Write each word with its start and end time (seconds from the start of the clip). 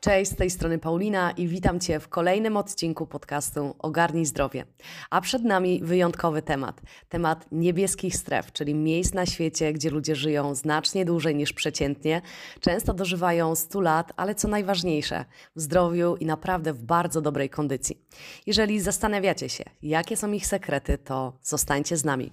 Cześć, 0.00 0.30
z 0.30 0.36
tej 0.36 0.50
strony 0.50 0.78
Paulina 0.78 1.30
i 1.30 1.48
witam 1.48 1.80
Cię 1.80 2.00
w 2.00 2.08
kolejnym 2.08 2.56
odcinku 2.56 3.06
podcastu 3.06 3.74
Ogarnij 3.78 4.26
Zdrowie. 4.26 4.64
A 5.10 5.20
przed 5.20 5.44
nami 5.44 5.80
wyjątkowy 5.82 6.42
temat. 6.42 6.80
Temat 7.08 7.46
niebieskich 7.52 8.16
stref, 8.16 8.52
czyli 8.52 8.74
miejsc 8.74 9.14
na 9.14 9.26
świecie, 9.26 9.72
gdzie 9.72 9.90
ludzie 9.90 10.16
żyją 10.16 10.54
znacznie 10.54 11.04
dłużej 11.04 11.34
niż 11.34 11.52
przeciętnie, 11.52 12.22
często 12.60 12.94
dożywają 12.94 13.54
100 13.54 13.80
lat, 13.80 14.12
ale 14.16 14.34
co 14.34 14.48
najważniejsze, 14.48 15.24
w 15.56 15.60
zdrowiu 15.60 16.16
i 16.16 16.26
naprawdę 16.26 16.72
w 16.72 16.82
bardzo 16.82 17.20
dobrej 17.20 17.50
kondycji. 17.50 17.98
Jeżeli 18.46 18.80
zastanawiacie 18.80 19.48
się, 19.48 19.64
jakie 19.82 20.16
są 20.16 20.32
ich 20.32 20.46
sekrety, 20.46 20.98
to 20.98 21.32
zostańcie 21.42 21.96
z 21.96 22.04
nami. 22.04 22.32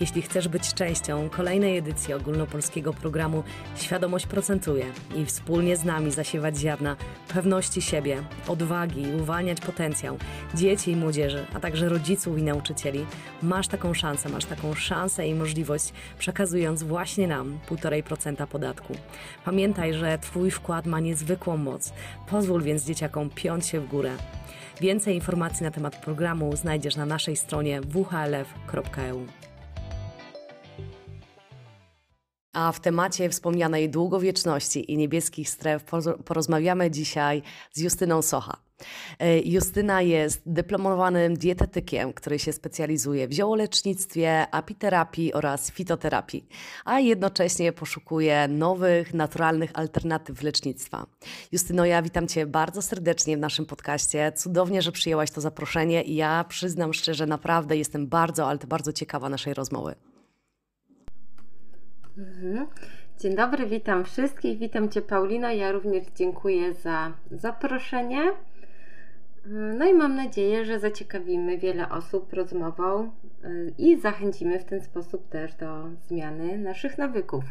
Jeśli 0.00 0.22
chcesz 0.22 0.48
być 0.48 0.74
częścią 0.74 1.28
kolejnej 1.28 1.78
edycji 1.78 2.14
ogólnopolskiego 2.14 2.92
programu 2.92 3.42
Świadomość 3.76 4.26
procentuje 4.26 4.86
i 5.16 5.24
wspólnie 5.24 5.76
z 5.76 5.84
nami 5.84 6.10
zasiewać 6.10 6.56
ziarna 6.56 6.96
pewności 7.28 7.82
siebie, 7.82 8.22
odwagi, 8.48 9.06
uwalniać 9.20 9.60
potencjał 9.60 10.18
dzieci 10.54 10.90
i 10.90 10.96
młodzieży, 10.96 11.46
a 11.54 11.60
także 11.60 11.88
rodziców 11.88 12.38
i 12.38 12.42
nauczycieli, 12.42 13.06
masz 13.42 13.68
taką 13.68 13.94
szansę, 13.94 14.28
masz 14.28 14.44
taką 14.44 14.74
szansę 14.74 15.26
i 15.26 15.34
możliwość 15.34 15.92
przekazując 16.18 16.82
właśnie 16.82 17.28
nam 17.28 17.58
1,5% 17.70 18.46
podatku. 18.46 18.94
Pamiętaj, 19.44 19.94
że 19.94 20.18
Twój 20.18 20.50
wkład 20.50 20.86
ma 20.86 21.00
niezwykłą 21.00 21.56
moc. 21.56 21.92
Pozwól 22.30 22.62
więc 22.62 22.84
dzieciakom 22.84 23.30
piąć 23.30 23.66
się 23.66 23.80
w 23.80 23.88
górę. 23.88 24.16
Więcej 24.80 25.14
informacji 25.14 25.64
na 25.64 25.70
temat 25.70 25.96
programu 25.96 26.56
znajdziesz 26.56 26.96
na 26.96 27.06
naszej 27.06 27.36
stronie 27.36 27.80
whlf.eu. 27.80 29.53
A 32.54 32.72
w 32.72 32.80
temacie 32.80 33.28
wspomnianej 33.28 33.90
długowieczności 33.90 34.92
i 34.92 34.96
niebieskich 34.96 35.50
stref 35.50 35.84
porozmawiamy 36.24 36.90
dzisiaj 36.90 37.42
z 37.72 37.80
Justyną 37.80 38.22
Socha. 38.22 38.56
E, 39.18 39.40
Justyna 39.40 40.02
jest 40.02 40.42
dyplomowanym 40.46 41.36
dietetykiem, 41.36 42.12
który 42.12 42.38
się 42.38 42.52
specjalizuje 42.52 43.28
w 43.28 43.32
ziołolecznictwie, 43.32 44.46
apiterapii 44.50 45.32
oraz 45.32 45.70
fitoterapii, 45.70 46.46
a 46.84 47.00
jednocześnie 47.00 47.72
poszukuje 47.72 48.48
nowych, 48.48 49.14
naturalnych 49.14 49.70
alternatyw 49.74 50.42
lecznictwa. 50.42 51.06
Justyno, 51.52 51.84
ja 51.84 52.02
witam 52.02 52.28
Cię 52.28 52.46
bardzo 52.46 52.82
serdecznie 52.82 53.36
w 53.36 53.40
naszym 53.40 53.66
podcaście. 53.66 54.32
Cudownie, 54.36 54.82
że 54.82 54.92
przyjęłaś 54.92 55.30
to 55.30 55.40
zaproszenie 55.40 56.02
i 56.02 56.14
ja 56.14 56.44
przyznam 56.48 56.94
szczerze, 56.94 57.26
naprawdę 57.26 57.76
jestem 57.76 58.06
bardzo, 58.06 58.48
ale 58.48 58.58
bardzo 58.58 58.92
ciekawa 58.92 59.28
naszej 59.28 59.54
rozmowy. 59.54 59.94
Mhm. 62.18 62.66
Dzień 63.18 63.36
dobry, 63.36 63.66
witam 63.66 64.04
wszystkich. 64.04 64.58
Witam 64.58 64.88
Cię, 64.88 65.02
Paulina. 65.02 65.52
Ja 65.52 65.72
również 65.72 66.04
dziękuję 66.16 66.74
za 66.74 67.12
zaproszenie. 67.30 68.32
No 69.78 69.84
i 69.84 69.94
mam 69.94 70.16
nadzieję, 70.16 70.64
że 70.64 70.78
zaciekawimy 70.78 71.58
wiele 71.58 71.88
osób 71.88 72.32
rozmową 72.32 73.10
y, 73.44 73.74
i 73.78 74.00
zachęcimy 74.00 74.58
w 74.58 74.64
ten 74.64 74.80
sposób 74.80 75.28
też 75.28 75.54
do 75.54 75.88
zmiany 76.08 76.58
naszych 76.58 76.98
nawyków. 76.98 77.44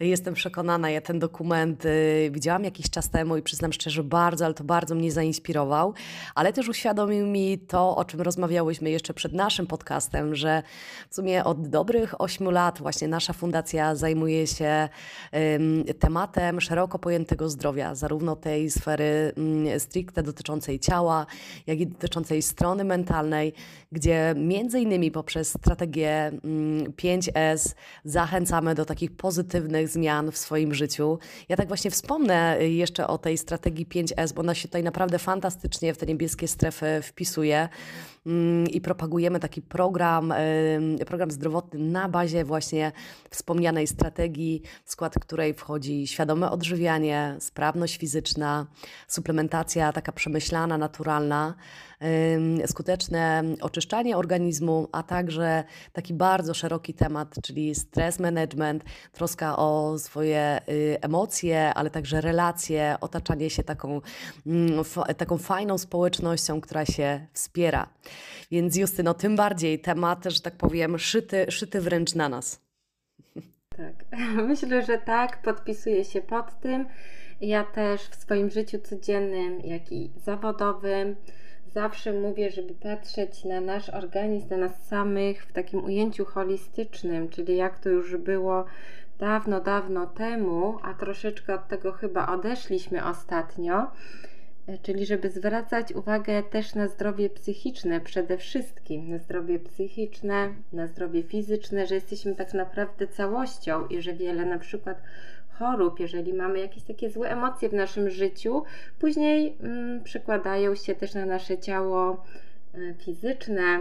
Jestem 0.00 0.34
przekonana, 0.34 0.90
ja 0.90 1.00
ten 1.00 1.18
dokument 1.18 1.84
y, 1.84 2.30
widziałam 2.32 2.64
jakiś 2.64 2.90
czas 2.90 3.10
temu 3.10 3.36
i 3.36 3.42
przyznam 3.42 3.72
szczerze, 3.72 4.04
bardzo, 4.04 4.44
ale 4.44 4.54
to 4.54 4.64
bardzo 4.64 4.94
mnie 4.94 5.12
zainspirował, 5.12 5.94
ale 6.34 6.52
też 6.52 6.68
uświadomił 6.68 7.26
mi 7.26 7.58
to, 7.58 7.96
o 7.96 8.04
czym 8.04 8.20
rozmawiałyśmy 8.20 8.90
jeszcze 8.90 9.14
przed 9.14 9.32
naszym 9.32 9.66
podcastem, 9.66 10.34
że 10.34 10.62
w 11.10 11.14
sumie 11.14 11.44
od 11.44 11.68
dobrych 11.68 12.20
ośmiu 12.20 12.50
lat 12.50 12.78
właśnie 12.78 13.08
nasza 13.08 13.32
fundacja 13.32 13.94
zajmuje 13.94 14.46
się 14.46 14.88
tematem 15.98 16.60
szeroko 16.60 16.98
pojętego 16.98 17.48
zdrowia, 17.48 17.94
zarówno 17.94 18.36
tej 18.36 18.70
sfery 18.70 19.32
mm, 19.36 19.80
stricte 19.80 20.22
dotyczącej 20.22 20.78
ciała, 20.78 21.26
jak 21.66 21.80
i 21.80 21.86
dotyczącej 21.86 22.42
strony 22.42 22.84
mentalnej, 22.84 23.52
gdzie 23.92 24.34
między 24.36 24.80
innymi 24.80 25.10
poprzez 25.10 25.48
strategię 25.48 26.32
5S 27.02 27.32
mm, 27.34 27.58
zachęcamy 28.04 28.74
do 28.74 28.84
takich 28.84 29.16
pozytywnych 29.16 29.47
zmian 29.84 30.32
w 30.32 30.38
swoim 30.38 30.74
życiu. 30.74 31.18
Ja 31.48 31.56
tak 31.56 31.68
właśnie 31.68 31.90
wspomnę 31.90 32.56
jeszcze 32.68 33.06
o 33.06 33.18
tej 33.18 33.38
strategii 33.38 33.86
5S, 33.86 34.32
bo 34.32 34.40
ona 34.40 34.54
się 34.54 34.68
tutaj 34.68 34.82
naprawdę 34.82 35.18
fantastycznie 35.18 35.94
w 35.94 35.98
te 35.98 36.06
niebieskie 36.06 36.48
strefy 36.48 37.00
wpisuje. 37.02 37.68
Mm, 38.26 38.66
i 38.66 38.80
propagujemy 38.80 39.40
taki 39.40 39.62
program, 39.62 40.34
program 41.06 41.30
zdrowotny 41.30 41.78
na 41.78 42.08
bazie 42.08 42.44
właśnie 42.44 42.92
wspomnianej 43.30 43.86
strategii, 43.86 44.62
w 44.84 44.90
skład 44.90 45.14
której 45.18 45.54
wchodzi 45.54 46.06
świadome 46.06 46.50
odżywianie, 46.50 47.36
sprawność 47.38 47.98
fizyczna, 47.98 48.66
suplementacja 49.08 49.92
taka 49.92 50.12
przemyślana, 50.12 50.78
naturalna, 50.78 51.54
skuteczne 52.66 53.44
oczyszczanie 53.60 54.16
organizmu, 54.16 54.88
a 54.92 55.02
także 55.02 55.64
taki 55.92 56.14
bardzo 56.14 56.54
szeroki 56.54 56.94
temat, 56.94 57.34
czyli 57.42 57.74
stres 57.74 58.18
management, 58.18 58.84
troska 59.12 59.56
o 59.56 59.98
swoje 59.98 60.60
y, 60.68 60.98
emocje, 61.00 61.74
ale 61.74 61.90
także 61.90 62.20
relacje, 62.20 62.96
otaczanie 63.00 63.50
się 63.50 63.62
taką, 63.62 64.00
mm, 64.46 64.84
taką 65.16 65.38
fajną 65.38 65.78
społecznością, 65.78 66.60
która 66.60 66.86
się 66.86 67.26
wspiera. 67.32 67.88
Więc 68.50 68.76
Justyno, 68.76 69.14
tym 69.14 69.36
bardziej 69.36 69.80
temat, 69.80 70.24
że 70.24 70.40
tak 70.40 70.56
powiem, 70.56 70.98
szyty, 70.98 71.46
szyty 71.50 71.80
wręcz 71.80 72.14
na 72.14 72.28
nas. 72.28 72.60
Tak, 73.76 74.18
myślę, 74.48 74.84
że 74.84 74.98
tak, 74.98 75.42
podpisuję 75.42 76.04
się 76.04 76.22
pod 76.22 76.60
tym. 76.60 76.86
Ja 77.40 77.64
też 77.64 78.00
w 78.00 78.14
swoim 78.14 78.50
życiu 78.50 78.78
codziennym, 78.78 79.60
jak 79.60 79.92
i 79.92 80.10
zawodowym, 80.16 81.16
zawsze 81.74 82.12
mówię, 82.12 82.50
żeby 82.50 82.74
patrzeć 82.74 83.44
na 83.44 83.60
nasz 83.60 83.88
organizm, 83.88 84.48
na 84.50 84.56
nas 84.56 84.86
samych 84.86 85.44
w 85.46 85.52
takim 85.52 85.84
ujęciu 85.84 86.24
holistycznym, 86.24 87.28
czyli 87.28 87.56
jak 87.56 87.78
to 87.78 87.88
już 87.88 88.16
było 88.16 88.64
dawno, 89.18 89.60
dawno 89.60 90.06
temu, 90.06 90.78
a 90.82 90.94
troszeczkę 90.94 91.54
od 91.54 91.68
tego 91.68 91.92
chyba 91.92 92.26
odeszliśmy 92.26 93.04
ostatnio 93.04 93.86
czyli 94.82 95.06
żeby 95.06 95.30
zwracać 95.30 95.92
uwagę 95.92 96.42
też 96.42 96.74
na 96.74 96.88
zdrowie 96.88 97.30
psychiczne 97.30 98.00
przede 98.00 98.36
wszystkim, 98.36 99.10
na 99.10 99.18
zdrowie 99.18 99.58
psychiczne, 99.58 100.54
na 100.72 100.86
zdrowie 100.86 101.22
fizyczne, 101.22 101.86
że 101.86 101.94
jesteśmy 101.94 102.34
tak 102.34 102.54
naprawdę 102.54 103.06
całością 103.06 103.86
i 103.86 104.02
że 104.02 104.14
wiele 104.14 104.46
na 104.46 104.58
przykład 104.58 105.02
chorób, 105.58 106.00
jeżeli 106.00 106.32
mamy 106.32 106.58
jakieś 106.58 106.82
takie 106.82 107.10
złe 107.10 107.30
emocje 107.30 107.68
w 107.68 107.72
naszym 107.72 108.10
życiu, 108.10 108.62
później 108.98 109.56
mm, 109.60 110.04
przekładają 110.04 110.74
się 110.74 110.94
też 110.94 111.14
na 111.14 111.26
nasze 111.26 111.58
ciało 111.58 112.24
y, 112.74 112.94
fizyczne, 112.98 113.80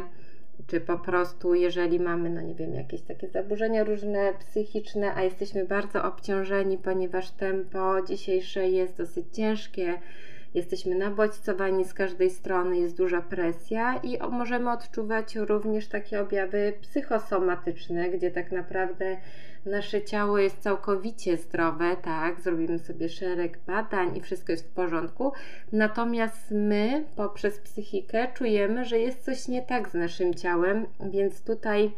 czy 0.67 0.81
po 0.81 0.97
prostu 0.97 1.55
jeżeli 1.55 1.99
mamy, 1.99 2.29
no 2.29 2.41
nie 2.41 2.55
wiem, 2.55 2.73
jakieś 2.73 3.01
takie 3.01 3.27
zaburzenia 3.27 3.83
różne 3.83 4.33
psychiczne, 4.39 5.15
a 5.15 5.23
jesteśmy 5.23 5.65
bardzo 5.65 6.03
obciążeni, 6.03 6.77
ponieważ 6.77 7.31
tempo 7.31 8.01
dzisiejsze 8.07 8.69
jest 8.69 8.97
dosyć 8.97 9.25
ciężkie, 9.31 9.93
jesteśmy 10.57 10.95
nabodźcowani 10.95 11.85
z 11.85 11.93
każdej 11.93 12.29
strony, 12.29 12.77
jest 12.77 12.97
duża 12.97 13.21
presja 13.21 13.99
i 14.03 14.17
możemy 14.31 14.71
odczuwać 14.71 15.35
również 15.35 15.87
takie 15.87 16.21
objawy 16.21 16.73
psychosomatyczne, 16.81 18.09
gdzie 18.09 18.31
tak 18.31 18.51
naprawdę 18.51 19.17
nasze 19.65 20.01
ciało 20.01 20.37
jest 20.37 20.59
całkowicie 20.59 21.37
zdrowe, 21.37 21.95
tak, 22.01 22.41
zrobimy 22.41 22.79
sobie 22.79 23.09
szereg 23.09 23.59
badań 23.67 24.17
i 24.17 24.21
wszystko 24.21 24.51
jest 24.51 24.65
w 24.65 24.73
porządku, 24.73 25.31
natomiast 25.71 26.51
my 26.51 27.05
poprzez 27.15 27.59
psychikę 27.59 28.27
czujemy, 28.33 28.85
że 28.85 28.99
jest 28.99 29.25
coś 29.25 29.47
nie 29.47 29.61
tak 29.61 29.89
z 29.89 29.93
naszym 29.93 30.33
ciałem, 30.33 30.85
więc 31.11 31.43
tutaj 31.43 31.91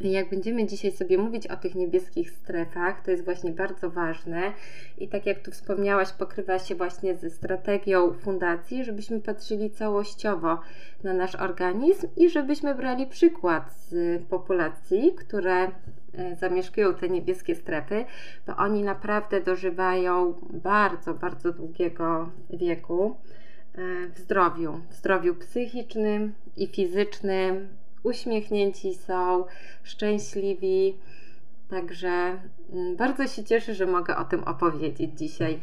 jak 0.00 0.30
będziemy 0.30 0.66
dzisiaj 0.66 0.92
sobie 0.92 1.18
mówić 1.18 1.46
o 1.46 1.56
tych 1.56 1.74
niebieskich 1.74 2.30
strefach, 2.30 3.02
to 3.02 3.10
jest 3.10 3.24
właśnie 3.24 3.50
bardzo 3.50 3.90
ważne. 3.90 4.52
I 4.98 5.08
tak 5.08 5.26
jak 5.26 5.38
tu 5.38 5.50
wspomniałaś, 5.50 6.12
pokrywa 6.12 6.58
się 6.58 6.74
właśnie 6.74 7.16
ze 7.16 7.30
strategią 7.30 8.12
fundacji, 8.12 8.84
żebyśmy 8.84 9.20
patrzyli 9.20 9.70
całościowo 9.70 10.58
na 11.04 11.12
nasz 11.12 11.34
organizm 11.34 12.06
i 12.16 12.30
żebyśmy 12.30 12.74
brali 12.74 13.06
przykład 13.06 13.72
z 13.72 14.22
populacji, 14.26 15.14
które 15.14 15.64
e, 15.64 15.70
zamieszkują 16.36 16.94
te 16.94 17.08
niebieskie 17.08 17.54
strefy, 17.54 18.04
bo 18.46 18.56
oni 18.56 18.82
naprawdę 18.82 19.40
dożywają 19.40 20.34
bardzo, 20.50 21.14
bardzo 21.14 21.52
długiego 21.52 22.30
wieku 22.50 23.16
e, 23.74 24.08
w 24.08 24.18
zdrowiu, 24.18 24.80
w 24.90 24.94
zdrowiu 24.94 25.34
psychicznym 25.34 26.32
i 26.56 26.66
fizycznym, 26.66 27.68
uśmiechnięci 28.02 28.94
są, 28.94 29.44
szczęśliwi. 29.82 30.98
Także 31.70 32.40
mm, 32.72 32.96
bardzo 32.96 33.26
się 33.26 33.44
cieszę, 33.44 33.74
że 33.74 33.86
mogę 33.86 34.16
o 34.16 34.24
tym 34.24 34.44
opowiedzieć 34.44 35.18
dzisiaj. 35.18 35.60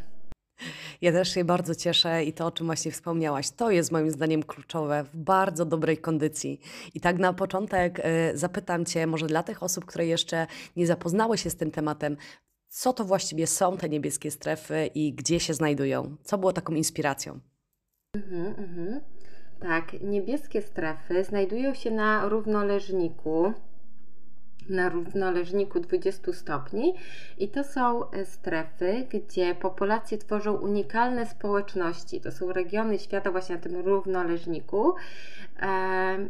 Ja 1.01 1.11
też 1.11 1.33
się 1.33 1.45
bardzo 1.45 1.75
cieszę 1.75 2.23
i 2.23 2.33
to, 2.33 2.45
o 2.45 2.51
czym 2.51 2.65
właśnie 2.65 2.91
wspomniałaś, 2.91 3.49
to 3.49 3.71
jest 3.71 3.91
moim 3.91 4.11
zdaniem 4.11 4.43
kluczowe 4.43 5.03
w 5.03 5.17
bardzo 5.17 5.65
dobrej 5.65 5.97
kondycji. 5.97 6.61
I 6.93 6.99
tak 7.01 7.19
na 7.19 7.33
początek 7.33 7.99
y, 7.99 8.37
zapytam 8.37 8.85
Cię, 8.85 9.07
może 9.07 9.27
dla 9.27 9.43
tych 9.43 9.63
osób, 9.63 9.85
które 9.85 10.05
jeszcze 10.05 10.47
nie 10.75 10.87
zapoznały 10.87 11.37
się 11.37 11.49
z 11.49 11.55
tym 11.55 11.71
tematem, 11.71 12.17
co 12.69 12.93
to 12.93 13.05
właściwie 13.05 13.47
są 13.47 13.77
te 13.77 13.89
niebieskie 13.89 14.31
strefy 14.31 14.89
i 14.95 15.13
gdzie 15.13 15.39
się 15.39 15.53
znajdują? 15.53 16.15
Co 16.23 16.37
było 16.37 16.53
taką 16.53 16.73
inspiracją? 16.73 17.39
Mhm, 18.15 18.45
mhm. 18.45 19.01
Tak, 19.59 20.01
niebieskie 20.01 20.61
strefy 20.61 21.23
znajdują 21.23 21.73
się 21.73 21.91
na 21.91 22.29
równoleżniku 22.29 23.53
na 24.69 24.89
równoleżniku 24.89 25.79
20 25.79 26.33
stopni 26.33 26.93
i 27.37 27.49
to 27.49 27.63
są 27.63 28.11
e, 28.11 28.25
strefy, 28.25 29.07
gdzie 29.09 29.55
populacje 29.55 30.17
tworzą 30.17 30.53
unikalne 30.53 31.25
społeczności. 31.25 32.21
To 32.21 32.31
są 32.31 32.53
regiony 32.53 32.99
świata 32.99 33.31
właśnie 33.31 33.55
na 33.55 33.61
tym 33.61 33.75
równoleżniku 33.75 34.95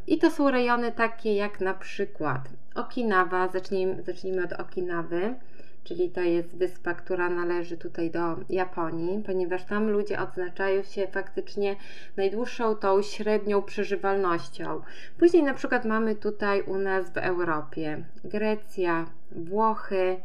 i 0.07 0.18
to 0.18 0.31
są 0.31 0.51
rejony 0.51 0.92
takie 0.92 1.36
jak 1.36 1.62
na 1.62 1.74
przykład 1.74 2.50
Okinawa, 2.75 3.48
zacznijmy, 3.48 4.04
zacznijmy 4.04 4.44
od 4.44 4.54
Okinawy 4.54 5.36
czyli 5.85 6.09
to 6.09 6.21
jest 6.21 6.57
wyspa, 6.57 6.93
która 6.93 7.29
należy 7.29 7.77
tutaj 7.77 8.11
do 8.11 8.35
Japonii, 8.49 9.23
ponieważ 9.25 9.63
tam 9.63 9.89
ludzie 9.89 10.19
odznaczają 10.19 10.83
się 10.83 11.07
faktycznie 11.07 11.75
najdłuższą 12.17 12.75
tą 12.75 13.01
średnią 13.01 13.61
przeżywalnością. 13.61 14.81
Później 15.19 15.43
na 15.43 15.53
przykład 15.53 15.85
mamy 15.85 16.15
tutaj 16.15 16.61
u 16.61 16.77
nas 16.77 17.09
w 17.09 17.17
Europie 17.17 18.05
Grecja, 18.23 19.05
Włochy, 19.31 20.17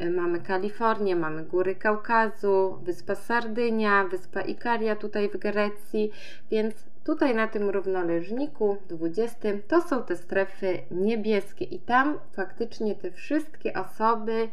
y, 0.00 0.10
mamy 0.10 0.40
Kalifornię, 0.40 1.16
mamy 1.16 1.44
góry 1.44 1.74
Kaukazu, 1.74 2.78
wyspa 2.82 3.14
Sardynia, 3.14 4.04
wyspa 4.04 4.40
Ikaria 4.40 4.96
tutaj 4.96 5.28
w 5.28 5.36
Grecji, 5.36 6.10
więc 6.50 6.74
tutaj 7.04 7.34
na 7.34 7.48
tym 7.48 7.70
równoleżniku 7.70 8.76
20 8.88 9.38
to 9.68 9.80
są 9.80 10.02
te 10.02 10.16
strefy 10.16 10.78
niebieskie 10.90 11.64
i 11.64 11.78
tam 11.78 12.18
faktycznie 12.32 12.94
te 12.94 13.10
wszystkie 13.10 13.74
osoby 13.74 14.48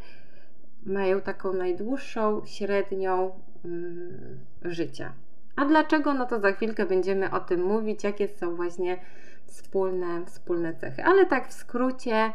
mają 0.85 1.21
taką 1.21 1.53
najdłuższą 1.53 2.41
średnią 2.45 3.31
mm, 3.65 4.39
życia. 4.61 5.13
A 5.55 5.65
dlaczego? 5.65 6.13
No 6.13 6.25
to 6.25 6.39
za 6.39 6.51
chwilkę 6.51 6.85
będziemy 6.85 7.31
o 7.31 7.39
tym 7.39 7.63
mówić, 7.63 8.03
jakie 8.03 8.27
są 8.27 8.55
właśnie 8.55 8.97
wspólne, 9.45 10.25
wspólne 10.25 10.75
cechy. 10.75 11.03
Ale 11.03 11.25
tak 11.25 11.49
w 11.49 11.53
skrócie, 11.53 12.33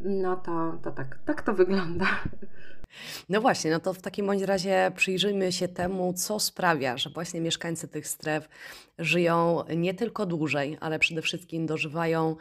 no 0.00 0.36
to, 0.36 0.78
to 0.82 0.90
tak, 0.90 1.18
tak 1.24 1.42
to 1.42 1.54
wygląda. 1.54 2.06
No 3.28 3.40
właśnie, 3.40 3.70
no 3.70 3.80
to 3.80 3.92
w 3.92 4.02
takim 4.02 4.26
bądź 4.26 4.42
razie 4.42 4.92
przyjrzyjmy 4.96 5.52
się 5.52 5.68
temu, 5.68 6.12
co 6.12 6.40
sprawia, 6.40 6.96
że 6.96 7.10
właśnie 7.10 7.40
mieszkańcy 7.40 7.88
tych 7.88 8.06
stref 8.08 8.48
żyją 8.98 9.64
nie 9.76 9.94
tylko 9.94 10.26
dłużej, 10.26 10.78
ale 10.80 10.98
przede 10.98 11.22
wszystkim 11.22 11.66
dożywają 11.66 12.36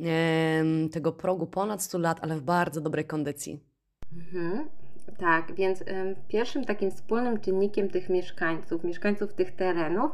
e, 0.00 0.64
tego 0.92 1.12
progu 1.12 1.46
ponad 1.46 1.82
100 1.82 1.98
lat, 1.98 2.18
ale 2.22 2.36
w 2.36 2.42
bardzo 2.42 2.80
dobrej 2.80 3.04
kondycji. 3.04 3.60
Mhm. 4.16 4.68
Tak, 5.18 5.54
więc 5.54 5.84
pierwszym 6.28 6.64
takim 6.64 6.90
wspólnym 6.90 7.40
czynnikiem 7.40 7.88
tych 7.88 8.08
mieszkańców, 8.08 8.84
mieszkańców 8.84 9.34
tych 9.34 9.56
terenów 9.56 10.10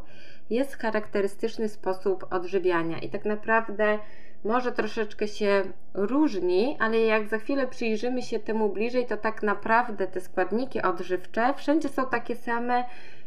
jest 0.51 0.77
charakterystyczny 0.77 1.69
sposób 1.69 2.27
odżywiania 2.31 2.99
i 2.99 3.09
tak 3.09 3.25
naprawdę 3.25 3.99
może 4.45 4.73
troszeczkę 4.73 5.29
się 5.29 5.63
różni, 5.95 6.77
ale 6.81 7.01
jak 7.01 7.29
za 7.29 7.39
chwilę 7.39 7.67
przyjrzymy 7.67 8.23
się 8.23 8.39
temu 8.39 8.69
bliżej, 8.69 9.07
to 9.07 9.17
tak 9.17 9.43
naprawdę 9.43 10.07
te 10.07 10.21
składniki 10.21 10.83
odżywcze 10.83 11.55
wszędzie 11.57 11.89
są 11.89 12.07
takie 12.07 12.37
same, 12.37 12.85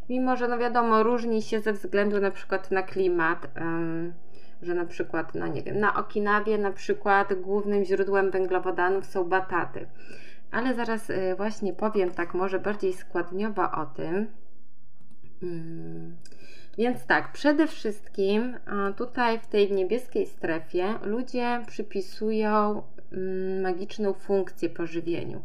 mimo 0.10 0.36
że 0.36 0.48
no 0.48 0.58
wiadomo, 0.58 1.04
różni 1.04 1.42
się 1.42 1.60
ze 1.60 1.74
względu 1.74 2.20
na 2.20 2.32
przykład 2.32 2.72
na 2.72 2.84
klimat. 2.84 3.48
Że 4.62 4.74
na 4.74 4.86
przykład, 4.86 5.36
no 5.36 5.48
nie 5.48 5.64
wiem, 5.64 5.80
na 5.80 5.96
Okinawie 5.96 6.58
na 6.58 6.72
przykład 6.72 7.34
głównym 7.34 7.84
źródłem 7.84 8.32
węglowodanów 8.32 9.06
są 9.06 9.24
bataty 9.24 9.88
ale 10.56 10.74
zaraz 10.74 11.10
y, 11.10 11.34
właśnie 11.38 11.74
powiem 11.74 12.12
tak 12.12 12.34
może 12.34 12.60
bardziej 12.60 12.94
składniowo 12.94 13.72
o 13.72 13.86
tym. 13.86 14.28
Mm, 15.44 16.16
więc 16.78 17.06
tak, 17.06 17.32
przede 17.32 17.68
wszystkim 17.68 18.58
tutaj 18.98 19.40
w 19.40 19.48
tej 19.48 19.72
niebieskiej 19.72 20.26
strefie 20.26 20.94
ludzie 21.04 21.62
przypisują 21.68 22.82
mm, 23.12 23.62
magiczną 23.62 24.14
funkcję 24.14 24.70
pożywieniu. 24.70 25.42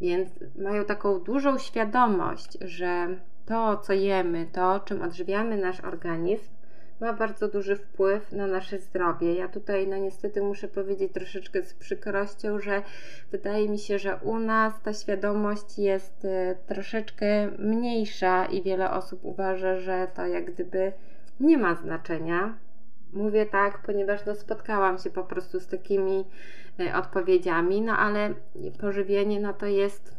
Więc 0.00 0.28
mają 0.58 0.84
taką 0.84 1.20
dużą 1.20 1.58
świadomość, 1.58 2.58
że 2.60 3.08
to, 3.46 3.76
co 3.76 3.92
jemy, 3.92 4.46
to, 4.52 4.80
czym 4.80 5.02
odżywiamy 5.02 5.56
nasz 5.56 5.80
organizm, 5.80 6.55
ma 7.00 7.12
bardzo 7.12 7.48
duży 7.48 7.76
wpływ 7.76 8.32
na 8.32 8.46
nasze 8.46 8.78
zdrowie. 8.78 9.34
Ja 9.34 9.48
tutaj, 9.48 9.88
no 9.88 9.96
niestety, 9.96 10.42
muszę 10.42 10.68
powiedzieć 10.68 11.12
troszeczkę 11.12 11.62
z 11.62 11.74
przykrością, 11.74 12.58
że 12.58 12.82
wydaje 13.30 13.68
mi 13.68 13.78
się, 13.78 13.98
że 13.98 14.16
u 14.16 14.38
nas 14.38 14.82
ta 14.82 14.92
świadomość 14.92 15.78
jest 15.78 16.24
e, 16.24 16.54
troszeczkę 16.66 17.48
mniejsza 17.58 18.44
i 18.44 18.62
wiele 18.62 18.90
osób 18.90 19.20
uważa, 19.22 19.78
że 19.80 20.08
to 20.14 20.26
jak 20.26 20.52
gdyby 20.52 20.92
nie 21.40 21.58
ma 21.58 21.74
znaczenia. 21.74 22.58
Mówię 23.12 23.46
tak, 23.46 23.82
ponieważ 23.86 24.26
no, 24.26 24.34
spotkałam 24.34 24.98
się 24.98 25.10
po 25.10 25.24
prostu 25.24 25.60
z 25.60 25.66
takimi 25.66 26.24
e, 26.80 26.96
odpowiedziami, 26.96 27.82
no 27.82 27.96
ale 27.96 28.34
pożywienie 28.80 29.40
no 29.40 29.52
to 29.52 29.66
jest 29.66 30.16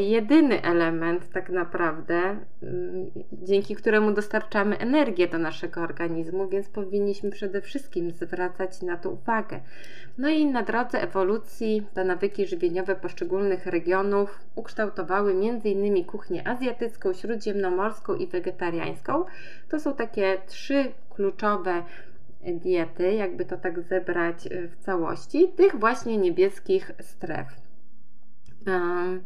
jedyny 0.00 0.62
element, 0.62 1.28
tak 1.32 1.50
naprawdę, 1.50 2.14
mm, 2.62 3.10
dzięki 3.32 3.74
któremu 3.74 4.12
dostarczamy 4.12 4.78
energię 4.78 5.28
do 5.28 5.38
naszego 5.38 5.80
organizmu, 5.80 6.48
więc 6.48 6.68
powinniśmy 6.68 7.30
przede 7.30 7.60
wszystkim 7.60 8.10
zwracać 8.10 8.82
na 8.82 8.96
to 8.96 9.10
uwagę. 9.10 9.60
No 10.18 10.28
i 10.28 10.46
na 10.46 10.62
drodze 10.62 11.02
ewolucji 11.02 11.86
te 11.94 12.04
nawyki 12.04 12.46
żywieniowe 12.46 12.96
poszczególnych 12.96 13.66
regionów 13.66 14.40
ukształtowały 14.54 15.32
m.in. 15.32 16.04
kuchnię 16.04 16.48
azjatycką, 16.48 17.12
śródziemnomorską 17.12 18.14
i 18.14 18.26
wegetariańską. 18.26 19.24
To 19.68 19.80
są 19.80 19.94
takie 19.94 20.38
trzy 20.46 20.92
kluczowe 21.10 21.82
diety, 22.52 23.14
jakby 23.14 23.44
to 23.44 23.56
tak 23.56 23.80
zebrać 23.80 24.46
e, 24.46 24.68
w 24.68 24.76
całości, 24.76 25.48
tych 25.56 25.76
właśnie 25.76 26.18
niebieskich 26.18 26.90
stref. 27.00 27.46
Um, 28.66 29.24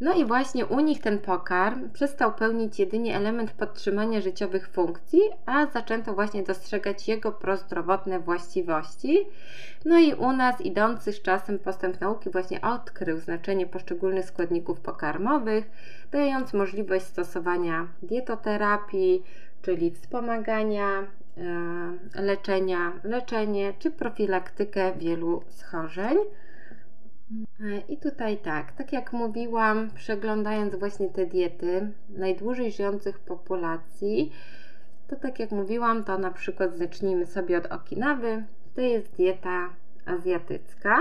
no 0.00 0.14
i 0.14 0.24
właśnie 0.24 0.66
u 0.66 0.80
nich 0.80 1.00
ten 1.00 1.18
pokarm 1.18 1.90
przestał 1.90 2.34
pełnić 2.34 2.78
jedynie 2.78 3.16
element 3.16 3.50
podtrzymania 3.50 4.20
życiowych 4.20 4.68
funkcji, 4.68 5.20
a 5.46 5.66
zaczęto 5.66 6.14
właśnie 6.14 6.42
dostrzegać 6.42 7.08
jego 7.08 7.32
prozdrowotne 7.32 8.20
właściwości. 8.20 9.26
No 9.84 9.98
i 9.98 10.14
u 10.14 10.32
nas 10.32 10.60
idący 10.60 11.12
z 11.12 11.22
czasem 11.22 11.58
postęp 11.58 12.00
nauki 12.00 12.30
właśnie 12.30 12.60
odkrył 12.60 13.18
znaczenie 13.18 13.66
poszczególnych 13.66 14.24
składników 14.24 14.80
pokarmowych, 14.80 15.70
dając 16.10 16.54
możliwość 16.54 17.04
stosowania 17.04 17.88
dietoterapii, 18.02 19.22
czyli 19.62 19.90
wspomagania 19.90 20.88
e, 22.14 22.22
leczenia, 22.22 22.92
leczenie 23.04 23.72
czy 23.78 23.90
profilaktykę 23.90 24.92
wielu 24.98 25.42
schorzeń. 25.48 26.18
I 27.88 27.96
tutaj 27.96 28.36
tak, 28.36 28.72
tak 28.72 28.92
jak 28.92 29.12
mówiłam, 29.12 29.90
przeglądając 29.94 30.74
właśnie 30.74 31.08
te 31.08 31.26
diety 31.26 31.92
najdłużej 32.08 32.72
żyjących 32.72 33.18
populacji, 33.18 34.32
to 35.08 35.16
tak 35.16 35.38
jak 35.38 35.50
mówiłam, 35.50 36.04
to 36.04 36.18
na 36.18 36.30
przykład 36.30 36.76
zacznijmy 36.76 37.26
sobie 37.26 37.58
od 37.58 37.66
Okinawy. 37.66 38.44
To 38.74 38.80
jest 38.80 39.16
dieta 39.16 39.68
azjatycka 40.06 40.98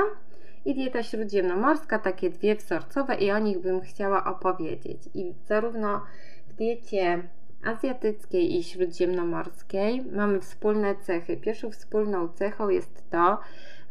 i 0.65 0.75
dieta 0.75 1.03
śródziemnomorska, 1.03 2.00
takie 2.00 2.29
dwie 2.29 2.55
wzorcowe 2.55 3.15
i 3.15 3.31
o 3.31 3.39
nich 3.39 3.60
bym 3.60 3.81
chciała 3.81 4.24
opowiedzieć. 4.24 5.10
I 5.13 5.34
zarówno 5.46 6.01
w 6.48 6.53
diecie 6.53 7.24
azjatyckiej 7.67 8.57
i 8.57 8.63
śródziemnomorskiej 8.63 10.03
mamy 10.12 10.39
wspólne 10.39 10.95
cechy. 10.95 11.38
Pierwszą 11.38 11.71
wspólną 11.71 12.29
cechą 12.29 12.69
jest 12.69 13.09
to, 13.09 13.38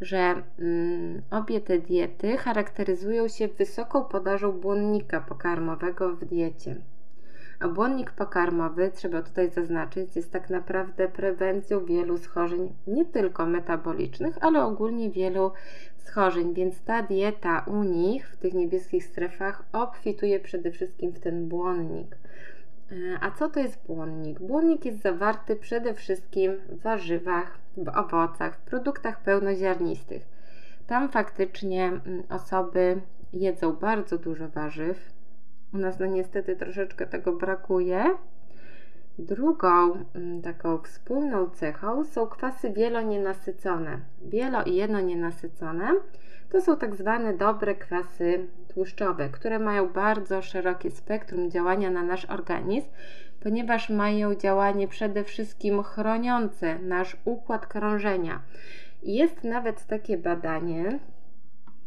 że 0.01 0.43
mm, 0.59 1.23
obie 1.31 1.61
te 1.61 1.79
diety 1.79 2.37
charakteryzują 2.37 3.29
się 3.29 3.49
wysoką 3.49 4.05
podażą 4.05 4.53
błonnika 4.53 5.21
pokarmowego 5.21 6.17
w 6.17 6.25
diecie. 6.25 6.77
A 7.61 7.69
błonnik 7.69 8.11
pokarmowy, 8.11 8.91
trzeba 8.95 9.23
tutaj 9.23 9.51
zaznaczyć, 9.51 10.17
jest 10.17 10.33
tak 10.33 10.51
naprawdę 10.51 11.09
prewencją 11.09 11.85
wielu 11.85 12.19
schorzeń, 12.19 12.73
nie 12.87 13.05
tylko 13.05 13.47
metabolicznych, 13.47 14.39
ale 14.41 14.65
ogólnie 14.65 15.11
wielu 15.11 15.53
schorzeń, 15.99 16.55
więc 16.55 16.81
ta 16.81 17.03
dieta 17.03 17.65
u 17.67 17.83
nich 17.83 18.29
w 18.29 18.37
tych 18.37 18.55
niebieskich 18.55 19.05
strefach 19.05 19.65
obfituje 19.73 20.41
przede 20.41 20.71
wszystkim 20.71 21.13
w 21.13 21.21
ten 21.21 21.49
błonnik. 21.49 22.17
E, 22.93 23.19
a 23.21 23.31
co 23.31 23.49
to 23.49 23.61
jest 23.61 23.87
błonnik? 23.87 24.41
Błonnik 24.41 24.85
jest 24.85 25.03
zawarty 25.03 25.57
przede 25.57 25.95
wszystkim 25.95 26.57
w 26.69 26.83
warzywach, 26.83 27.59
w 27.77 27.89
owocach, 27.89 28.57
w 28.57 28.61
produktach 28.61 29.23
pełnoziarnistych. 29.23 30.23
Tam 30.87 31.09
faktycznie 31.09 31.87
mm, 31.87 32.23
osoby 32.29 33.01
jedzą 33.33 33.73
bardzo 33.73 34.19
dużo 34.19 34.49
warzyw, 34.49 35.17
U 35.75 35.79
nas 35.79 35.99
no 35.99 36.07
niestety 36.07 36.57
troszeczkę 36.57 37.07
tego 37.07 37.33
brakuje. 37.33 38.05
Drugą 39.19 40.05
mm, 40.15 40.43
taką 40.43 40.79
wspólną 40.79 41.51
cechą 41.51 42.05
są 42.05 42.27
kwasy 42.27 42.73
wielonienasycone. 42.73 44.01
Wielo 44.23 44.63
i 44.63 44.75
jednonienasycone 44.75 45.91
to 46.51 46.61
są 46.61 46.77
tak 46.77 46.97
zwane 46.97 47.35
dobre 47.35 47.75
kwasy 47.75 48.47
tłuszczowe, 48.77 49.29
które 49.29 49.59
mają 49.59 49.89
bardzo 49.89 50.43
szerokie 50.43 50.91
spektrum 50.91 51.51
działania 51.51 51.91
na 51.91 52.03
nasz 52.03 52.25
organizm, 52.25 52.89
ponieważ 53.41 53.91
mają 53.91 54.35
działanie 54.35 54.89
przede 54.89 55.25
wszystkim 55.25 55.83
chroniące 55.83 56.79
nasz 56.79 57.17
układ 57.25 57.67
krążenia. 57.67 58.43
Jest 59.03 59.45
nawet 59.45 59.87
takie 59.87 60.19
badanie, 60.19 60.99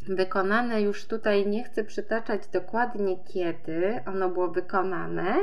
wykonane 0.08 0.82
już 0.82 1.06
tutaj, 1.06 1.48
nie 1.48 1.64
chcę 1.64 1.84
przytaczać 1.84 2.48
dokładnie 2.48 3.18
kiedy 3.34 4.00
ono 4.06 4.30
było 4.30 4.48
wykonane, 4.48 5.36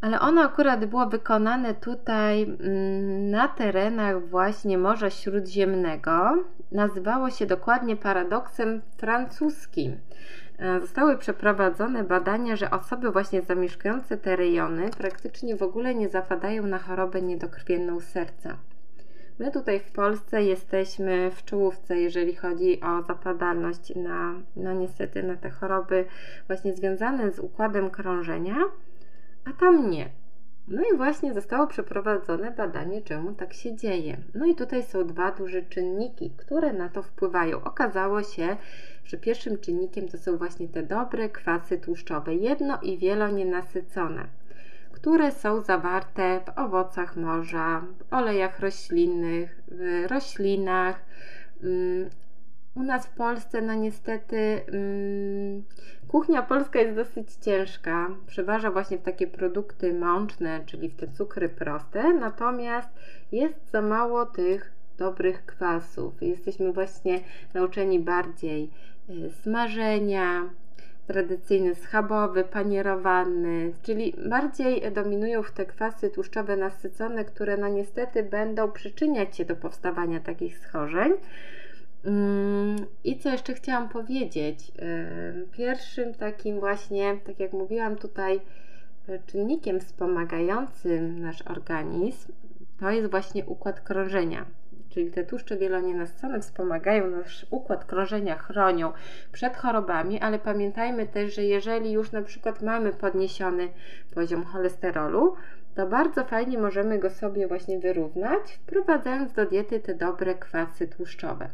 ale 0.00 0.20
ono 0.20 0.42
akurat 0.42 0.84
było 0.84 1.06
wykonane 1.06 1.74
tutaj 1.74 2.42
mm, 2.42 3.30
na 3.30 3.48
terenach 3.48 4.28
właśnie 4.28 4.78
Morza 4.78 5.10
Śródziemnego. 5.10 6.44
Nazywało 6.72 7.30
się 7.30 7.46
dokładnie 7.46 7.96
paradoksem 7.96 8.82
francuskim. 8.96 9.96
E, 10.58 10.80
zostały 10.80 11.18
przeprowadzone 11.18 12.04
badania, 12.04 12.56
że 12.56 12.70
osoby 12.70 13.10
właśnie 13.10 13.42
zamieszkujące 13.42 14.16
te 14.16 14.36
rejony 14.36 14.90
praktycznie 14.98 15.56
w 15.56 15.62
ogóle 15.62 15.94
nie 15.94 16.08
zapadają 16.08 16.66
na 16.66 16.78
chorobę 16.78 17.22
niedokrwienną 17.22 18.00
serca. 18.00 18.56
My 19.38 19.50
tutaj 19.50 19.80
w 19.80 19.92
Polsce 19.92 20.42
jesteśmy 20.42 21.30
w 21.30 21.44
czołówce, 21.44 21.96
jeżeli 21.96 22.34
chodzi 22.34 22.80
o 22.80 23.02
zapadalność 23.02 23.94
na, 23.96 24.34
no 24.56 24.72
niestety 24.72 25.22
na 25.22 25.36
te 25.36 25.50
choroby 25.50 26.04
właśnie 26.46 26.74
związane 26.74 27.30
z 27.32 27.38
układem 27.38 27.90
krążenia 27.90 28.56
a 29.46 29.52
tam 29.52 29.90
nie. 29.90 30.10
No 30.68 30.82
i 30.92 30.96
właśnie 30.96 31.34
zostało 31.34 31.66
przeprowadzone 31.66 32.50
badanie, 32.50 33.02
czemu 33.02 33.32
tak 33.32 33.52
się 33.52 33.76
dzieje. 33.76 34.16
No 34.34 34.46
i 34.46 34.54
tutaj 34.54 34.82
są 34.82 35.06
dwa 35.06 35.32
duże 35.32 35.62
czynniki, 35.62 36.30
które 36.36 36.72
na 36.72 36.88
to 36.88 37.02
wpływają. 37.02 37.64
Okazało 37.64 38.22
się, 38.22 38.56
że 39.04 39.16
pierwszym 39.16 39.58
czynnikiem 39.58 40.08
to 40.08 40.18
są 40.18 40.36
właśnie 40.36 40.68
te 40.68 40.82
dobre 40.82 41.28
kwasy 41.28 41.78
tłuszczowe, 41.78 42.34
jedno 42.34 42.78
i 42.82 42.98
wielonienasycone, 42.98 44.26
które 44.92 45.32
są 45.32 45.60
zawarte 45.60 46.40
w 46.40 46.58
owocach 46.58 47.16
morza, 47.16 47.84
w 47.98 48.12
olejach 48.14 48.60
roślinnych, 48.60 49.62
w 49.68 50.06
roślinach, 50.10 51.04
mm, 51.62 52.10
u 52.76 52.82
nas 52.82 53.06
w 53.06 53.10
Polsce, 53.10 53.62
no 53.62 53.74
niestety, 53.74 54.36
mm, 54.68 55.62
kuchnia 56.08 56.42
polska 56.42 56.78
jest 56.78 56.96
dosyć 56.96 57.32
ciężka. 57.32 58.08
Przeważa 58.26 58.70
właśnie 58.70 58.98
w 58.98 59.02
takie 59.02 59.26
produkty 59.26 59.94
mączne, 59.94 60.60
czyli 60.66 60.88
w 60.88 60.96
te 60.96 61.08
cukry 61.08 61.48
proste, 61.48 62.14
natomiast 62.14 62.88
jest 63.32 63.70
za 63.72 63.82
mało 63.82 64.26
tych 64.26 64.72
dobrych 64.98 65.46
kwasów. 65.46 66.22
Jesteśmy 66.22 66.72
właśnie 66.72 67.20
nauczeni 67.54 68.00
bardziej 68.00 68.70
y, 69.10 69.30
smażenia, 69.30 70.50
tradycyjny 71.06 71.74
schabowy, 71.74 72.44
panierowany, 72.44 73.72
czyli 73.82 74.14
bardziej 74.28 74.92
dominują 74.92 75.42
w 75.42 75.52
te 75.52 75.66
kwasy 75.66 76.10
tłuszczowe 76.10 76.56
nasycone, 76.56 77.24
które 77.24 77.56
no 77.56 77.68
niestety 77.68 78.22
będą 78.22 78.72
przyczyniać 78.72 79.36
się 79.36 79.44
do 79.44 79.56
powstawania 79.56 80.20
takich 80.20 80.58
schorzeń. 80.58 81.12
Mm, 82.06 82.76
I 83.04 83.18
co 83.18 83.28
jeszcze 83.28 83.54
chciałam 83.54 83.88
powiedzieć? 83.88 84.72
Pierwszym 85.52 86.14
takim 86.14 86.60
właśnie, 86.60 87.16
tak 87.26 87.40
jak 87.40 87.52
mówiłam 87.52 87.96
tutaj, 87.96 88.40
e, 89.08 89.18
czynnikiem 89.18 89.80
wspomagającym 89.80 91.20
nasz 91.20 91.42
organizm 91.42 92.32
to 92.80 92.90
jest 92.90 93.10
właśnie 93.10 93.44
układ 93.44 93.80
krążenia. 93.80 94.44
Czyli 94.88 95.10
te 95.10 95.24
tłuszcze 95.24 95.56
wielonienasycone 95.56 96.40
wspomagają 96.40 97.10
nasz 97.10 97.46
układ 97.50 97.84
krążenia, 97.84 98.38
chronią 98.38 98.92
przed 99.32 99.56
chorobami, 99.56 100.20
ale 100.20 100.38
pamiętajmy 100.38 101.06
też, 101.06 101.34
że 101.34 101.42
jeżeli 101.44 101.92
już 101.92 102.12
na 102.12 102.22
przykład 102.22 102.62
mamy 102.62 102.92
podniesiony 102.92 103.68
poziom 104.14 104.44
cholesterolu, 104.44 105.34
to 105.76 105.86
bardzo 105.86 106.24
fajnie 106.24 106.58
możemy 106.58 106.98
go 106.98 107.10
sobie 107.10 107.48
właśnie 107.48 107.78
wyrównać, 107.78 108.52
wprowadzając 108.52 109.32
do 109.32 109.46
diety 109.46 109.80
te 109.80 109.94
dobre 109.94 110.34
kwasy 110.34 110.88
tłuszczowe. 110.88 111.48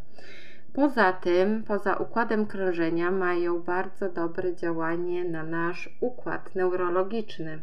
Poza 0.72 1.12
tym, 1.12 1.64
poza 1.64 1.96
układem 1.96 2.46
krążenia, 2.46 3.10
mają 3.10 3.62
bardzo 3.62 4.08
dobre 4.08 4.56
działanie 4.56 5.24
na 5.24 5.42
nasz 5.42 5.96
układ 6.00 6.54
neurologiczny. 6.54 7.58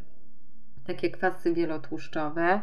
Takie 0.87 1.09
kwasy 1.09 1.53
wielotłuszczowe, 1.53 2.61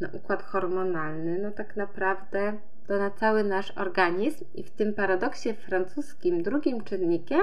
na 0.00 0.08
układ 0.12 0.42
hormonalny, 0.42 1.38
no 1.42 1.50
tak 1.50 1.76
naprawdę 1.76 2.52
to 2.86 2.98
na 2.98 3.10
cały 3.10 3.44
nasz 3.44 3.70
organizm 3.70 4.44
i 4.54 4.62
w 4.62 4.70
tym 4.70 4.94
paradoksie 4.94 5.54
francuskim 5.54 6.42
drugim 6.42 6.84
czynnikiem 6.84 7.42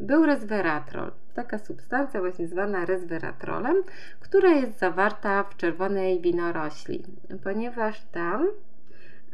był 0.00 0.26
resveratrol. 0.26 1.12
Taka 1.34 1.58
substancja 1.58 2.20
właśnie 2.20 2.48
zwana 2.48 2.84
resveratrolem, 2.84 3.76
która 4.20 4.50
jest 4.50 4.78
zawarta 4.78 5.42
w 5.42 5.56
czerwonej 5.56 6.20
winorośli, 6.20 7.04
ponieważ 7.44 8.04
tam 8.12 8.48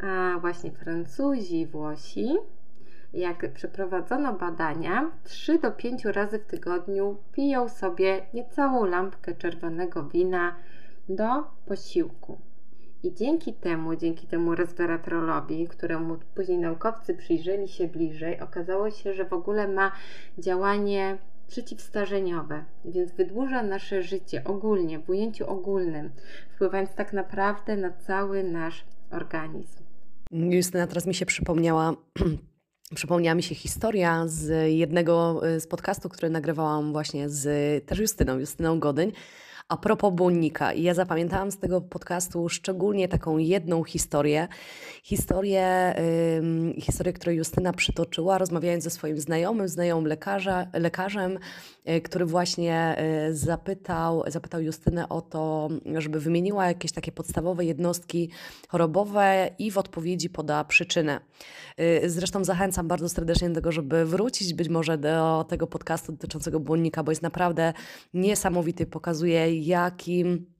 a 0.02 0.38
właśnie 0.40 0.70
Francuzi 0.72 1.66
Włosi, 1.66 2.36
jak 3.12 3.52
przeprowadzono 3.52 4.32
badania, 4.32 5.10
3 5.24 5.58
do 5.58 5.72
5 5.72 6.04
razy 6.04 6.38
w 6.38 6.46
tygodniu 6.46 7.16
piją 7.32 7.68
sobie 7.68 8.26
niecałą 8.34 8.84
lampkę 8.84 9.34
czerwonego 9.34 10.04
wina 10.04 10.56
do 11.08 11.44
posiłku. 11.66 12.38
I 13.04 13.14
dzięki 13.14 13.52
temu, 13.52 13.96
dzięki 13.96 14.26
temu 14.26 14.54
resveratrolowi, 14.54 15.68
któremu 15.68 16.16
później 16.34 16.58
naukowcy 16.58 17.14
przyjrzeli 17.14 17.68
się 17.68 17.88
bliżej, 17.88 18.40
okazało 18.40 18.90
się, 18.90 19.14
że 19.14 19.24
w 19.24 19.32
ogóle 19.32 19.68
ma 19.68 19.92
działanie 20.38 21.18
przeciwstarzeniowe, 21.48 22.64
więc 22.84 23.12
wydłuża 23.12 23.62
nasze 23.62 24.02
życie 24.02 24.44
ogólnie, 24.44 24.98
w 24.98 25.10
ujęciu 25.10 25.50
ogólnym, 25.50 26.10
wpływając 26.54 26.94
tak 26.94 27.12
naprawdę 27.12 27.76
na 27.76 27.92
cały 27.92 28.44
nasz 28.44 28.84
organizm. 29.10 29.84
Justyna, 30.32 30.86
teraz 30.86 31.06
mi 31.06 31.14
się 31.14 31.26
przypomniała 31.26 31.94
Przypomniała 32.94 33.34
mi 33.34 33.42
się 33.42 33.54
historia 33.54 34.24
z 34.26 34.72
jednego 34.72 35.40
y, 35.48 35.60
z 35.60 35.66
podcastów, 35.66 36.12
który 36.12 36.30
nagrywałam 36.30 36.92
właśnie 36.92 37.28
z 37.28 37.46
też 37.86 37.98
Justyną, 37.98 38.38
Justyną 38.38 38.80
Godyń, 38.80 39.12
a 39.68 39.76
propos 39.76 40.14
błonnika. 40.14 40.72
Ja 40.72 40.94
zapamiętałam 40.94 41.50
z 41.50 41.58
tego 41.58 41.80
podcastu 41.80 42.48
szczególnie 42.48 43.08
taką 43.08 43.38
jedną 43.38 43.84
historię. 43.84 44.48
Historię, 45.02 45.94
historię 46.78 47.12
którą 47.12 47.32
Justyna 47.32 47.72
przytoczyła, 47.72 48.38
rozmawiając 48.38 48.84
ze 48.84 48.90
swoim 48.90 49.20
znajomym, 49.20 49.68
znajomym 49.68 50.06
lekarza, 50.06 50.66
lekarzem, 50.72 51.38
yy, 51.84 52.00
który 52.00 52.26
właśnie 52.26 52.96
yy, 53.26 53.36
zapytał, 53.36 54.24
zapytał 54.26 54.60
Justynę 54.60 55.08
o 55.08 55.20
to, 55.20 55.68
żeby 55.98 56.20
wymieniła 56.20 56.66
jakieś 56.66 56.92
takie 56.92 57.12
podstawowe 57.12 57.64
jednostki 57.64 58.30
chorobowe 58.68 59.50
i 59.58 59.70
w 59.70 59.78
odpowiedzi 59.78 60.30
poda 60.30 60.64
przyczynę. 60.64 61.20
Y, 61.80 62.10
zresztą 62.10 62.44
zachęcam 62.44 62.88
bardzo 62.88 63.08
serdecznie 63.08 63.48
do 63.48 63.54
tego, 63.54 63.72
żeby 63.72 64.04
wrócić 64.04 64.54
być 64.54 64.68
może 64.68 64.98
do 64.98 65.44
tego 65.48 65.66
podcastu 65.66 66.12
dotyczącego 66.12 66.60
błonnika, 66.60 67.02
bo 67.02 67.12
jest 67.12 67.22
naprawdę 67.22 67.72
niesamowity, 68.14 68.86
pokazuje 68.86 69.53
jakim 69.60 70.54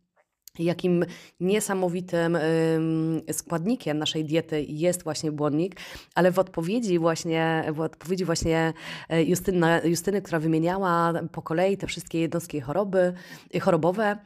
jakim 0.59 1.05
niesamowitym 1.41 2.39
składnikiem 3.33 3.99
naszej 3.99 4.25
diety 4.25 4.65
jest 4.69 5.05
właśnie 5.05 5.33
błonnik, 5.33 5.77
ale 6.15 6.31
w 6.31 6.39
odpowiedzi 6.39 6.99
właśnie, 6.99 7.65
w 7.73 7.81
odpowiedzi 7.81 8.25
właśnie 8.25 8.73
e, 9.09 9.23
Justyna, 9.23 9.81
Justyny, 9.85 10.23
która 10.23 10.39
wymieniała 10.39 11.13
po 11.33 11.43
kolei 11.43 11.77
te 11.77 11.87
wszystkie 11.87 12.21
jednostki 12.21 12.61
choroby, 12.61 13.13
chorobowe, 13.61 14.19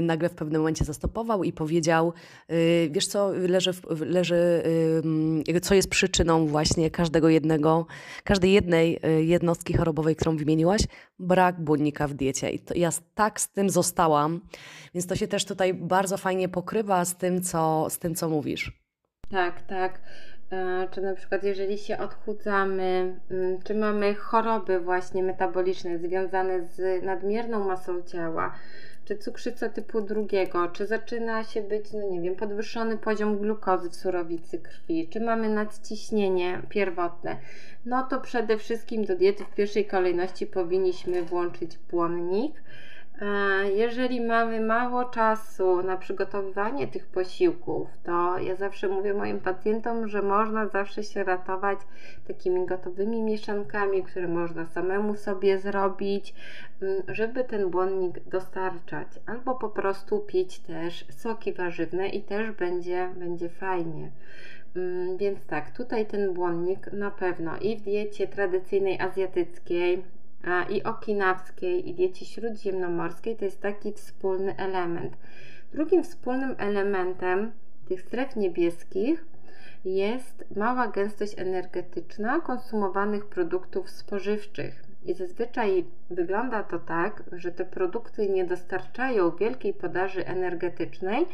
nagle 0.00 0.28
w 0.28 0.34
pewnym 0.34 0.60
momencie 0.60 0.84
zastopował 0.84 1.44
i 1.44 1.52
powiedział, 1.52 2.12
e, 2.48 2.54
wiesz 2.90 3.06
co, 3.06 3.30
leży, 3.32 3.70
leży 4.06 4.62
co 5.62 5.74
jest 5.74 5.90
przyczyną 5.90 6.46
właśnie 6.46 6.90
każdego 6.90 7.28
jednego, 7.28 7.86
każdej 8.24 8.52
jednej 8.52 9.00
jednostki 9.18 9.74
chorobowej, 9.74 10.16
którą 10.16 10.36
wymieniłaś? 10.36 10.80
Brak 11.18 11.60
błonnika 11.60 12.08
w 12.08 12.14
diecie. 12.14 12.50
I 12.50 12.58
to 12.58 12.74
ja 12.76 12.90
tak 13.14 13.40
z 13.40 13.48
tym 13.48 13.70
zostałam, 13.70 14.40
więc 14.94 15.06
to 15.06 15.16
się 15.16 15.28
też 15.28 15.44
tutaj 15.44 15.74
bardzo 15.74 16.16
fajnie 16.16 16.48
pokrywa 16.48 17.04
z 17.04 17.16
tym, 17.16 17.42
co, 17.42 17.86
z 17.90 17.98
tym, 17.98 18.14
co 18.14 18.28
mówisz. 18.28 18.82
Tak, 19.30 19.62
tak. 19.62 20.00
E, 20.52 20.88
czy 20.90 21.00
na 21.00 21.14
przykład 21.14 21.44
jeżeli 21.44 21.78
się 21.78 21.98
odchudzamy, 21.98 23.20
mm, 23.30 23.62
czy 23.62 23.74
mamy 23.74 24.14
choroby 24.14 24.80
właśnie 24.80 25.22
metaboliczne 25.22 25.98
związane 25.98 26.66
z 26.66 27.04
nadmierną 27.04 27.64
masą 27.64 28.02
ciała, 28.02 28.54
czy 29.04 29.18
cukrzyca 29.18 29.68
typu 29.68 30.00
drugiego, 30.00 30.68
czy 30.68 30.86
zaczyna 30.86 31.44
się 31.44 31.62
być, 31.62 31.92
no 31.92 32.10
nie 32.10 32.20
wiem, 32.20 32.36
podwyższony 32.36 32.98
poziom 32.98 33.38
glukozy 33.38 33.90
w 33.90 33.96
surowicy 33.96 34.58
krwi, 34.58 35.08
czy 35.08 35.20
mamy 35.20 35.48
nadciśnienie 35.48 36.62
pierwotne, 36.68 37.36
no 37.86 38.02
to 38.02 38.20
przede 38.20 38.58
wszystkim 38.58 39.04
do 39.04 39.16
diety 39.16 39.44
w 39.44 39.54
pierwszej 39.54 39.84
kolejności 39.86 40.46
powinniśmy 40.46 41.22
włączyć 41.22 41.78
błonnik 41.90 42.62
jeżeli 43.74 44.20
mamy 44.20 44.60
mało 44.60 45.04
czasu 45.04 45.82
na 45.82 45.96
przygotowywanie 45.96 46.88
tych 46.88 47.06
posiłków, 47.06 47.88
to 48.04 48.38
ja 48.38 48.56
zawsze 48.56 48.88
mówię 48.88 49.14
moim 49.14 49.40
pacjentom, 49.40 50.08
że 50.08 50.22
można 50.22 50.68
zawsze 50.68 51.02
się 51.02 51.24
ratować 51.24 51.78
takimi 52.26 52.66
gotowymi 52.66 53.22
mieszankami, 53.22 54.02
które 54.02 54.28
można 54.28 54.66
samemu 54.66 55.16
sobie 55.16 55.58
zrobić, 55.58 56.34
mm, 56.82 57.02
żeby 57.08 57.44
ten 57.44 57.70
błonnik 57.70 58.28
dostarczać, 58.28 59.08
albo 59.26 59.54
po 59.54 59.68
prostu 59.68 60.18
pić 60.18 60.58
też 60.58 61.04
soki 61.10 61.52
warzywne 61.52 62.08
i 62.08 62.22
też 62.22 62.50
będzie, 62.50 63.08
będzie 63.16 63.48
fajnie. 63.48 64.10
Mm, 64.76 65.16
więc 65.16 65.46
tak, 65.46 65.76
tutaj 65.76 66.06
ten 66.06 66.34
błonnik 66.34 66.92
na 66.92 67.10
pewno 67.10 67.56
i 67.58 67.76
w 67.76 67.82
diecie 67.82 68.28
tradycyjnej 68.28 69.00
azjatyckiej, 69.00 70.02
i 70.70 70.82
okinawskiej 70.82 71.88
i 71.88 71.94
diecie 71.94 72.26
śródziemnomorskiej 72.26 73.36
to 73.36 73.44
jest 73.44 73.60
taki 73.60 73.92
wspólny 73.92 74.56
element. 74.56 75.16
Drugim 75.72 76.04
wspólnym 76.04 76.54
elementem 76.58 77.52
tych 77.88 78.00
stref 78.00 78.36
niebieskich 78.36 79.24
jest 79.84 80.44
mała 80.56 80.88
gęstość 80.88 81.34
energetyczna 81.38 82.40
konsumowanych 82.40 83.26
produktów 83.26 83.90
spożywczych. 83.90 84.84
I 85.04 85.14
zazwyczaj 85.14 85.84
wygląda 86.10 86.62
to 86.62 86.78
tak, 86.78 87.22
że 87.32 87.52
te 87.52 87.64
produkty 87.64 88.28
nie 88.28 88.44
dostarczają 88.44 89.30
wielkiej 89.30 89.74
podaży 89.74 90.26
energetycznej, 90.26 91.26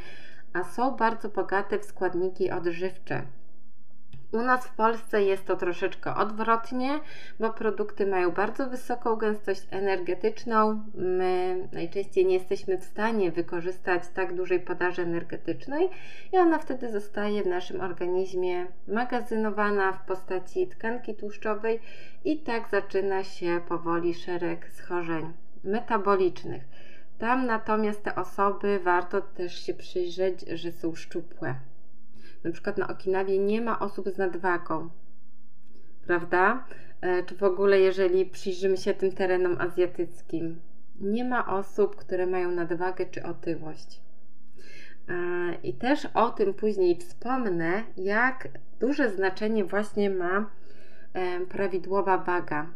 a 0.53 0.65
są 0.65 0.97
bardzo 0.97 1.29
bogate 1.29 1.79
w 1.79 1.85
składniki 1.85 2.51
odżywcze. 2.51 3.23
U 4.33 4.43
nas 4.43 4.67
w 4.67 4.75
Polsce 4.75 5.23
jest 5.23 5.47
to 5.47 5.57
troszeczkę 5.57 6.15
odwrotnie, 6.15 7.01
bo 7.41 7.51
produkty 7.51 8.07
mają 8.07 8.31
bardzo 8.31 8.67
wysoką 8.67 9.17
gęstość 9.17 9.67
energetyczną. 9.71 10.85
My 10.95 11.69
najczęściej 11.73 12.27
nie 12.27 12.35
jesteśmy 12.35 12.79
w 12.79 12.85
stanie 12.85 13.33
wykorzystać 13.33 14.03
tak 14.15 14.35
dużej 14.35 14.61
podaży 14.61 15.03
energetycznej 15.03 15.89
i 16.33 16.39
ona 16.39 16.59
wtedy 16.59 16.93
zostaje 16.93 17.43
w 17.43 17.47
naszym 17.47 17.81
organizmie 17.81 18.67
magazynowana 18.89 19.93
w 19.93 20.07
postaci 20.07 20.67
tkanki 20.67 21.15
tłuszczowej 21.15 21.81
i 22.25 22.39
tak 22.39 22.69
zaczyna 22.71 23.25
się 23.25 23.61
powoli 23.69 24.15
szereg 24.15 24.71
schorzeń 24.71 25.33
metabolicznych. 25.65 26.63
Tam 27.19 27.47
natomiast 27.47 28.03
te 28.03 28.15
osoby 28.15 28.81
warto 28.85 29.21
też 29.21 29.67
się 29.67 29.75
przyjrzeć, 29.75 30.41
że 30.41 30.73
są 30.73 30.95
szczupłe 30.95 31.55
na 32.45 32.53
przykład 32.53 32.79
na 32.79 32.89
Okinawie 32.89 33.39
nie 33.39 33.61
ma 33.61 33.79
osób 33.79 34.09
z 34.09 34.19
nadwagą, 34.19 34.89
prawda? 36.07 36.65
E, 37.01 37.23
czy 37.23 37.37
w 37.37 37.43
ogóle, 37.43 37.81
jeżeli 37.81 38.27
przyjrzymy 38.27 38.77
się 38.77 38.95
tym 38.95 39.13
terenom 39.13 39.57
azjatyckim, 39.61 40.61
nie 41.01 41.25
ma 41.25 41.47
osób, 41.47 41.97
które 41.97 42.27
mają 42.27 42.51
nadwagę 42.51 43.07
czy 43.07 43.23
otyłość. 43.23 44.01
E, 45.09 45.15
I 45.63 45.75
też 45.75 46.07
o 46.15 46.31
tym 46.31 46.55
później 46.55 46.97
wspomnę, 46.97 47.83
jak 47.97 48.49
duże 48.81 49.11
znaczenie 49.11 49.65
właśnie 49.65 50.11
ma 50.11 50.51
e, 51.13 51.41
prawidłowa 51.47 52.19
waga 52.19 52.71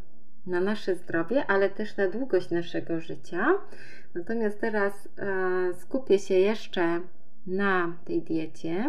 na 0.47 0.61
nasze 0.61 0.95
zdrowie, 0.95 1.47
ale 1.47 1.71
też 1.71 1.97
na 1.97 2.09
długość 2.09 2.50
naszego 2.50 3.00
życia. 3.00 3.47
Natomiast 4.14 4.61
teraz 4.61 5.09
skupię 5.75 6.19
się 6.19 6.35
jeszcze 6.35 7.00
na 7.47 7.97
tej 8.04 8.23
diecie. 8.23 8.88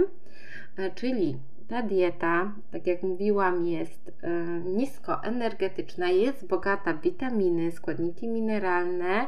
E, 0.78 0.92
czyli 0.92 1.38
ta 1.68 1.82
dieta, 1.82 2.52
tak 2.72 2.88
jak 2.88 3.04
mówiłam, 3.04 3.66
jest 3.66 4.12
e, 4.22 4.30
niskoenergetyczna, 4.60 6.10
jest 6.10 6.48
bogata 6.48 6.94
w 6.94 7.02
witaminy, 7.02 7.72
składniki 7.72 8.28
mineralne, 8.28 9.28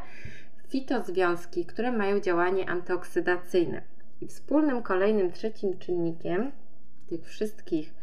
fitozwiązki, 0.68 1.66
które 1.66 1.92
mają 1.92 2.20
działanie 2.20 2.70
antyoksydacyjne. 2.70 3.82
I 4.22 4.28
wspólnym 4.28 4.84
kolejnym 4.84 5.32
trzecim 5.32 5.78
czynnikiem 5.78 6.52
tych 7.08 7.26
wszystkich 7.26 7.94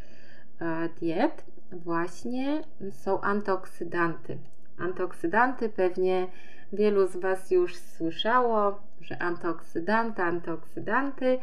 e, 0.60 0.88
diet 1.00 1.44
właśnie 1.72 2.62
są 2.90 3.20
antyoksydanty. 3.20 4.38
Antyoksydanty 4.78 5.68
pewnie 5.68 6.26
wielu 6.72 7.06
z 7.06 7.16
Was 7.16 7.50
już 7.50 7.76
słyszało, 7.76 8.80
że 9.00 9.22
antyoksydanty, 9.22 10.22
antyoksydanty 10.22 11.38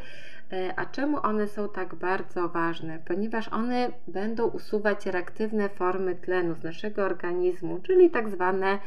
a 0.76 0.86
czemu 0.86 1.18
one 1.22 1.48
są 1.48 1.68
tak 1.68 1.94
bardzo 1.94 2.48
ważne? 2.48 2.98
Ponieważ 3.06 3.48
one 3.48 3.92
będą 4.08 4.46
usuwać 4.46 5.06
reaktywne 5.06 5.68
formy 5.68 6.14
tlenu 6.14 6.54
z 6.54 6.62
naszego 6.62 7.02
organizmu, 7.02 7.80
czyli 7.80 8.10
tak 8.10 8.28
zwane 8.28 8.78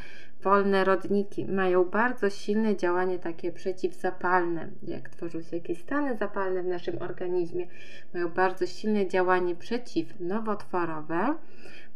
wolne 0.42 0.84
rodniki. 0.84 1.46
Mają 1.46 1.84
bardzo 1.84 2.30
silne 2.30 2.76
działanie 2.76 3.18
takie 3.18 3.52
przeciwzapalne. 3.52 4.68
Jak 4.82 5.08
tworzą 5.08 5.42
się 5.42 5.56
jakieś 5.56 5.78
stany 5.78 6.16
zapalne 6.16 6.62
w 6.62 6.66
naszym 6.66 7.02
organizmie, 7.02 7.66
mają 8.14 8.28
bardzo 8.28 8.66
silne 8.66 9.08
działanie 9.08 9.54
przeciwnowotworowe. 9.54 11.34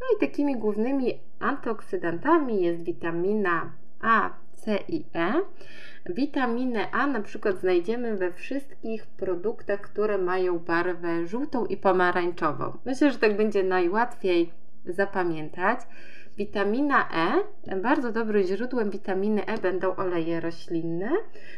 No 0.00 0.06
i 0.16 0.20
takimi 0.20 0.56
głównymi 0.56 1.20
antyoksydantami 1.40 2.62
jest 2.62 2.82
witamina 2.82 3.72
A, 4.00 4.30
C 4.58 4.78
i 4.88 5.04
E. 5.14 5.32
Witaminę 6.06 6.90
A 6.90 7.06
na 7.06 7.22
przykład 7.22 7.60
znajdziemy 7.60 8.16
we 8.16 8.32
wszystkich 8.32 9.06
produktach, 9.06 9.80
które 9.80 10.18
mają 10.18 10.58
barwę 10.58 11.26
żółtą 11.26 11.66
i 11.66 11.76
pomarańczową. 11.76 12.78
Myślę, 12.84 13.10
że 13.10 13.18
tak 13.18 13.36
będzie 13.36 13.62
najłatwiej 13.62 14.52
zapamiętać. 14.84 15.80
Witamina 16.38 17.08
E, 17.66 17.76
bardzo 17.76 18.12
dobrym 18.12 18.42
źródłem 18.42 18.90
witaminy 18.90 19.46
E 19.46 19.58
będą 19.58 19.96
oleje 19.96 20.40
roślinne, 20.40 21.10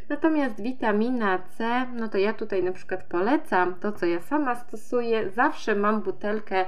natomiast 0.09 0.63
witamina 0.63 1.39
C, 1.39 1.87
no 1.95 2.09
to 2.09 2.19
ja 2.19 2.33
tutaj 2.33 2.63
na 2.63 2.73
przykład 2.73 3.05
polecam 3.05 3.75
to, 3.75 3.93
co 3.93 4.07
ja 4.07 4.21
sama 4.21 4.55
stosuję. 4.55 5.31
Zawsze 5.31 5.75
mam 5.75 6.01
butelkę 6.03 6.67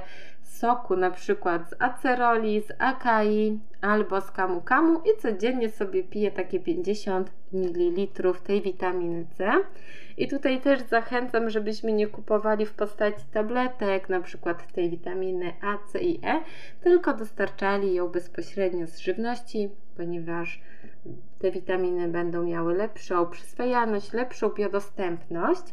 soku 0.63 0.95
na 0.95 1.11
przykład 1.11 1.69
z 1.69 1.75
aceroli, 1.79 2.61
z 2.61 2.71
akai 2.79 3.59
albo 3.81 4.21
z 4.21 4.31
kamu 4.31 4.61
kamu 4.61 4.99
i 4.99 5.21
codziennie 5.21 5.69
sobie 5.69 6.03
piję 6.03 6.31
takie 6.31 6.59
50 6.59 7.31
ml 7.53 8.07
tej 8.43 8.61
witaminy 8.61 9.25
C. 9.37 9.51
I 10.17 10.27
tutaj 10.27 10.61
też 10.61 10.81
zachęcam, 10.81 11.49
żebyśmy 11.49 11.93
nie 11.93 12.07
kupowali 12.07 12.65
w 12.65 12.73
postaci 12.73 13.23
tabletek, 13.33 14.09
na 14.09 14.21
przykład 14.21 14.73
tej 14.73 14.89
witaminy 14.89 15.53
A, 15.61 15.77
C 15.91 15.99
i 15.99 16.19
E, 16.25 16.41
tylko 16.81 17.13
dostarczali 17.13 17.93
ją 17.93 18.07
bezpośrednio 18.07 18.87
z 18.87 18.97
żywności, 18.97 19.69
ponieważ 19.97 20.61
te 21.39 21.51
witaminy 21.51 22.07
będą 22.07 22.43
miały 22.43 22.73
lepszą 22.73 23.25
przyswajalność, 23.25 24.13
lepszą 24.13 24.49
biodostępność. 24.49 25.63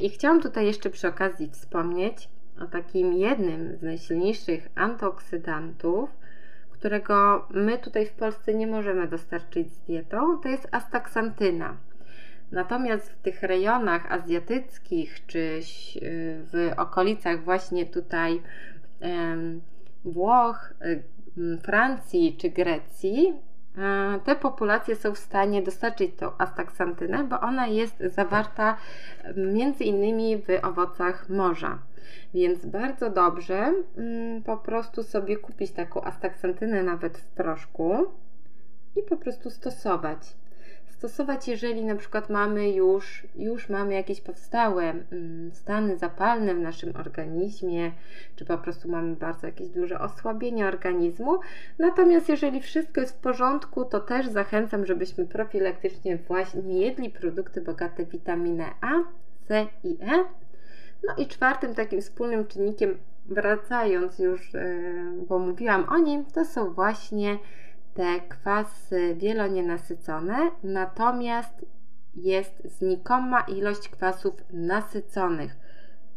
I 0.00 0.10
chciałam 0.10 0.40
tutaj 0.40 0.66
jeszcze 0.66 0.90
przy 0.90 1.08
okazji 1.08 1.50
wspomnieć 1.50 2.31
o 2.60 2.66
takim 2.66 3.12
jednym 3.12 3.76
z 3.76 3.82
najsilniejszych 3.82 4.68
antyoksydantów, 4.74 6.10
którego 6.70 7.46
my 7.50 7.78
tutaj 7.78 8.06
w 8.06 8.12
Polsce 8.12 8.54
nie 8.54 8.66
możemy 8.66 9.08
dostarczyć 9.08 9.72
z 9.72 9.80
dietą, 9.80 10.38
to 10.42 10.48
jest 10.48 10.68
astaksantyna. 10.70 11.76
Natomiast 12.52 13.10
w 13.12 13.22
tych 13.22 13.42
rejonach 13.42 14.12
azjatyckich, 14.12 15.26
czy 15.26 15.60
w 16.52 16.70
okolicach 16.76 17.44
właśnie 17.44 17.86
tutaj 17.86 18.42
Włoch, 20.04 20.74
Francji 21.62 22.36
czy 22.40 22.50
Grecji, 22.50 23.32
te 24.24 24.36
populacje 24.36 24.96
są 24.96 25.14
w 25.14 25.18
stanie 25.18 25.62
dostarczyć 25.62 26.14
tą 26.16 26.30
astaksantynę, 26.38 27.24
bo 27.24 27.40
ona 27.40 27.66
jest 27.66 28.02
zawarta 28.14 28.76
między 29.36 29.84
innymi 29.84 30.36
w 30.36 30.64
owocach 30.64 31.28
morza. 31.28 31.78
Więc 32.34 32.66
bardzo 32.66 33.10
dobrze 33.10 33.72
mm, 33.96 34.42
po 34.42 34.56
prostu 34.56 35.02
sobie 35.02 35.36
kupić 35.36 35.72
taką 35.72 36.04
astaksantynę 36.04 36.82
nawet 36.82 37.18
w 37.18 37.26
proszku 37.26 38.06
i 38.96 39.02
po 39.02 39.16
prostu 39.16 39.50
stosować 39.50 40.36
stosować, 41.08 41.48
jeżeli 41.48 41.84
na 41.84 41.96
przykład 41.96 42.30
mamy 42.30 42.70
już, 42.70 43.26
już 43.36 43.68
mamy 43.68 43.94
jakieś 43.94 44.20
powstałe 44.20 44.82
mm, 44.84 45.50
stany 45.52 45.98
zapalne 45.98 46.54
w 46.54 46.58
naszym 46.58 46.96
organizmie, 46.96 47.92
czy 48.36 48.44
po 48.44 48.58
prostu 48.58 48.88
mamy 48.88 49.16
bardzo 49.16 49.46
jakieś 49.46 49.68
duże 49.68 50.00
osłabienie 50.00 50.66
organizmu. 50.66 51.38
Natomiast 51.78 52.28
jeżeli 52.28 52.60
wszystko 52.60 53.00
jest 53.00 53.16
w 53.16 53.20
porządku, 53.20 53.84
to 53.84 54.00
też 54.00 54.28
zachęcam, 54.28 54.86
żebyśmy 54.86 55.26
profilaktycznie 55.26 56.16
właśnie 56.16 56.80
jedli 56.80 57.10
produkty 57.10 57.60
bogate 57.60 58.04
w 58.04 58.08
witaminę 58.08 58.64
A, 58.80 58.92
C 59.48 59.66
i 59.84 59.98
E. 60.00 60.24
No 61.08 61.14
i 61.18 61.26
czwartym 61.26 61.74
takim 61.74 62.00
wspólnym 62.00 62.46
czynnikiem, 62.46 62.98
wracając 63.26 64.18
już, 64.18 64.54
e, 64.54 64.80
bo 65.28 65.38
mówiłam 65.38 65.84
o 65.88 65.98
nim, 65.98 66.24
to 66.24 66.44
są 66.44 66.72
właśnie 66.72 67.38
te 67.94 68.20
kwasy 68.20 69.14
wielonienasycone, 69.14 70.50
natomiast 70.62 71.66
jest 72.14 72.62
znikoma 72.64 73.40
ilość 73.40 73.88
kwasów 73.88 74.34
nasyconych. 74.52 75.56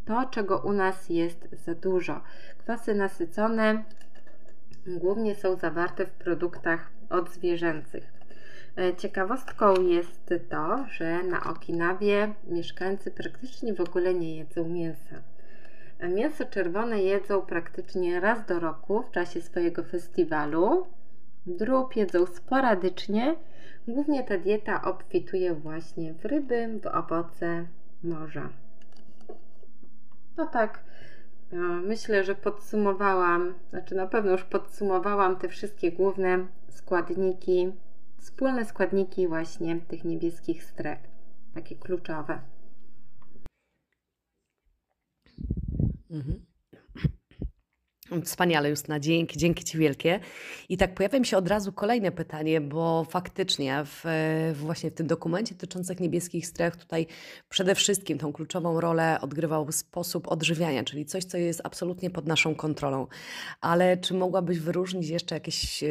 To, 0.05 0.25
czego 0.25 0.59
u 0.59 0.73
nas 0.73 1.09
jest 1.09 1.47
za 1.65 1.75
dużo. 1.75 2.21
Kwasy 2.57 2.95
nasycone 2.95 3.83
głównie 4.87 5.35
są 5.35 5.55
zawarte 5.55 6.05
w 6.05 6.11
produktach 6.11 6.89
odzwierzęcych. 7.09 8.13
E, 8.77 8.95
ciekawostką 8.95 9.81
jest 9.81 10.33
to, 10.49 10.85
że 10.91 11.23
na 11.23 11.43
Okinawie 11.43 12.33
mieszkańcy 12.47 13.11
praktycznie 13.11 13.73
w 13.73 13.81
ogóle 13.81 14.13
nie 14.13 14.37
jedzą 14.37 14.69
mięsa. 14.69 15.15
E, 15.99 16.09
mięso 16.09 16.45
czerwone 16.45 17.03
jedzą 17.03 17.41
praktycznie 17.41 18.19
raz 18.19 18.45
do 18.45 18.59
roku 18.59 19.03
w 19.03 19.11
czasie 19.11 19.41
swojego 19.41 19.83
festiwalu. 19.83 20.87
Drób 21.45 21.95
jedzą 21.95 22.25
sporadycznie. 22.25 23.35
Głównie 23.87 24.23
ta 24.23 24.37
dieta 24.37 24.81
obfituje 24.81 25.53
właśnie 25.53 26.13
w 26.13 26.25
ryby, 26.25 26.79
w 26.83 26.87
owoce 26.87 27.67
morza. 28.03 28.49
No 30.37 30.45
tak, 30.45 30.83
e, 31.51 31.55
myślę, 31.57 32.23
że 32.23 32.35
podsumowałam, 32.35 33.53
znaczy 33.69 33.95
na 33.95 34.07
pewno 34.07 34.31
już 34.31 34.43
podsumowałam 34.43 35.35
te 35.35 35.47
wszystkie 35.47 35.91
główne 35.91 36.47
składniki 36.69 37.71
wspólne 38.17 38.65
składniki 38.65 39.27
właśnie 39.27 39.79
tych 39.79 40.03
niebieskich 40.03 40.63
stref, 40.63 40.99
takie 41.53 41.75
kluczowe. 41.75 42.41
Mhm. 46.11 46.45
Wspaniale, 48.23 48.69
Justyna, 48.69 48.99
dzięki, 48.99 49.39
dzięki 49.39 49.63
Ci 49.63 49.77
wielkie. 49.77 50.19
I 50.69 50.77
tak 50.77 50.95
pojawia 50.95 51.19
mi 51.19 51.25
się 51.25 51.37
od 51.37 51.47
razu 51.47 51.73
kolejne 51.73 52.11
pytanie, 52.11 52.61
bo 52.61 53.03
faktycznie 53.09 53.83
w, 53.85 54.03
właśnie 54.53 54.91
w 54.91 54.93
tym 54.93 55.07
dokumencie 55.07 55.55
dotyczącym 55.55 55.95
niebieskich 55.99 56.47
stref 56.47 56.77
tutaj 56.77 57.07
przede 57.49 57.75
wszystkim 57.75 58.17
tą 58.17 58.33
kluczową 58.33 58.81
rolę 58.81 59.17
odgrywał 59.21 59.71
sposób 59.71 60.27
odżywiania, 60.27 60.83
czyli 60.83 61.05
coś, 61.05 61.23
co 61.23 61.37
jest 61.37 61.61
absolutnie 61.63 62.09
pod 62.09 62.27
naszą 62.27 62.55
kontrolą. 62.55 63.07
Ale 63.61 63.97
czy 63.97 64.13
mogłabyś 64.13 64.59
wyróżnić 64.59 65.09
jeszcze 65.09 65.35
jakieś 65.35 65.83
e, 65.83 65.87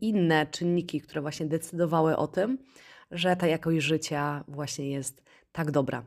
inne 0.00 0.46
czynniki, 0.46 1.00
które 1.00 1.20
właśnie 1.20 1.46
decydowały 1.46 2.16
o 2.16 2.26
tym, 2.26 2.58
że 3.10 3.36
ta 3.36 3.46
jakość 3.46 3.86
życia 3.86 4.44
właśnie 4.48 4.90
jest 4.90 5.22
tak 5.52 5.70
dobra? 5.70 6.04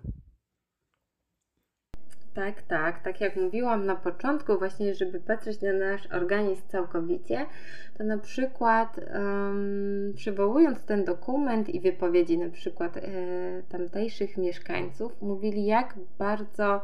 Tak, 2.33 2.61
tak. 2.61 3.03
Tak 3.03 3.21
jak 3.21 3.35
mówiłam 3.35 3.85
na 3.85 3.95
początku, 3.95 4.57
właśnie, 4.57 4.95
żeby 4.95 5.19
patrzeć 5.19 5.61
na 5.61 5.73
nasz 5.73 6.07
organizm 6.11 6.61
całkowicie, 6.67 7.45
to 7.97 8.03
na 8.03 8.17
przykład 8.17 8.97
um, 8.97 10.13
przywołując 10.15 10.85
ten 10.85 11.05
dokument 11.05 11.69
i 11.69 11.79
wypowiedzi 11.79 12.37
na 12.37 12.49
przykład 12.49 12.97
e, 12.97 13.01
tamtejszych 13.69 14.37
mieszkańców, 14.37 15.21
mówili, 15.21 15.65
jak 15.65 15.95
bardzo 16.19 16.81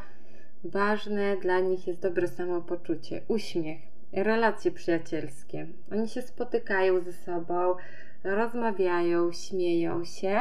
ważne 0.63 1.37
dla 1.37 1.59
nich 1.59 1.87
jest 1.87 2.01
dobre 2.01 2.27
samopoczucie, 2.27 3.21
uśmiech, 3.27 3.79
relacje 4.13 4.71
przyjacielskie. 4.71 5.67
Oni 5.91 6.07
się 6.07 6.21
spotykają 6.21 6.99
ze 6.99 7.13
sobą, 7.13 7.75
rozmawiają, 8.23 9.31
śmieją 9.31 10.05
się. 10.05 10.39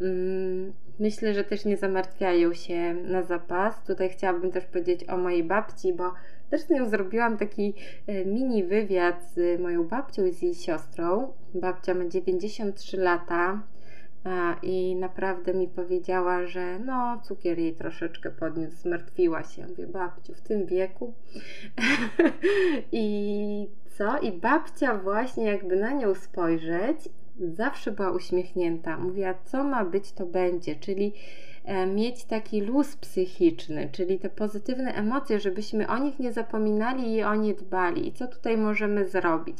Um, 0.00 0.72
Myślę, 0.98 1.34
że 1.34 1.44
też 1.44 1.64
nie 1.64 1.76
zamartwiają 1.76 2.54
się 2.54 2.94
na 2.94 3.22
zapas. 3.22 3.84
Tutaj 3.84 4.10
chciałabym 4.10 4.52
też 4.52 4.64
powiedzieć 4.64 5.08
o 5.08 5.16
mojej 5.16 5.44
babci, 5.44 5.92
bo 5.92 6.12
też 6.50 6.60
z 6.60 6.70
nią 6.70 6.88
zrobiłam 6.88 7.38
taki 7.38 7.74
e, 8.06 8.24
mini 8.24 8.64
wywiad 8.64 9.24
z 9.34 9.60
moją 9.60 9.88
babcią 9.88 10.26
i 10.26 10.32
z 10.32 10.42
jej 10.42 10.54
siostrą. 10.54 11.32
Babcia 11.54 11.94
ma 11.94 12.04
93 12.04 12.96
lata 12.96 13.62
i 14.62 14.96
naprawdę 14.96 15.54
mi 15.54 15.68
powiedziała, 15.68 16.46
że 16.46 16.78
no, 16.78 17.20
cukier 17.24 17.58
jej 17.58 17.74
troszeczkę 17.74 18.30
podniósł, 18.30 18.76
zmartwiła 18.76 19.42
się. 19.42 19.66
Mówię, 19.66 19.86
babciu, 19.86 20.34
w 20.34 20.40
tym 20.40 20.66
wieku. 20.66 21.14
I 22.92 23.68
co? 23.90 24.18
I 24.18 24.32
babcia 24.32 24.94
właśnie 24.94 25.44
jakby 25.44 25.76
na 25.76 25.92
nią 25.92 26.14
spojrzeć 26.14 27.08
zawsze 27.40 27.92
była 27.92 28.10
uśmiechnięta. 28.10 28.98
Mówiła, 28.98 29.34
co 29.44 29.64
ma 29.64 29.84
być, 29.84 30.12
to 30.12 30.26
będzie, 30.26 30.76
czyli 30.76 31.12
e, 31.64 31.86
mieć 31.86 32.24
taki 32.24 32.60
luz 32.60 32.96
psychiczny, 32.96 33.88
czyli 33.92 34.18
te 34.18 34.28
pozytywne 34.28 34.94
emocje, 34.94 35.40
żebyśmy 35.40 35.88
o 35.88 35.98
nich 35.98 36.18
nie 36.18 36.32
zapominali 36.32 37.14
i 37.14 37.22
o 37.22 37.34
nie 37.34 37.54
dbali. 37.54 38.08
I 38.08 38.12
co 38.12 38.26
tutaj 38.26 38.56
możemy 38.56 39.08
zrobić? 39.08 39.58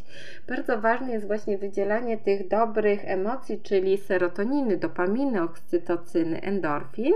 Bardzo 0.48 0.80
ważne 0.80 1.12
jest 1.12 1.26
właśnie 1.26 1.58
wydzielanie 1.58 2.18
tych 2.18 2.48
dobrych 2.48 3.00
emocji, 3.04 3.60
czyli 3.62 3.98
serotoniny, 3.98 4.76
dopaminy, 4.76 5.42
oksytocyny, 5.42 6.40
endorfin 6.40 7.14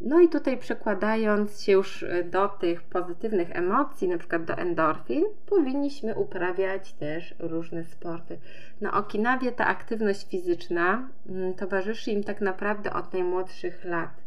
no 0.00 0.20
i 0.20 0.28
tutaj 0.28 0.58
przekładając 0.58 1.62
się 1.62 1.72
już 1.72 2.04
do 2.24 2.48
tych 2.48 2.82
pozytywnych 2.82 3.56
emocji, 3.56 4.08
na 4.08 4.18
przykład 4.18 4.44
do 4.44 4.54
endorfin, 4.54 5.24
powinniśmy 5.46 6.14
uprawiać 6.14 6.92
też 6.92 7.34
różne 7.38 7.84
sporty. 7.84 8.38
Na 8.80 8.92
Okinawie 8.92 9.52
ta 9.52 9.66
aktywność 9.66 10.28
fizyczna 10.28 11.08
mm, 11.28 11.54
towarzyszy 11.54 12.10
im 12.10 12.24
tak 12.24 12.40
naprawdę 12.40 12.92
od 12.92 13.12
najmłodszych 13.12 13.84
lat 13.84 14.25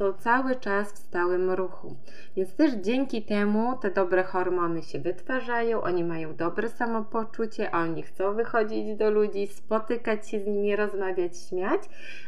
są 0.00 0.12
cały 0.12 0.56
czas 0.56 0.92
w 0.92 0.98
stałym 0.98 1.50
ruchu. 1.50 1.96
Więc 2.36 2.54
też 2.54 2.72
dzięki 2.72 3.22
temu 3.22 3.78
te 3.82 3.90
dobre 3.90 4.22
hormony 4.22 4.82
się 4.82 4.98
wytwarzają, 4.98 5.82
oni 5.82 6.04
mają 6.04 6.36
dobre 6.36 6.68
samopoczucie, 6.68 7.70
oni 7.70 8.02
chcą 8.02 8.34
wychodzić 8.34 8.96
do 8.96 9.10
ludzi, 9.10 9.46
spotykać 9.46 10.28
się 10.30 10.40
z 10.40 10.46
nimi, 10.46 10.76
rozmawiać, 10.76 11.32
śmiać. 11.48 11.80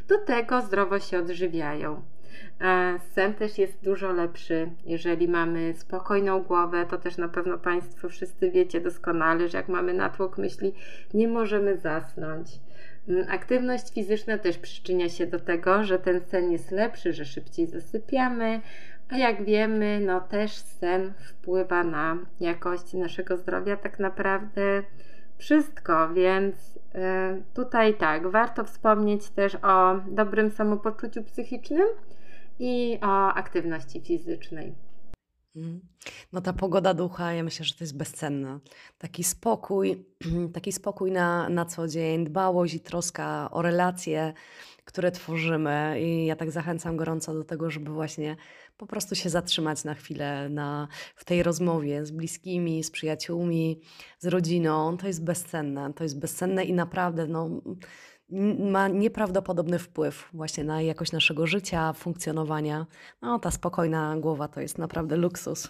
Do 0.08 0.18
tego 0.18 0.60
zdrowo 0.60 0.98
się 0.98 1.18
odżywiają. 1.18 2.02
Sen 3.12 3.34
też 3.34 3.58
jest 3.58 3.84
dużo 3.84 4.12
lepszy, 4.12 4.70
jeżeli 4.86 5.28
mamy 5.28 5.74
spokojną 5.74 6.42
głowę, 6.42 6.86
to 6.90 6.98
też 6.98 7.16
na 7.16 7.28
pewno 7.28 7.58
Państwo 7.58 8.08
wszyscy 8.08 8.50
wiecie 8.50 8.80
doskonale, 8.80 9.48
że 9.48 9.58
jak 9.58 9.68
mamy 9.68 9.94
natłok 9.94 10.38
myśli, 10.38 10.74
nie 11.14 11.28
możemy 11.28 11.76
zasnąć. 11.76 12.48
Aktywność 13.28 13.92
fizyczna 13.92 14.38
też 14.38 14.58
przyczynia 14.58 15.08
się 15.08 15.26
do 15.26 15.40
tego, 15.40 15.84
że 15.84 15.98
ten 15.98 16.20
sen 16.20 16.52
jest 16.52 16.70
lepszy, 16.70 17.12
że 17.12 17.24
szybciej 17.24 17.66
zasypiamy, 17.66 18.60
a 19.08 19.16
jak 19.16 19.44
wiemy, 19.44 20.00
no 20.00 20.20
też 20.20 20.52
sen 20.52 21.12
wpływa 21.18 21.84
na 21.84 22.18
jakość 22.40 22.92
naszego 22.92 23.36
zdrowia 23.36 23.76
tak 23.76 23.98
naprawdę 23.98 24.82
wszystko, 25.38 26.14
więc 26.14 26.76
y, 26.76 26.78
tutaj 27.54 27.94
tak, 27.94 28.26
warto 28.26 28.64
wspomnieć 28.64 29.28
też 29.28 29.54
o 29.62 29.94
dobrym 30.08 30.50
samopoczuciu 30.50 31.22
psychicznym 31.22 31.86
i 32.58 32.98
o 33.02 33.34
aktywności 33.34 34.00
fizycznej. 34.00 34.74
Mhm. 35.56 35.80
No 36.32 36.40
ta 36.40 36.52
pogoda 36.52 36.94
ducha, 36.94 37.32
ja 37.32 37.42
myślę, 37.42 37.64
że 37.64 37.74
to 37.74 37.84
jest 37.84 37.96
bezcenna. 37.96 38.60
Taki 38.98 39.24
spokój, 39.24 40.04
taki 40.54 40.72
spokój 40.72 41.12
na, 41.12 41.48
na 41.48 41.64
co 41.64 41.88
dzień, 41.88 42.24
dbałość 42.24 42.74
i 42.74 42.80
troska 42.80 43.50
o 43.50 43.62
relacje, 43.62 44.32
które 44.84 45.10
tworzymy. 45.10 46.00
I 46.00 46.26
ja 46.26 46.36
tak 46.36 46.50
zachęcam 46.50 46.96
gorąco 46.96 47.34
do 47.34 47.44
tego, 47.44 47.70
żeby 47.70 47.90
właśnie 47.90 48.36
po 48.76 48.86
prostu 48.86 49.14
się 49.14 49.30
zatrzymać 49.30 49.84
na 49.84 49.94
chwilę 49.94 50.48
na, 50.48 50.88
w 51.16 51.24
tej 51.24 51.42
rozmowie 51.42 52.06
z 52.06 52.10
bliskimi, 52.10 52.84
z 52.84 52.90
przyjaciółmi, 52.90 53.80
z 54.18 54.26
rodziną. 54.26 54.96
To 54.96 55.06
jest 55.06 55.24
bezcenne. 55.24 55.92
To 55.92 56.04
jest 56.04 56.18
bezcenne 56.18 56.64
i 56.64 56.72
naprawdę 56.72 57.26
no, 57.26 57.50
ma 58.58 58.88
nieprawdopodobny 58.88 59.78
wpływ 59.78 60.28
właśnie 60.32 60.64
na 60.64 60.82
jakość 60.82 61.12
naszego 61.12 61.46
życia, 61.46 61.92
funkcjonowania. 61.92 62.86
No, 63.22 63.38
ta 63.38 63.50
spokojna 63.50 64.16
głowa 64.16 64.48
to 64.48 64.60
jest 64.60 64.78
naprawdę 64.78 65.16
luksus. 65.16 65.68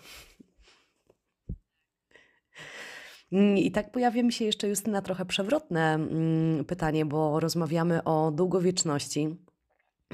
I 3.57 3.73
tak 3.73 3.93
pojawia 3.93 4.23
mi 4.23 4.33
się 4.33 4.45
jeszcze, 4.45 4.69
Justyna, 4.69 5.03
trochę 5.03 5.25
przewrotne 5.25 5.95
mm, 5.95 6.65
pytanie, 6.65 7.07
bo 7.07 7.41
rozmawiamy 7.41 8.05
o 8.05 8.31
długowieczności. 8.31 9.37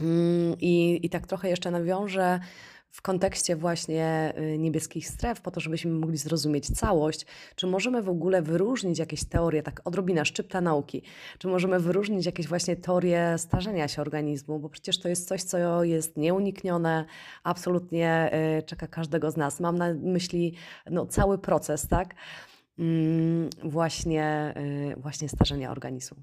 Mm, 0.01 0.57
I, 0.61 1.01
I 1.03 1.11
tak 1.11 1.27
trochę 1.27 1.49
jeszcze 1.49 1.71
nawiążę 1.71 2.41
w 2.90 3.03
kontekście 3.03 3.57
właśnie 3.57 4.33
y, 4.38 4.59
niebieskich 4.59 5.09
stref, 5.09 5.40
po 5.40 5.51
to, 5.51 5.61
żebyśmy 5.61 5.90
mogli 5.90 6.16
zrozumieć 6.16 6.70
całość, 6.70 7.27
czy 7.57 7.66
możemy 7.66 8.03
w 8.03 8.09
ogóle 8.09 8.42
wyróżnić 8.42 8.98
jakieś 8.98 9.24
teorie, 9.24 9.62
tak 9.62 9.81
odrobina 9.85 10.24
szczypta 10.24 10.61
nauki, 10.61 11.03
czy 11.38 11.48
możemy 11.48 11.81
wyróżnić 11.81 12.27
jakieś 12.27 12.48
właśnie 12.48 12.77
teorie 12.77 13.35
starzenia 13.38 13.88
się 13.88 14.03
organizmu, 14.03 14.59
bo 14.59 14.68
przecież 14.68 15.01
to 15.01 15.09
jest 15.09 15.29
coś, 15.29 15.42
co 15.42 15.85
jest 15.85 16.16
nieuniknione, 16.16 17.05
absolutnie 17.44 18.31
y, 18.59 18.62
czeka 18.62 18.87
każdego 18.87 19.31
z 19.31 19.37
nas. 19.37 19.61
Mam 19.61 19.79
na 19.79 19.94
myśli 19.94 20.55
no, 20.90 21.07
cały 21.07 21.38
proces, 21.38 21.88
tak? 21.88 22.14
Mm, 22.79 23.51
właśnie, 23.64 24.55
y, 24.96 25.01
właśnie 25.01 25.29
starzenia 25.29 25.70
organizmu. 25.70 26.16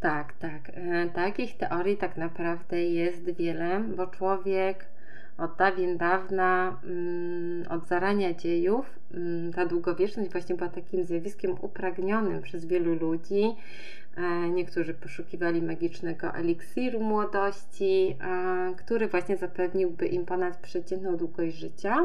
Tak, 0.00 0.32
tak. 0.32 0.72
Takich 1.14 1.56
teorii 1.56 1.96
tak 1.96 2.16
naprawdę 2.16 2.84
jest 2.84 3.30
wiele, 3.30 3.80
bo 3.96 4.06
człowiek 4.06 4.95
od 5.38 5.56
dawien 5.56 5.96
dawna, 5.96 6.80
mm, 6.84 7.64
od 7.70 7.86
zarania 7.86 8.34
dziejów, 8.34 8.98
mm, 9.14 9.52
ta 9.52 9.66
długowieczność 9.66 10.32
właśnie 10.32 10.54
była 10.54 10.70
takim 10.70 11.04
zjawiskiem 11.04 11.54
upragnionym 11.60 12.42
przez 12.42 12.64
wielu 12.64 12.94
ludzi. 12.94 13.56
E, 14.16 14.50
niektórzy 14.50 14.94
poszukiwali 14.94 15.62
magicznego 15.62 16.34
eliksiru 16.34 17.00
młodości, 17.00 18.16
e, 18.20 18.74
który 18.76 19.08
właśnie 19.08 19.36
zapewniłby 19.36 20.06
im 20.06 20.26
ponadprzeciętną 20.26 21.16
długość 21.16 21.56
życia. 21.56 21.96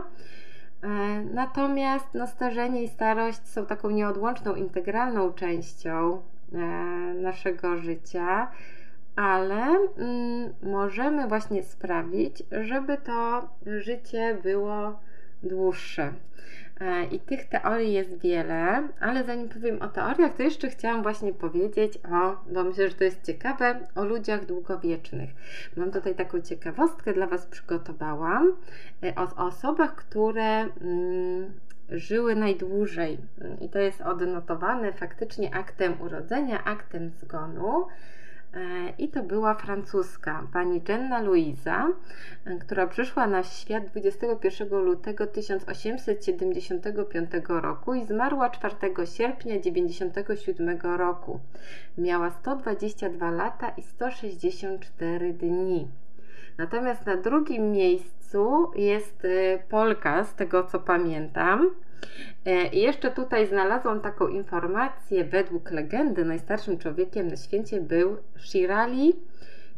E, 0.83 0.87
natomiast 1.33 2.05
no, 2.13 2.27
starzenie 2.27 2.83
i 2.83 2.87
starość 2.87 3.47
są 3.47 3.65
taką 3.65 3.89
nieodłączną, 3.89 4.55
integralną 4.55 5.33
częścią 5.33 6.21
naszego 7.15 7.77
życia 7.77 8.51
ale 9.15 9.77
mm, 9.97 10.53
możemy 10.63 11.27
właśnie 11.27 11.63
sprawić, 11.63 12.43
żeby 12.51 12.97
to 12.97 13.49
życie 13.65 14.37
było 14.43 14.99
dłuższe. 15.43 16.13
E, 16.81 17.05
I 17.05 17.19
tych 17.19 17.45
teorii 17.45 17.93
jest 17.93 18.21
wiele, 18.21 18.87
ale 18.99 19.23
zanim 19.23 19.49
powiem 19.49 19.81
o 19.81 19.87
teoriach, 19.87 20.33
to 20.33 20.43
jeszcze 20.43 20.69
chciałam 20.69 21.03
właśnie 21.03 21.33
powiedzieć 21.33 21.97
o, 21.97 22.51
bo 22.53 22.63
myślę, 22.63 22.89
że 22.89 22.95
to 22.95 23.03
jest 23.03 23.25
ciekawe, 23.25 23.79
o 23.95 24.05
ludziach 24.05 24.45
długowiecznych. 24.45 25.29
Mam 25.77 25.91
tutaj 25.91 26.15
taką 26.15 26.41
ciekawostkę 26.41 27.13
dla 27.13 27.27
Was 27.27 27.45
przygotowałam 27.45 28.53
e, 29.03 29.15
o 29.15 29.45
osobach, 29.45 29.95
które 29.95 30.59
mm, 30.59 31.51
żyły 31.89 32.35
najdłużej. 32.35 33.17
I 33.61 33.69
to 33.69 33.79
jest 33.79 34.01
odnotowane 34.01 34.93
faktycznie 34.93 35.55
aktem 35.55 36.01
urodzenia, 36.01 36.63
aktem 36.63 37.09
zgonu. 37.09 37.87
I 38.97 39.07
to 39.07 39.23
była 39.23 39.53
francuska 39.53 40.47
pani 40.53 40.81
Jenna 40.89 41.21
Louisa, 41.21 41.87
e, 42.45 42.57
która 42.57 42.87
przyszła 42.87 43.27
na 43.27 43.43
świat 43.43 43.85
21 43.85 44.79
lutego 44.79 45.27
1875 45.27 47.31
roku 47.47 47.93
i 47.93 48.05
zmarła 48.05 48.49
4 48.49 48.75
sierpnia 49.05 49.59
1997 49.59 50.79
roku. 50.97 51.39
Miała 51.97 52.29
122 52.29 53.31
lata 53.31 53.69
i 53.69 53.81
164 53.81 55.33
dni. 55.33 55.87
Natomiast 56.57 57.05
na 57.05 57.17
drugim 57.17 57.71
miejscu 57.71 58.71
jest 58.75 59.25
e, 59.25 59.59
Polka, 59.69 60.23
z 60.23 60.35
tego 60.35 60.63
co 60.63 60.79
pamiętam. 60.79 61.69
E, 62.45 62.67
I 62.67 62.81
jeszcze 62.81 63.11
tutaj 63.11 63.47
znalazłam 63.47 64.01
taką 64.01 64.27
informację, 64.27 65.25
według 65.25 65.71
legendy 65.71 66.25
najstarszym 66.25 66.77
człowiekiem 66.77 67.27
na 67.27 67.37
świecie 67.37 67.81
był 67.81 68.17
Shirali 68.37 69.13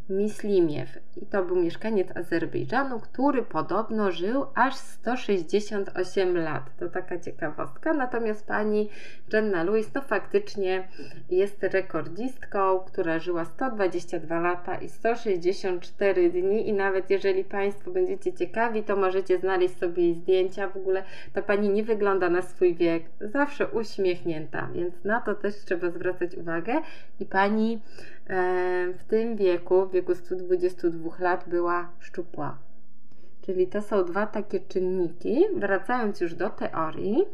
Mislimiew. 0.10 0.89
I 1.22 1.26
to 1.26 1.46
był 1.46 1.56
mieszkaniec 1.56 2.18
Azerbejdżanu, 2.18 3.00
który 3.00 3.44
podobno 3.44 4.12
żył 4.12 4.46
aż 4.56 4.76
168 4.76 6.38
lat. 6.38 6.63
To 6.80 6.89
taka 6.89 7.20
ciekawostka. 7.20 7.94
Natomiast 7.94 8.48
pani 8.48 8.89
Jenna 9.34 9.63
Lewis 9.63 9.92
to 9.92 10.02
faktycznie 10.02 10.88
jest 11.30 11.63
rekordzistką, 11.63 12.80
która 12.80 13.20
żyła 13.20 13.46
122 13.46 14.39
lata 14.39 14.76
i 14.76 14.89
164 14.89 16.30
dni. 16.30 16.70
I 16.70 16.74
nawet 16.74 17.10
jeżeli 17.10 17.44
Państwo 17.44 17.92
będziecie 17.92 18.34
ciekawi, 18.34 18.84
to 18.84 18.96
możecie 18.96 19.39
znaleźć 19.39 19.78
sobie 19.78 20.04
jej 20.04 20.13
zdjęcia. 20.13 20.68
W 20.68 20.78
ogóle 20.78 21.04
ta 21.34 21.42
pani 21.42 21.70
nie 21.70 21.84
wygląda 21.84 22.30
na 22.30 22.42
swój 22.42 22.76
wiek, 22.76 23.04
zawsze 23.22 23.68
uśmiechnięta, 23.68 24.70
więc 24.74 25.04
na 25.04 25.22
to 25.22 25.36
też 25.36 25.56
trzeba 25.56 25.89
zwracać 25.89 26.36
uwagę. 26.36 26.82
I 27.20 27.26
pani 27.26 27.82
w 28.98 29.04
tym 29.08 29.36
wieku, 29.36 29.86
w 29.86 29.92
wieku 29.92 30.16
122 30.16 31.10
lat, 31.20 31.50
była 31.50 31.90
szczupła. 32.00 32.58
Czyli 33.42 33.68
to 33.68 33.82
są 33.82 34.06
dwa 34.06 34.28
takie 34.28 34.60
czynniki. 34.60 35.46
Wracając 35.56 36.22
już 36.22 36.36
do 36.36 36.50
teorii, 36.50 37.26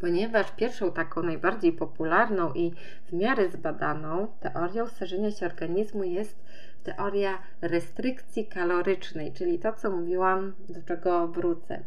ponieważ 0.00 0.52
pierwszą 0.52 0.92
taką 0.92 1.22
najbardziej 1.22 1.72
popularną 1.72 2.52
i 2.52 2.72
w 3.06 3.12
miarę 3.12 3.48
zbadaną 3.48 4.26
teorią 4.40 4.86
starzenia 4.86 5.30
się 5.30 5.46
organizmu 5.46 6.04
jest 6.04 6.36
teoria 6.84 7.38
restrykcji 7.60 8.46
kalorycznej, 8.46 9.32
czyli 9.32 9.58
to, 9.58 9.72
co 9.72 9.90
mówiłam, 9.90 10.52
do 10.68 10.82
czego 10.82 11.28
wrócę 11.28 11.82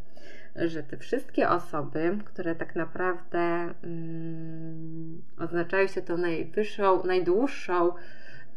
że 0.66 0.84
te 0.84 0.98
wszystkie 0.98 1.50
osoby, 1.50 2.18
które 2.26 2.56
tak 2.56 2.76
naprawdę 2.76 3.40
mm, 3.84 5.22
oznaczają 5.40 5.88
się 5.88 6.02
tą 6.02 6.18
najwyższą, 6.18 7.04
najdłuższą 7.04 7.94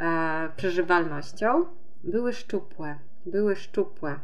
e, 0.00 0.48
przeżywalnością, 0.56 1.64
były 2.04 2.32
szczupłe. 2.32 2.98
Były 3.26 3.56
szczupłe 3.56 4.20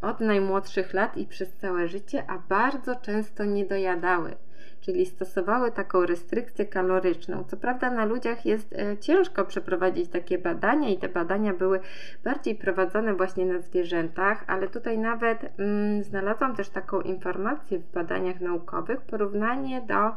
od 0.00 0.20
najmłodszych 0.20 0.94
lat 0.94 1.16
i 1.16 1.26
przez 1.26 1.56
całe 1.56 1.88
życie, 1.88 2.24
a 2.30 2.38
bardzo 2.38 2.96
często 2.96 3.44
nie 3.44 3.66
dojadały 3.66 4.36
czyli 4.80 5.06
stosowały 5.06 5.72
taką 5.72 6.06
restrykcję 6.06 6.66
kaloryczną. 6.66 7.44
Co 7.44 7.56
prawda 7.56 7.90
na 7.90 8.04
ludziach 8.04 8.46
jest 8.46 8.72
e, 8.72 8.98
ciężko 8.98 9.44
przeprowadzić 9.44 10.10
takie 10.10 10.38
badania 10.38 10.88
i 10.88 10.98
te 10.98 11.08
badania 11.08 11.54
były 11.54 11.80
bardziej 12.24 12.54
prowadzone 12.54 13.14
właśnie 13.14 13.46
na 13.46 13.58
zwierzętach, 13.58 14.44
ale 14.46 14.68
tutaj 14.68 14.98
nawet 14.98 15.38
mm, 15.58 16.04
znalazłam 16.04 16.56
też 16.56 16.68
taką 16.68 17.00
informację 17.00 17.78
w 17.78 17.92
badaniach 17.92 18.40
naukowych, 18.40 19.00
porównanie 19.00 19.80
do 19.80 20.10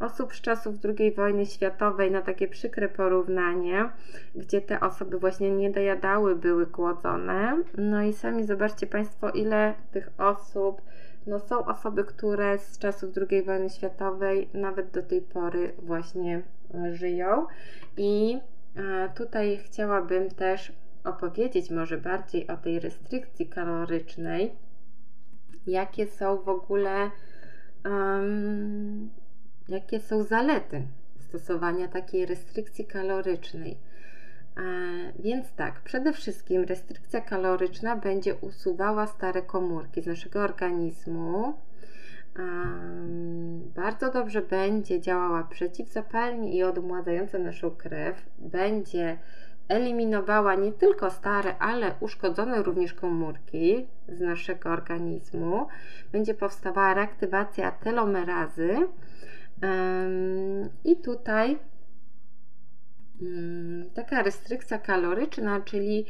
osób 0.00 0.34
z 0.34 0.40
czasów 0.40 0.74
II 0.98 1.12
wojny 1.12 1.46
światowej, 1.46 2.10
na 2.10 2.22
takie 2.22 2.48
przykre 2.48 2.88
porównanie, 2.88 3.88
gdzie 4.34 4.60
te 4.60 4.80
osoby 4.80 5.18
właśnie 5.18 5.50
nie 5.50 5.70
dojadały, 5.70 6.36
były 6.36 6.66
głodzone. 6.66 7.62
No 7.78 8.02
i 8.02 8.12
sami 8.12 8.44
zobaczcie 8.44 8.86
Państwo, 8.86 9.30
ile 9.30 9.74
tych 9.92 10.10
osób 10.18 10.82
no 11.26 11.40
są 11.40 11.64
osoby, 11.64 12.04
które 12.04 12.58
z 12.58 12.78
czasów 12.78 13.10
II 13.30 13.42
wojny 13.42 13.70
światowej 13.70 14.48
nawet 14.54 14.90
do 14.90 15.02
tej 15.02 15.22
pory 15.22 15.72
właśnie 15.78 16.42
e, 16.74 16.94
żyją. 16.94 17.46
I 17.96 18.38
e, 18.76 19.08
tutaj 19.14 19.60
chciałabym 19.64 20.30
też 20.30 20.72
opowiedzieć 21.04 21.70
może 21.70 21.98
bardziej 21.98 22.46
o 22.48 22.56
tej 22.56 22.80
restrykcji 22.80 23.46
kalorycznej, 23.46 24.54
jakie 25.66 26.06
są 26.06 26.42
w 26.42 26.48
ogóle, 26.48 27.10
um, 27.84 29.10
jakie 29.68 30.00
są 30.00 30.22
zalety 30.22 30.82
stosowania 31.18 31.88
takiej 31.88 32.26
restrykcji 32.26 32.84
kalorycznej. 32.84 33.78
Więc 35.18 35.52
tak, 35.52 35.80
przede 35.80 36.12
wszystkim 36.12 36.64
restrykcja 36.64 37.20
kaloryczna 37.20 37.96
będzie 37.96 38.34
usuwała 38.34 39.06
stare 39.06 39.42
komórki 39.42 40.02
z 40.02 40.06
naszego 40.06 40.40
organizmu. 40.40 41.54
Bardzo 43.74 44.10
dobrze 44.10 44.42
będzie 44.42 45.00
działała 45.00 45.42
przeciwzapalnie 45.42 46.56
i 46.56 46.62
odmładzająca 46.62 47.38
naszą 47.38 47.70
krew. 47.70 48.22
Będzie 48.38 49.18
eliminowała 49.68 50.54
nie 50.54 50.72
tylko 50.72 51.10
stare, 51.10 51.58
ale 51.58 51.94
uszkodzone 52.00 52.62
również 52.62 52.94
komórki 52.94 53.86
z 54.08 54.20
naszego 54.20 54.70
organizmu. 54.70 55.66
Będzie 56.12 56.34
powstawała 56.34 56.94
reaktywacja 56.94 57.70
telomerazy. 57.70 58.76
I 60.84 60.96
tutaj 60.96 61.58
taka 63.94 64.22
restrykcja 64.22 64.78
kaloryczna, 64.78 65.60
czyli 65.60 66.06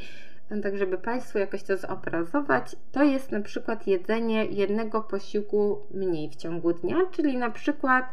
tak 0.63 0.79
żeby 0.79 0.99
Państwu 0.99 1.39
jakoś 1.39 1.63
to 1.63 1.77
zobrazować, 1.77 2.77
to 2.93 3.03
jest 3.03 3.33
na 3.33 3.41
przykład 3.41 3.87
jedzenie 3.87 4.45
jednego 4.45 5.01
posiłku 5.01 5.79
mniej 5.91 6.31
w 6.31 6.37
ciągu 6.37 6.73
dnia, 6.73 6.97
czyli 7.11 7.37
na 7.37 7.51
przykład 7.51 8.05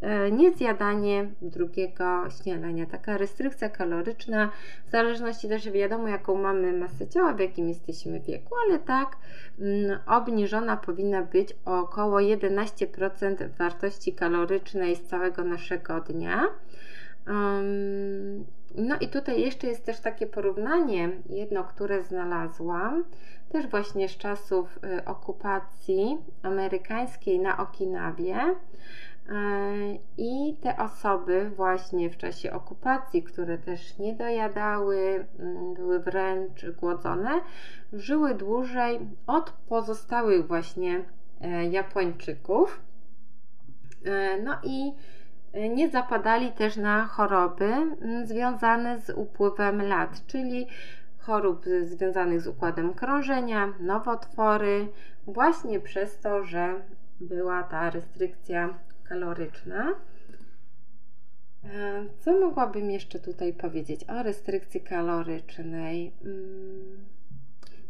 e, 0.00 0.30
niezjadanie 0.30 1.30
drugiego 1.42 2.30
śniadania. 2.42 2.86
Taka 2.86 3.18
restrykcja 3.18 3.68
kaloryczna, 3.68 4.50
w 4.86 4.90
zależności 4.90 5.48
też 5.48 5.70
wiadomo, 5.70 6.08
jaką 6.08 6.34
mamy 6.42 6.72
masę 6.72 7.08
ciała, 7.08 7.32
w 7.32 7.40
jakim 7.40 7.68
jesteśmy 7.68 8.20
wieku, 8.20 8.54
ale 8.66 8.78
tak 8.78 9.16
mm, 9.60 9.98
obniżona 10.06 10.76
powinna 10.76 11.22
być 11.22 11.56
o 11.64 11.80
około 11.80 12.18
11% 12.18 13.48
wartości 13.58 14.12
kalorycznej 14.12 14.96
z 14.96 15.02
całego 15.02 15.44
naszego 15.44 16.00
dnia. 16.00 16.48
No 18.76 18.96
i 19.00 19.08
tutaj 19.08 19.40
jeszcze 19.40 19.66
jest 19.66 19.84
też 19.84 20.00
takie 20.00 20.26
porównanie, 20.26 21.10
jedno, 21.28 21.64
które 21.64 22.02
znalazłam, 22.02 23.04
też 23.48 23.66
właśnie 23.66 24.08
z 24.08 24.16
czasów 24.16 24.78
y, 24.98 25.04
okupacji 25.04 26.18
amerykańskiej 26.42 27.40
na 27.40 27.56
Okinawie. 27.56 28.36
E, 28.36 29.98
I 30.18 30.56
te 30.62 30.76
osoby 30.76 31.50
właśnie 31.56 32.10
w 32.10 32.16
czasie 32.16 32.52
okupacji, 32.52 33.22
które 33.22 33.58
też 33.58 33.98
nie 33.98 34.14
dojadały, 34.14 35.26
mm, 35.38 35.74
były 35.74 35.98
wręcz 35.98 36.66
głodzone, 36.80 37.40
żyły 37.92 38.34
dłużej 38.34 39.00
od 39.26 39.50
pozostałych 39.50 40.46
właśnie 40.46 41.04
e, 41.40 41.64
Japończyków. 41.66 42.80
E, 44.04 44.42
no 44.42 44.54
i 44.62 44.92
nie 45.54 45.90
zapadali 45.90 46.52
też 46.52 46.76
na 46.76 47.04
choroby 47.04 47.64
mm, 47.64 48.26
związane 48.26 49.00
z 49.00 49.10
upływem 49.10 49.82
lat, 49.82 50.26
czyli 50.26 50.66
chorób 51.18 51.64
związanych 51.82 52.40
z 52.40 52.46
układem 52.46 52.94
krążenia, 52.94 53.74
nowotwory, 53.80 54.88
właśnie 55.26 55.80
przez 55.80 56.20
to, 56.20 56.44
że 56.44 56.74
była 57.20 57.62
ta 57.62 57.90
restrykcja 57.90 58.78
kaloryczna. 59.04 59.94
E, 61.64 62.04
co 62.20 62.40
mogłabym 62.40 62.90
jeszcze 62.90 63.18
tutaj 63.18 63.52
powiedzieć 63.52 64.04
o 64.04 64.22
restrykcji 64.22 64.80
kalorycznej? 64.80 66.12
Hmm. 66.22 67.04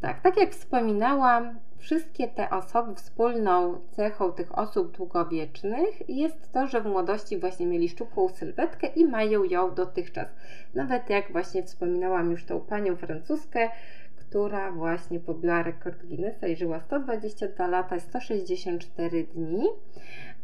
Tak, 0.00 0.20
tak 0.20 0.36
jak 0.36 0.50
wspominałam, 0.50 1.58
wszystkie 1.84 2.28
te 2.28 2.50
osoby, 2.50 2.94
wspólną 2.94 3.80
cechą 3.90 4.32
tych 4.32 4.58
osób 4.58 4.96
długowiecznych 4.96 6.08
jest 6.08 6.52
to, 6.52 6.66
że 6.66 6.80
w 6.80 6.86
młodości 6.86 7.38
właśnie 7.38 7.66
mieli 7.66 7.88
szczupłą 7.88 8.28
sylwetkę 8.28 8.86
i 8.86 9.04
mają 9.04 9.44
ją 9.44 9.74
dotychczas. 9.74 10.28
Nawet 10.74 11.10
jak 11.10 11.32
właśnie 11.32 11.62
wspominałam 11.62 12.30
już 12.30 12.44
tą 12.44 12.60
panią 12.60 12.96
francuskę, 12.96 13.70
która 14.16 14.72
właśnie 14.72 15.20
pobiła 15.20 15.62
rekord 15.62 16.06
Guinnessa 16.06 16.46
i 16.46 16.56
żyła 16.56 16.80
122 16.80 17.66
lata, 17.66 18.00
164 18.00 19.24
dni. 19.24 19.66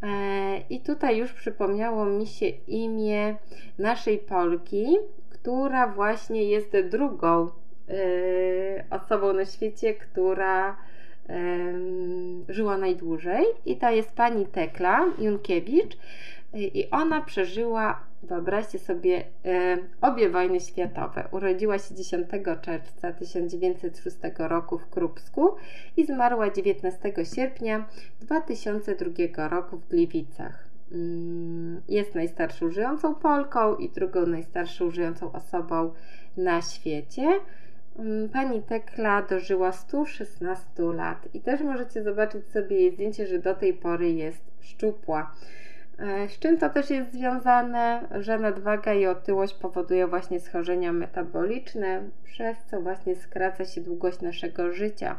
E, 0.02 0.58
I 0.70 0.80
tutaj 0.80 1.18
już 1.18 1.32
przypomniało 1.32 2.06
mi 2.06 2.26
się 2.26 2.46
imię 2.48 3.36
naszej 3.78 4.18
Polki, 4.18 4.96
która 5.30 5.86
właśnie 5.86 6.44
jest 6.44 6.76
drugą 6.90 7.50
Y, 7.90 8.84
osobą 8.90 9.32
na 9.32 9.44
świecie, 9.44 9.94
która 9.94 10.76
żyła 12.48 12.78
najdłużej 12.78 13.44
i 13.66 13.76
to 13.76 13.90
jest 13.90 14.12
pani 14.12 14.46
Tekla 14.46 15.06
Junkiewicz 15.18 15.96
i 16.54 16.90
ona 16.90 17.20
przeżyła, 17.20 18.00
wyobraźcie 18.22 18.78
sobie, 18.78 19.24
obie 20.00 20.30
wojny 20.30 20.60
światowe. 20.60 21.28
Urodziła 21.30 21.78
się 21.78 21.94
10 21.94 22.28
czerwca 22.62 23.12
1906 23.12 24.16
roku 24.38 24.78
w 24.78 24.90
Krupsku 24.90 25.54
i 25.96 26.06
zmarła 26.06 26.50
19 26.50 27.12
sierpnia 27.34 27.88
2002 28.20 29.48
roku 29.48 29.76
w 29.76 29.88
Gliwicach. 29.88 30.70
Mm, 30.92 31.80
jest 31.88 32.14
najstarszą 32.14 32.70
żyjącą 32.70 33.14
Polką 33.14 33.76
i 33.76 33.88
drugą 33.88 34.26
najstarszą 34.26 34.90
żyjącą 34.90 35.32
osobą 35.32 35.92
na 36.36 36.62
świecie. 36.62 37.40
Mm, 38.00 38.28
pani 38.28 38.62
Tekla 38.62 39.22
dożyła 39.22 39.72
116 39.72 40.82
lat 40.82 41.28
i 41.34 41.40
też 41.40 41.60
możecie 41.60 42.02
zobaczyć 42.02 42.46
sobie 42.46 42.76
jej 42.76 42.92
zdjęcie, 42.92 43.26
że 43.26 43.38
do 43.38 43.54
tej 43.54 43.74
pory 43.74 44.12
jest 44.12 44.44
szczupła. 44.60 45.34
E, 45.98 46.28
z 46.28 46.38
czym 46.38 46.58
to 46.58 46.70
też 46.70 46.90
jest 46.90 47.12
związane, 47.12 48.08
że 48.20 48.38
nadwaga 48.38 48.94
i 48.94 49.06
otyłość 49.06 49.54
powodują 49.54 50.08
właśnie 50.08 50.40
schorzenia 50.40 50.92
metaboliczne, 50.92 52.02
przez 52.24 52.58
co 52.70 52.80
właśnie 52.80 53.14
skraca 53.14 53.64
się 53.64 53.80
długość 53.80 54.20
naszego 54.20 54.72
życia, 54.72 55.18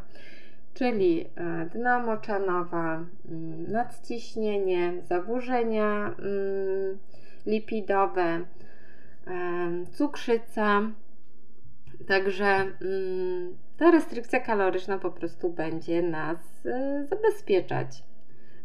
czyli 0.74 1.26
e, 1.36 1.66
dna 1.74 2.00
moczanowa, 2.00 3.04
mm, 3.30 3.72
nadciśnienie, 3.72 4.94
zaburzenia 5.04 6.16
mm, 6.20 6.98
lipidowe, 7.46 8.22
e, 8.22 8.42
cukrzyca, 9.92 10.82
Także 12.08 12.46
mm, 12.46 13.58
ta 13.78 13.92
restrykcja 13.92 14.40
kaloryczna 14.40 14.98
po 14.98 15.12
prostu 15.12 15.50
będzie 15.50 16.02
nas 16.02 16.66
y, 16.66 17.08
zabezpieczać 17.08 18.04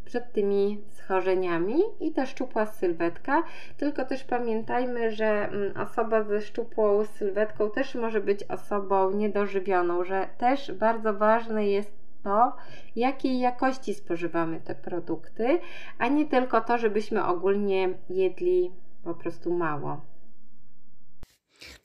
przed 0.05 0.33
tymi 0.33 0.81
schorzeniami 0.91 1.75
i 2.01 2.13
ta 2.13 2.27
szczupła 2.27 2.67
sylwetka. 2.67 3.43
Tylko 3.77 4.05
też 4.05 4.25
pamiętajmy, 4.25 5.11
że 5.11 5.49
mm, 5.49 5.77
osoba 5.77 6.23
ze 6.23 6.41
szczupłą 6.41 7.05
sylwetką 7.05 7.71
też 7.71 7.95
może 7.95 8.21
być 8.21 8.45
osobą 8.45 9.11
niedożywioną, 9.11 10.05
że 10.05 10.29
też 10.39 10.73
bardzo 10.73 11.15
ważne 11.15 11.67
jest 11.67 11.93
to, 12.25 12.57
jakiej 12.97 13.39
jakości 13.39 13.95
spożywamy 13.95 14.61
te 14.61 14.75
produkty, 14.75 15.59
a 15.99 16.09
nie 16.09 16.27
tylko 16.27 16.61
to, 16.61 16.79
żebyśmy 16.79 17.25
ogólnie 17.25 17.89
jedli 18.11 18.73
po 19.05 19.15
prostu 19.15 19.55
mało. 19.55 20.01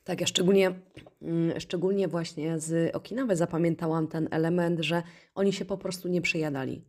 Tak, 0.04 0.20
ja 0.20 0.26
szczególnie, 0.26 0.72
mm, 1.22 1.60
szczególnie 1.60 2.08
właśnie 2.08 2.58
z 2.58 2.96
Okinawy 2.96 3.36
zapamiętałam 3.36 4.08
ten 4.08 4.28
element, 4.30 4.80
że 4.80 5.02
oni 5.34 5.52
się 5.52 5.64
po 5.64 5.78
prostu 5.78 6.08
nie 6.08 6.22
przejadali. 6.22 6.84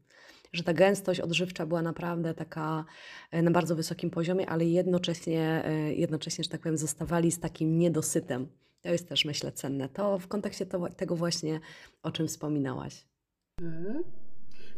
Że 0.53 0.63
ta 0.63 0.73
gęstość 0.73 1.19
odżywcza 1.19 1.65
była 1.65 1.81
naprawdę 1.81 2.33
taka 2.33 2.85
e, 3.31 3.41
na 3.41 3.51
bardzo 3.51 3.75
wysokim 3.75 4.09
poziomie, 4.09 4.49
ale 4.49 4.65
jednocześnie, 4.65 5.65
e, 5.65 5.93
jednocześnie, 5.93 6.43
że 6.43 6.49
tak 6.49 6.61
powiem, 6.61 6.77
zostawali 6.77 7.31
z 7.31 7.39
takim 7.39 7.79
niedosytem. 7.79 8.47
To 8.81 8.89
jest 8.89 9.09
też, 9.09 9.25
myślę, 9.25 9.51
cenne. 9.51 9.89
To 9.89 10.19
w 10.19 10.27
kontekście 10.27 10.65
to, 10.65 10.89
tego 10.89 11.15
właśnie, 11.15 11.59
o 12.03 12.11
czym 12.11 12.27
wspominałaś. 12.27 13.05
Mhm. 13.61 14.03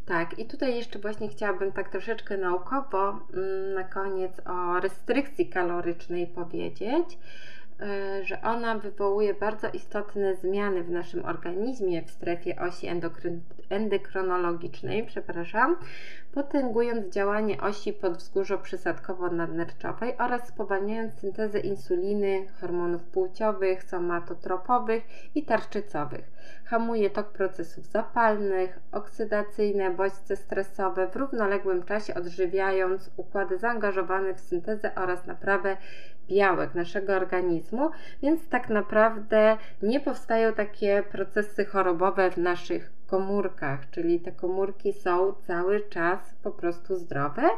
Tak, 0.06 0.40
i 0.40 0.46
tutaj 0.46 0.76
jeszcze 0.76 1.00
właśnie 1.00 1.30
chciałabym 1.30 1.72
tak 1.72 1.90
troszeczkę 1.90 2.38
naukowo 2.38 3.10
mm, 3.10 3.74
na 3.74 3.84
koniec 3.84 4.32
o 4.46 4.80
restrykcji 4.80 5.50
kalorycznej 5.50 6.28
powiedzieć. 6.28 7.18
E, 7.82 8.24
że 8.24 8.42
ona 8.42 8.78
wywołuje 8.78 9.34
bardzo 9.34 9.70
istotne 9.70 10.36
zmiany 10.36 10.84
w 10.84 10.90
naszym 10.90 11.26
organizmie 11.26 12.04
w 12.04 12.12
strefie 12.12 12.60
osi 12.60 12.88
endokry- 12.88 13.40
endokronologicznej, 13.70 15.06
przepraszam, 15.06 15.76
potęgując 16.34 17.14
działanie 17.14 17.62
osi 17.62 17.94
podwzgórzo-przysadkowo-nadnerczowej 17.94 20.14
oraz 20.18 20.48
spowalniając 20.48 21.14
syntezę 21.14 21.60
insuliny, 21.60 22.48
hormonów 22.62 23.04
płciowych, 23.04 23.84
somatotropowych 23.84 25.04
i 25.36 25.44
tarczycowych. 25.44 26.32
Hamuje 26.66 27.10
tok 27.10 27.32
procesów 27.32 27.86
zapalnych, 27.86 28.80
oksydacyjne, 28.92 29.92
bodźce 29.92 30.36
stresowe 30.36 31.08
w 31.08 31.16
równoległym 31.16 31.84
czasie 31.84 32.16
odżywiając 32.16 33.12
układy 33.18 33.58
zaangażowane 33.58 34.34
w 34.34 34.40
syntezę 34.40 34.96
oraz 34.96 35.26
naprawę 35.26 35.78
białek 36.28 36.76
naszego 36.76 37.14
organizmu, 37.14 37.90
więc 38.22 38.50
tak 38.50 38.70
naprawdę 38.70 39.58
nie 39.82 40.00
powstają 40.00 40.54
takie 40.54 41.04
procesy 41.12 41.66
chorobowe 41.66 42.32
w 42.32 42.38
naszych 42.38 42.92
komórkach, 43.08 43.90
czyli 43.90 44.20
te 44.20 44.32
komórki 44.32 44.94
są 44.94 45.34
cały 45.34 45.82
czas 45.90 46.36
po 46.44 46.52
prostu 46.52 46.96
zdrowe 46.96 47.50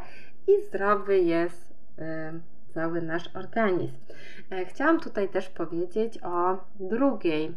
i 0.48 0.62
zdrowy 0.68 1.20
jest 1.20 1.72
y, 2.00 2.04
cały 2.74 3.02
nasz 3.02 3.36
organizm. 3.36 3.96
E, 4.52 4.66
chciałam 4.66 5.00
tutaj 5.00 5.30
też 5.30 5.50
powiedzieć 5.50 6.24
o 6.24 6.58
drugiej 6.80 7.56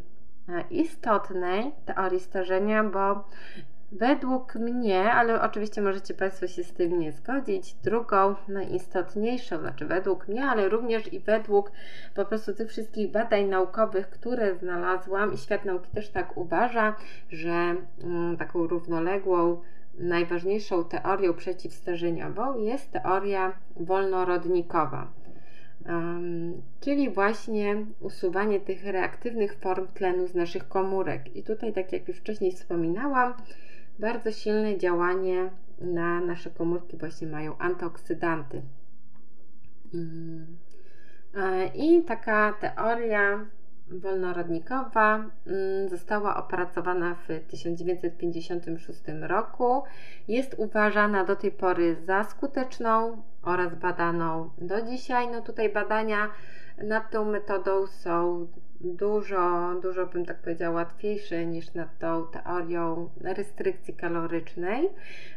e, 0.48 0.64
istotnej 0.70 1.72
teorii 1.86 2.20
starzenia, 2.20 2.84
bo 2.84 3.24
Według 3.92 4.54
mnie, 4.54 5.12
ale 5.12 5.42
oczywiście 5.42 5.82
możecie 5.82 6.14
Państwo 6.14 6.46
się 6.46 6.64
z 6.64 6.72
tym 6.72 6.98
nie 6.98 7.12
zgodzić, 7.12 7.74
drugą 7.74 8.34
najistotniejszą, 8.48 9.58
znaczy 9.58 9.86
według 9.86 10.28
mnie, 10.28 10.44
ale 10.44 10.68
również 10.68 11.12
i 11.12 11.20
według 11.20 11.72
po 12.14 12.24
prostu 12.24 12.54
tych 12.54 12.68
wszystkich 12.68 13.10
badań 13.10 13.44
naukowych, 13.44 14.10
które 14.10 14.54
znalazłam 14.54 15.32
i 15.32 15.38
świat 15.38 15.64
nauki 15.64 15.90
też 15.90 16.08
tak 16.10 16.36
uważa, 16.36 16.94
że 17.30 17.76
mm, 18.04 18.36
taką 18.36 18.66
równoległą, 18.66 19.60
najważniejszą 19.98 20.84
teorią 20.84 21.34
przeciwstarzeniową 21.34 22.58
jest 22.58 22.90
teoria 22.90 23.52
wolnorodnikowa. 23.76 25.12
Um, 25.86 26.62
czyli 26.80 27.10
właśnie 27.10 27.76
usuwanie 28.00 28.60
tych 28.60 28.84
reaktywnych 28.84 29.54
form 29.54 29.86
tlenu 29.86 30.26
z 30.26 30.34
naszych 30.34 30.68
komórek. 30.68 31.36
I 31.36 31.42
tutaj, 31.42 31.72
tak 31.72 31.92
jak 31.92 32.08
już 32.08 32.16
wcześniej 32.16 32.52
wspominałam, 32.52 33.34
bardzo 34.00 34.32
silne 34.32 34.78
działanie 34.78 35.50
na 35.80 36.20
nasze 36.20 36.50
komórki 36.50 36.96
właśnie 36.96 37.26
mają 37.26 37.58
antyoksydanty. 37.58 38.62
Mm. 39.94 40.56
E, 41.34 41.66
I 41.66 42.04
taka 42.04 42.52
teoria 42.52 43.46
wolnorodnikowa 43.90 45.16
mm, 45.46 45.88
została 45.88 46.36
opracowana 46.36 47.14
w 47.14 47.50
1956 47.50 49.02
roku. 49.20 49.82
Jest 50.28 50.54
uważana 50.58 51.24
do 51.24 51.36
tej 51.36 51.52
pory 51.52 51.96
za 52.06 52.24
skuteczną 52.24 53.22
oraz 53.42 53.74
badaną 53.74 54.50
do 54.58 54.82
dzisiaj. 54.82 55.28
No 55.28 55.40
tutaj 55.40 55.72
badania 55.72 56.30
nad 56.82 57.10
tą 57.10 57.24
metodą 57.24 57.86
są 57.86 58.46
dużo, 58.80 59.74
dużo 59.82 60.06
bym 60.06 60.26
tak 60.26 60.40
powiedziała, 60.40 60.74
łatwiejsze 60.74 61.46
niż 61.46 61.74
nad 61.74 61.98
tą 61.98 62.26
teorią 62.26 63.10
restrykcji 63.20 63.94
kalorycznej. 63.94 64.88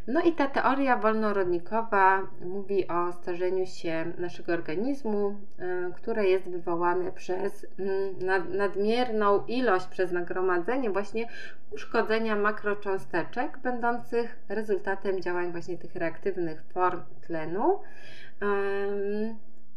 No 0.08 0.22
i 0.22 0.32
ta 0.32 0.48
teoria 0.48 0.98
wolnorodnikowa 0.98 2.28
mówi 2.46 2.88
o 2.88 3.12
starzeniu 3.14 3.66
się 3.66 4.14
naszego 4.18 4.54
organizmu, 4.54 5.30
y, 5.30 5.94
które 5.96 6.26
jest 6.26 6.50
wywołane 6.50 7.12
przez 7.12 7.66
mm, 7.80 8.58
nadmierną 8.58 9.46
ilość, 9.46 9.88
przez 9.88 10.12
nagromadzenie 10.12 10.90
właśnie 10.90 11.28
uszkodzenia 11.72 12.36
makrocząsteczek, 12.36 13.58
będących 13.58 14.40
rezultatem 14.50 15.22
działań 15.22 15.52
właśnie 15.52 15.78
tych 15.78 15.96
reaktywnych 15.96 16.64
form 16.74 17.02
tlenu. 17.28 17.80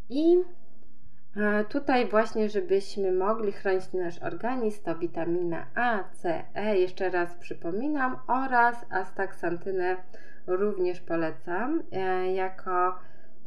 I 0.09 0.37
Tutaj 1.69 2.07
właśnie, 2.09 2.49
żebyśmy 2.49 3.11
mogli 3.11 3.51
chronić 3.51 3.93
nasz 3.93 4.23
organizm, 4.23 4.83
to 4.83 4.95
witamina 4.95 5.65
A, 5.75 6.03
C, 6.13 6.43
E, 6.55 6.77
jeszcze 6.77 7.09
raz 7.09 7.35
przypominam, 7.35 8.17
oraz 8.27 8.85
astaksantynę 8.89 9.95
również 10.47 11.01
polecam 11.01 11.83
e, 11.91 12.33
jako 12.33 12.95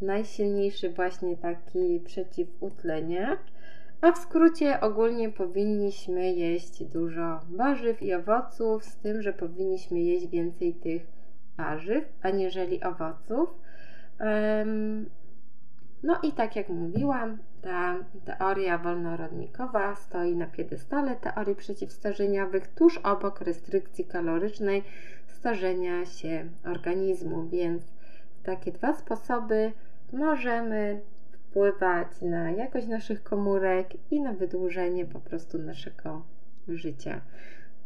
najsilniejszy 0.03 0.91
właśnie 0.91 1.37
taki 1.37 2.01
przeciwutleniacz. 2.05 3.53
A 4.01 4.13
w 4.13 4.19
skrócie 4.19 4.81
ogólnie 4.81 5.29
powinniśmy 5.29 6.33
jeść 6.33 6.85
dużo 6.85 7.41
warzyw 7.51 8.03
i 8.03 8.15
owoców, 8.15 8.85
z 8.85 8.97
tym, 8.97 9.23
że 9.23 9.33
powinniśmy 9.33 10.01
jeść 10.01 10.27
więcej 10.27 10.75
tych 10.75 11.07
warzyw, 11.57 12.05
aniżeli 12.23 12.83
owoców. 12.83 13.49
No 16.03 16.19
i 16.23 16.33
tak 16.33 16.57
jak 16.57 16.69
mówiłam, 16.69 17.39
ta 17.63 17.97
teoria 18.25 18.79
wolnorodnikowa 18.79 19.97
stoi 19.97 20.37
na 20.37 20.47
piedestale 20.47 21.17
teorii 21.17 21.55
przeciwstarzeniowych 21.55 22.69
tuż 22.69 22.99
obok 22.99 23.41
restrykcji 23.41 24.05
kalorycznej 24.05 24.83
starzenia 25.27 26.07
się 26.07 26.49
organizmu, 26.65 27.49
więc 27.49 27.83
takie 28.43 28.73
dwa 28.73 28.95
sposoby 28.95 29.73
możemy 30.13 31.01
wpływać 31.33 32.23
na 32.23 32.51
jakość 32.51 32.87
naszych 32.87 33.23
komórek 33.23 33.87
i 34.11 34.21
na 34.21 34.33
wydłużenie 34.33 35.07
po 35.07 35.21
prostu 35.21 35.59
naszego 35.59 36.23
życia. 36.69 37.21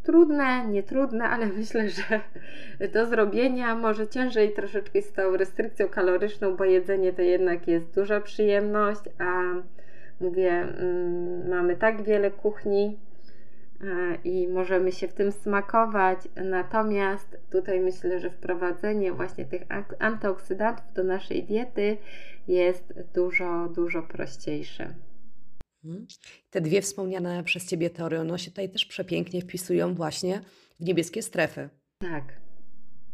Trudne, 0.05 0.67
nietrudne, 0.67 1.25
ale 1.25 1.47
myślę, 1.59 1.89
że 1.89 2.21
do 2.89 3.07
zrobienia 3.07 3.75
może 3.75 4.09
ciężej 4.09 4.53
troszeczkę 4.53 5.03
z 5.03 5.13
tą 5.13 5.37
restrykcją 5.37 5.89
kaloryczną, 5.89 6.57
bo 6.57 6.65
jedzenie 6.65 7.13
to 7.13 7.23
jednak 7.23 7.69
jest 7.69 7.95
duża 7.95 8.21
przyjemność, 8.21 9.01
a 9.19 9.43
mówię, 10.21 10.51
mm, 10.51 11.49
mamy 11.49 11.77
tak 11.77 12.03
wiele 12.03 12.31
kuchni 12.31 12.99
e, 13.81 14.15
i 14.25 14.49
możemy 14.49 14.93
się 14.93 15.09
w 15.09 15.15
tym 15.15 15.33
smakować. 15.33 16.19
Natomiast 16.45 17.39
tutaj 17.51 17.81
myślę, 17.81 18.21
że 18.21 18.31
wprowadzenie 18.31 19.13
właśnie 19.13 19.45
tych 19.45 19.63
antyoksydantów 19.99 20.93
do 20.95 21.05
naszej 21.05 21.43
diety 21.43 21.97
jest 22.49 22.95
dużo, 23.15 23.69
dużo 23.69 24.03
prościejsze. 24.03 24.95
Mhm. 25.85 26.07
Te 26.51 26.61
dwie 26.61 26.82
wspomniane 26.82 27.45
przez 27.45 27.66
Ciebie 27.66 27.91
teorie, 27.91 28.20
one 28.20 28.39
się 28.39 28.51
tutaj 28.51 28.68
też 28.68 28.85
przepięknie 28.85 29.41
wpisują 29.41 29.95
właśnie 29.95 30.41
w 30.80 30.85
niebieskie 30.85 31.22
strefy. 31.22 31.68
Tak, 31.99 32.24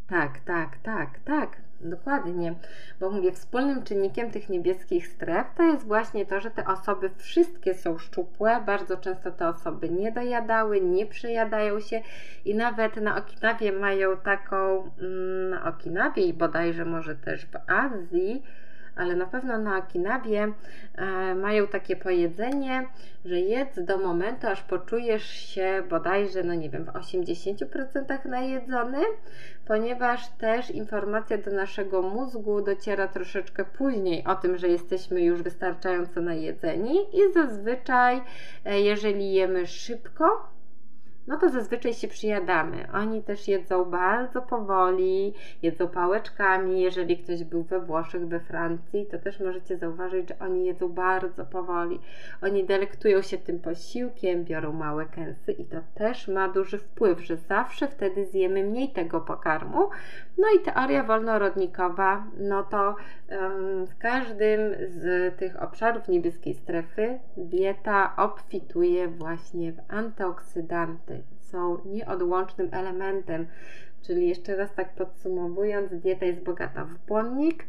tak, 0.09 0.41
tak, 0.41 0.79
tak, 0.83 1.19
tak, 1.25 1.57
dokładnie. 1.81 2.55
Bo 3.01 3.11
mówię, 3.11 3.33
wspólnym 3.33 3.83
czynnikiem 3.83 4.31
tych 4.31 4.49
niebieskich 4.49 5.09
stref 5.09 5.47
to 5.57 5.63
jest 5.63 5.87
właśnie 5.87 6.27
to, 6.27 6.41
że 6.41 6.51
te 6.51 6.67
osoby 6.67 7.11
wszystkie 7.17 7.75
są 7.75 7.99
szczupłe, 7.99 8.63
bardzo 8.67 8.97
często 8.97 9.31
te 9.31 9.49
osoby 9.49 9.89
nie 9.89 10.13
dojadały, 10.13 10.81
nie 10.81 11.07
przejadają 11.07 11.81
się 11.81 12.03
i 12.45 12.55
nawet 12.55 12.97
na 12.97 13.17
Okinawie 13.17 13.73
mają 13.73 14.17
taką, 14.17 14.91
mm, 14.99 15.51
na 15.51 15.65
Okinawie 15.65 16.23
i 16.23 16.33
bodajże 16.33 16.85
może 16.85 17.17
też 17.17 17.47
w 17.47 17.57
Azji, 17.67 18.43
ale 18.97 19.17
na 19.17 19.27
pewno 19.27 19.59
na 19.59 19.79
Okinawie 19.79 20.53
e, 20.95 21.35
mają 21.35 21.67
takie 21.67 21.97
powiedzenie, 21.97 22.87
że 23.25 23.41
jedz 23.41 23.85
do 23.85 23.99
momentu, 23.99 24.47
aż 24.47 24.63
poczujesz 24.63 25.25
się 25.25 25.83
bodajże, 25.91 26.43
no 26.43 26.55
nie 26.55 26.71
wiem, 26.71 26.85
w 26.85 26.89
80% 26.89 28.27
najedzony, 28.27 28.99
ponieważ 29.67 30.29
też 30.29 30.71
informacja 30.71 31.39
do 31.39 31.51
naszego 31.51 32.03
mózgu 32.03 32.63
dociera 32.63 33.09
troszeczkę 33.09 33.65
później 33.65 34.25
o 34.25 34.35
tym, 34.35 34.59
że 34.59 34.69
jesteśmy 34.69 35.23
już 35.23 35.43
wystarczająco 35.43 36.21
najedzeni 36.21 36.97
i 37.13 37.33
zazwyczaj, 37.33 38.21
e, 38.65 38.81
jeżeli 38.81 39.33
jemy 39.33 39.67
szybko, 39.67 40.49
no 41.27 41.37
to 41.37 41.49
zazwyczaj 41.49 41.95
się 41.95 42.09
przyjadamy. 42.09 42.89
Oni 42.93 43.23
też 43.23 43.49
jedzą 43.49 43.85
bardzo 43.85 44.43
powoli, 44.43 45.35
jedzą 45.63 45.89
pałeczkami. 45.89 46.81
Jeżeli 46.81 47.19
ktoś 47.19 47.45
był 47.45 47.63
we 47.63 47.81
Włoszech, 47.81 48.29
we 48.29 48.41
Francji, 48.41 49.07
to 49.07 49.19
też 49.19 49.41
możecie 49.41 49.79
zauważyć, 49.79 50.29
że 50.29 50.39
oni 50.39 50.67
jedzą 50.67 50.89
bardzo 50.89 51.45
powoli. 51.45 52.01
Oni 52.43 52.65
delektują 52.65 53.23
się 53.23 53.39
tym 53.39 53.59
posiłkiem, 53.59 54.45
biorą 54.45 54.73
małe 54.73 55.07
kęsy 55.07 55.53
i 55.53 55.65
to 55.65 55.77
też 55.95 56.29
ma 56.29 56.49
duży 56.49 56.79
wpływ, 56.79 57.21
że 57.21 57.37
zawsze 57.37 57.89
wtedy 57.89 58.27
zjemy 58.27 58.65
mniej 58.65 58.89
tego 58.89 59.21
pokarmu. 59.21 59.89
No 60.39 60.47
i 60.57 60.65
teoria 60.65 61.05
wolnorodnikowa, 61.05 62.25
no 62.39 62.63
to 62.63 62.97
um, 63.31 63.87
w 63.87 63.99
każdym 63.99 64.61
z 64.89 65.37
tych 65.39 65.63
obszarów 65.63 66.09
niebieskiej 66.09 66.55
strefy 66.55 67.19
dieta 67.37 68.17
obfituje 68.17 69.09
właśnie 69.09 69.73
w 69.73 69.79
antyoksydanty 69.89 71.20
są 71.51 71.79
nieodłącznym 71.85 72.69
elementem. 72.73 73.47
Czyli 74.03 74.29
jeszcze 74.29 74.57
raz 74.57 74.75
tak 74.75 74.95
podsumowując, 74.95 75.95
dieta 75.95 76.27
jest 76.27 76.43
bogata 76.43 76.85
w 76.85 77.07
błonnik, 77.07 77.67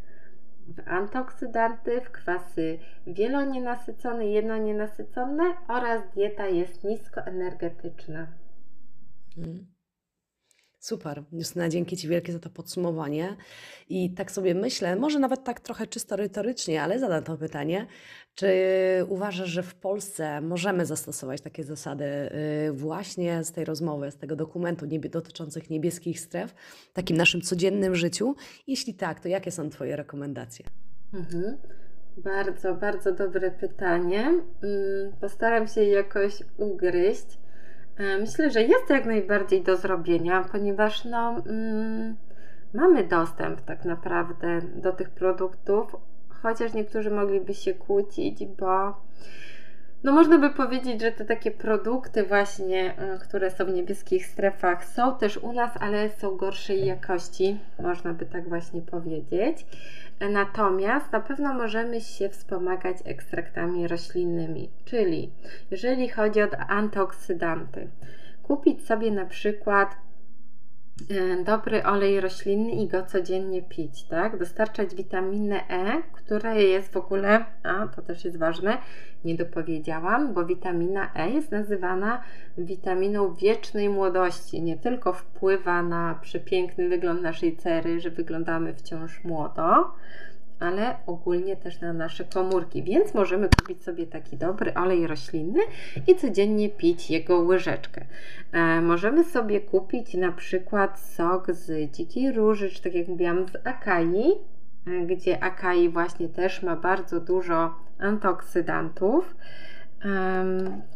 w 0.68 0.88
antyoksydanty, 0.88 2.02
w 2.02 2.12
kwasy 2.12 2.80
wielonienasycone, 3.08 4.26
jednonienasycone 4.26 5.44
oraz 5.68 6.02
dieta 6.16 6.48
jest 6.48 6.84
niskoenergetyczna. 6.84 8.28
Hmm. 9.36 9.71
Super, 10.82 11.24
Justyna, 11.32 11.70
dzięki 11.70 11.98
Ci 11.98 12.08
wielkie 12.08 12.34
za 12.34 12.40
to 12.40 12.50
podsumowanie. 12.50 13.36
I 13.90 14.14
tak 14.14 14.32
sobie 14.32 14.56
myślę, 14.56 14.96
może 14.96 15.20
nawet 15.20 15.44
tak 15.44 15.60
trochę 15.60 15.88
czysto 15.88 16.16
retorycznie, 16.16 16.82
ale 16.82 17.00
zadam 17.00 17.24
to 17.24 17.38
pytanie. 17.38 17.88
Czy 18.36 18.50
uważasz, 19.10 19.50
że 19.50 19.64
w 19.64 19.76
Polsce 19.76 20.42
możemy 20.42 20.86
zastosować 20.86 21.42
takie 21.42 21.64
zasady 21.64 22.06
y, 22.70 22.72
właśnie 22.74 23.44
z 23.44 23.52
tej 23.52 23.66
rozmowy, 23.66 24.12
z 24.12 24.18
tego 24.18 24.36
dokumentu 24.36 24.86
niebie, 24.86 25.10
dotyczących 25.10 25.70
niebieskich 25.70 26.20
stref 26.20 26.52
w 26.90 26.94
takim 26.94 27.18
naszym 27.18 27.42
codziennym 27.42 27.96
życiu? 27.96 28.36
Jeśli 28.68 28.94
tak, 28.94 29.20
to 29.20 29.28
jakie 29.28 29.52
są 29.52 29.70
Twoje 29.70 29.96
rekomendacje? 29.96 30.66
Mhm. 31.14 31.58
Bardzo, 32.18 32.76
bardzo 32.76 33.12
dobre 33.12 33.52
pytanie. 33.52 34.20
Mm, 34.24 34.44
postaram 35.22 35.68
się 35.68 35.84
jakoś 35.84 36.44
ugryźć. 36.58 37.42
E, 37.98 38.18
myślę, 38.18 38.52
że 38.52 38.62
jest 38.62 38.88
to 38.88 38.94
jak 38.94 39.06
najbardziej 39.06 39.64
do 39.64 39.78
zrobienia, 39.78 40.46
ponieważ 40.52 41.06
no, 41.06 41.36
mm, 41.46 42.16
mamy 42.74 43.04
dostęp 43.04 43.62
tak 43.62 43.86
naprawdę 43.86 44.62
do 44.76 44.92
tych 44.92 45.10
produktów, 45.10 45.96
chociaż 46.30 46.74
niektórzy 46.74 47.12
mogliby 47.12 47.54
się 47.54 47.74
kłócić, 47.74 48.46
bo 48.46 49.02
no 50.04 50.12
można 50.12 50.38
by 50.38 50.50
powiedzieć, 50.50 51.02
że 51.02 51.12
te 51.12 51.26
takie 51.26 51.52
produkty 51.52 52.24
właśnie, 52.24 52.98
e, 52.98 53.18
które 53.18 53.52
są 53.52 53.66
w 53.66 53.74
niebieskich 53.74 54.26
strefach 54.26 54.86
są 54.86 55.18
też 55.18 55.38
u 55.38 55.54
nas, 55.54 55.72
ale 55.80 56.10
są 56.10 56.38
gorszej 56.38 56.86
jakości, 56.86 57.60
można 57.80 58.14
by 58.14 58.26
tak 58.26 58.50
właśnie 58.50 58.82
powiedzieć. 58.82 59.66
Natomiast 60.32 61.12
na 61.12 61.20
pewno 61.20 61.54
możemy 61.54 62.02
się 62.02 62.30
wspomagać 62.30 62.98
ekstraktami 63.06 63.88
roślinnymi, 63.88 64.70
czyli 64.86 65.32
jeżeli 65.72 66.10
chodzi 66.10 66.42
o 66.42 66.58
antyoksydanty, 66.68 67.88
kupić 68.44 68.86
sobie 68.86 69.12
na 69.12 69.26
przykład 69.26 69.96
dobry 71.46 71.84
olej 71.84 72.22
roślinny 72.22 72.72
i 72.72 72.88
go 72.88 73.06
codziennie 73.06 73.62
pić, 73.62 74.04
tak? 74.04 74.40
Dostarczać 74.40 74.96
witaminę 74.96 75.68
E, 75.70 76.02
która 76.14 76.56
jest 76.56 76.94
w 76.94 76.98
ogóle, 76.98 77.46
a 77.64 77.88
to 77.88 78.02
też 78.02 78.26
jest 78.26 78.38
ważne, 78.38 78.78
nie 79.26 79.36
dopowiedziałam, 79.36 80.34
bo 80.34 80.46
witamina 80.46 81.12
E 81.16 81.30
jest 81.30 81.52
nazywana 81.52 82.22
witaminą 82.58 83.34
wiecznej 83.34 83.90
młodości. 83.90 84.62
Nie 84.62 84.78
tylko 84.78 85.14
wpływa 85.14 85.84
na 85.84 86.20
przepiękny 86.22 86.90
wygląd 86.90 87.22
naszej 87.22 87.58
cery, 87.58 88.00
że 88.00 88.10
wyglądamy 88.10 88.74
wciąż 88.74 89.24
młodo, 89.24 89.94
ale 90.62 90.96
ogólnie 91.06 91.56
też 91.56 91.82
na 91.82 91.94
nasze 91.94 92.24
komórki. 92.24 92.84
Więc 92.84 93.14
możemy 93.14 93.50
kupić 93.60 93.84
sobie 93.84 94.08
taki 94.08 94.38
dobry 94.38 94.74
olej 94.74 95.08
roślinny 95.08 95.60
i 96.08 96.16
codziennie 96.16 96.70
pić 96.70 97.10
jego 97.10 97.40
łyżeczkę. 97.40 98.06
E, 98.52 98.82
możemy 98.82 99.24
sobie 99.24 99.62
kupić 99.62 100.14
na 100.14 100.32
przykład 100.32 101.00
sok 101.00 101.52
z 101.52 101.92
dzikiej 101.92 102.32
róży, 102.32 102.70
czy 102.70 102.82
tak 102.82 102.96
jak 102.96 103.08
mówiłam, 103.08 103.48
z 103.48 103.68
akai, 103.68 104.32
e, 104.88 105.06
gdzie 105.06 105.44
akai 105.44 105.90
właśnie 105.90 106.30
też 106.30 106.64
ma 106.64 106.76
bardzo 106.76 107.20
dużo 107.20 107.74
antyoksydantów. 108.00 109.36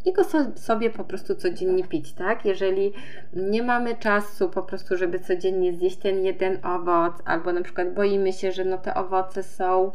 I 0.05 0.13
go 0.13 0.23
so, 0.23 0.37
sobie 0.55 0.89
po 0.89 1.03
prostu 1.03 1.35
codziennie 1.35 1.83
pić, 1.83 2.13
tak? 2.13 2.45
Jeżeli 2.45 2.93
nie 3.33 3.63
mamy 3.63 3.95
czasu 3.95 4.49
po 4.49 4.63
prostu, 4.63 4.97
żeby 4.97 5.19
codziennie 5.19 5.73
zjeść 5.73 5.97
ten 5.97 6.25
jeden 6.25 6.57
owoc, 6.63 7.13
albo 7.25 7.53
na 7.53 7.61
przykład 7.61 7.93
boimy 7.93 8.33
się, 8.33 8.51
że 8.51 8.65
no 8.65 8.77
te 8.77 8.93
owoce 8.93 9.43
są 9.43 9.91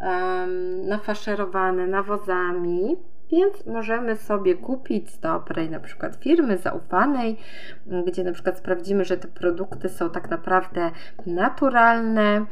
um, 0.00 0.86
nafaszerowane 0.88 1.86
nawozami, 1.86 2.96
więc 3.32 3.66
możemy 3.66 4.16
sobie 4.16 4.54
kupić 4.54 5.10
z 5.10 5.18
dobrej 5.18 5.70
na 5.70 5.80
przykład 5.80 6.16
firmy 6.16 6.58
zaufanej, 6.58 7.36
gdzie 8.06 8.24
na 8.24 8.32
przykład 8.32 8.58
sprawdzimy, 8.58 9.04
że 9.04 9.16
te 9.16 9.28
produkty 9.28 9.88
są 9.88 10.10
tak 10.10 10.30
naprawdę 10.30 10.90
naturalne. 11.26 12.46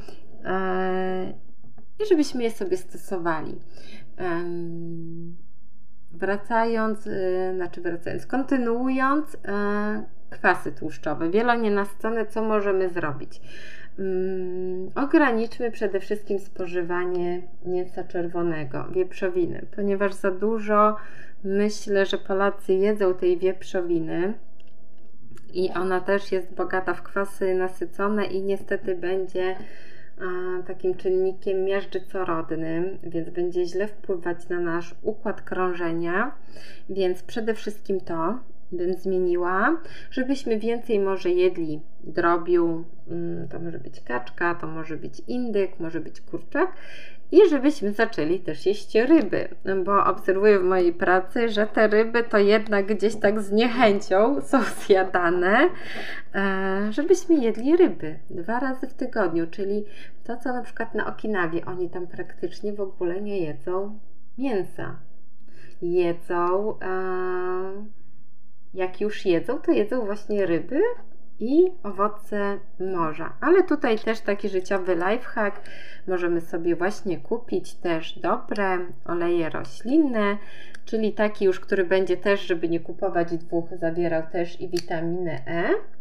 Yy, 0.45 1.49
i 2.05 2.09
żebyśmy 2.09 2.43
je 2.43 2.51
sobie 2.51 2.77
stosowali. 2.77 3.59
Wracając, 6.13 7.07
y, 7.07 7.53
znaczy 7.55 7.81
wracając, 7.81 8.27
kontynuując, 8.27 9.35
y, 9.35 9.39
kwasy 10.31 10.73
tłuszczowe, 10.73 11.31
wielonienasycone, 11.31 12.27
co 12.27 12.43
możemy 12.43 12.89
zrobić? 12.89 13.41
Um, 13.99 14.91
ograniczmy 14.95 15.71
przede 15.71 16.01
wszystkim 16.01 16.39
spożywanie 16.39 17.43
mięsa 17.65 18.05
czerwonego, 18.05 18.85
wieprzowiny, 18.91 19.67
ponieważ 19.77 20.15
za 20.15 20.31
dużo 20.31 20.97
myślę, 21.45 22.07
że 22.07 22.19
Polacy 22.19 22.73
jedzą 22.73 23.15
tej 23.15 23.39
wieprzowiny 23.39 24.35
i 25.55 25.71
ona 25.71 26.01
też 26.01 26.33
jest 26.33 26.55
bogata 26.55 26.95
w 26.95 27.03
kwasy 27.03 27.55
nasycone 27.55 28.25
i 28.25 28.43
niestety 28.43 28.95
będzie 28.95 29.57
takim 30.67 30.95
czynnikiem 30.95 31.65
miażdżycorodnym, 31.65 32.99
więc 33.03 33.31
będzie 33.31 33.67
źle 33.67 33.89
wpływać 33.89 34.49
na 34.49 34.61
nasz 34.61 34.95
układ 35.03 35.43
krążenia. 35.43 36.33
Więc 36.91 37.23
przede 37.23 37.55
wszystkim 37.55 38.01
to 38.01 38.39
bym 38.73 38.95
zmieniła, 38.95 39.81
żebyśmy 40.11 40.59
więcej 40.59 41.01
może 41.01 41.31
jedli 41.31 41.81
drobiu, 42.05 42.85
mm, 43.11 43.49
to 43.49 43.59
może 43.59 43.79
być 43.79 44.01
kaczka, 44.01 44.55
to 44.55 44.67
może 44.67 44.97
być 44.97 45.23
indyk, 45.29 45.81
może 45.81 46.01
być 46.01 46.21
kurczak 46.21 46.73
i 47.33 47.49
żebyśmy 47.49 47.93
zaczęli 47.93 48.41
też 48.41 48.67
jeść 48.67 48.95
ryby, 48.95 49.49
bo 49.85 50.05
obserwuję 50.05 50.59
w 50.59 50.65
mojej 50.65 50.93
pracy, 50.93 51.49
że 51.49 51.67
te 51.67 51.89
ryby 51.89 52.25
to 52.25 52.39
jednak 52.39 52.87
gdzieś 52.87 53.17
tak 53.17 53.41
z 53.41 53.53
niechęcią 53.53 54.41
są 54.41 54.63
zjadane, 54.63 55.71
e, 56.35 56.89
żebyśmy 56.91 57.35
jedli 57.35 57.77
ryby 57.77 58.19
dwa 58.31 58.61
razy 58.61 58.87
w 58.87 58.95
tygodniu, 58.95 59.47
czyli 59.51 59.85
to, 60.25 60.37
co 60.37 60.53
na 60.53 60.63
przykład 60.63 60.95
na 60.95 61.07
Okinawie, 61.07 61.65
oni 61.65 61.91
tam 61.91 62.07
praktycznie 62.07 62.73
w 62.73 62.81
ogóle 62.81 63.21
nie 63.21 63.39
jedzą 63.39 63.99
mięsa. 64.39 64.97
Jedzą, 65.83 66.79
e, 66.81 66.89
jak 68.75 69.01
już 69.01 69.27
jedzą, 69.27 69.59
to 69.59 69.73
jedzą 69.73 70.07
właśnie 70.07 70.47
ryby 70.47 70.81
i 71.41 71.73
owoce 71.83 72.59
morza. 72.81 73.33
Ale 73.41 73.63
tutaj 73.63 73.99
też 73.99 74.21
taki 74.21 74.49
życiowy 74.49 74.95
lifehack. 74.95 75.61
Możemy 76.09 76.41
sobie 76.41 76.77
właśnie 76.77 77.19
kupić 77.19 77.75
też 77.75 78.19
dobre 78.19 78.79
oleje 79.05 79.51
roślinne, 79.51 80.37
czyli 80.85 81.13
taki 81.13 81.45
już, 81.45 81.61
który 81.61 81.85
będzie 81.85 82.17
też, 82.17 82.41
żeby 82.41 82.69
nie 82.69 82.81
kupować 82.81 83.37
dwóch, 83.37 83.69
zawierał 83.81 84.23
też 84.33 84.61
i 84.61 84.69
witaminę 84.69 85.41
E 85.47 85.98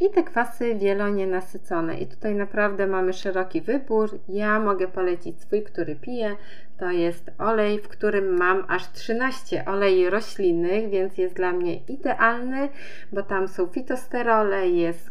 i 0.00 0.10
te 0.10 0.22
kwasy 0.22 0.74
wielonienasycone. 0.74 1.98
I 1.98 2.06
tutaj 2.06 2.34
naprawdę 2.34 2.86
mamy 2.86 3.12
szeroki 3.12 3.60
wybór. 3.60 4.18
Ja 4.28 4.60
mogę 4.60 4.88
polecić 4.88 5.40
swój, 5.40 5.62
który 5.62 5.96
piję. 5.96 6.36
To 6.78 6.90
jest 6.90 7.30
olej, 7.38 7.78
w 7.78 7.88
którym 7.88 8.38
mam 8.38 8.64
aż 8.68 8.92
13 8.92 9.64
olei 9.64 10.10
roślinnych, 10.10 10.90
więc 10.90 11.18
jest 11.18 11.34
dla 11.34 11.52
mnie 11.52 11.76
idealny, 11.76 12.68
bo 13.12 13.22
tam 13.22 13.48
są 13.48 13.66
fitosterole, 13.66 14.68
jest 14.68 15.10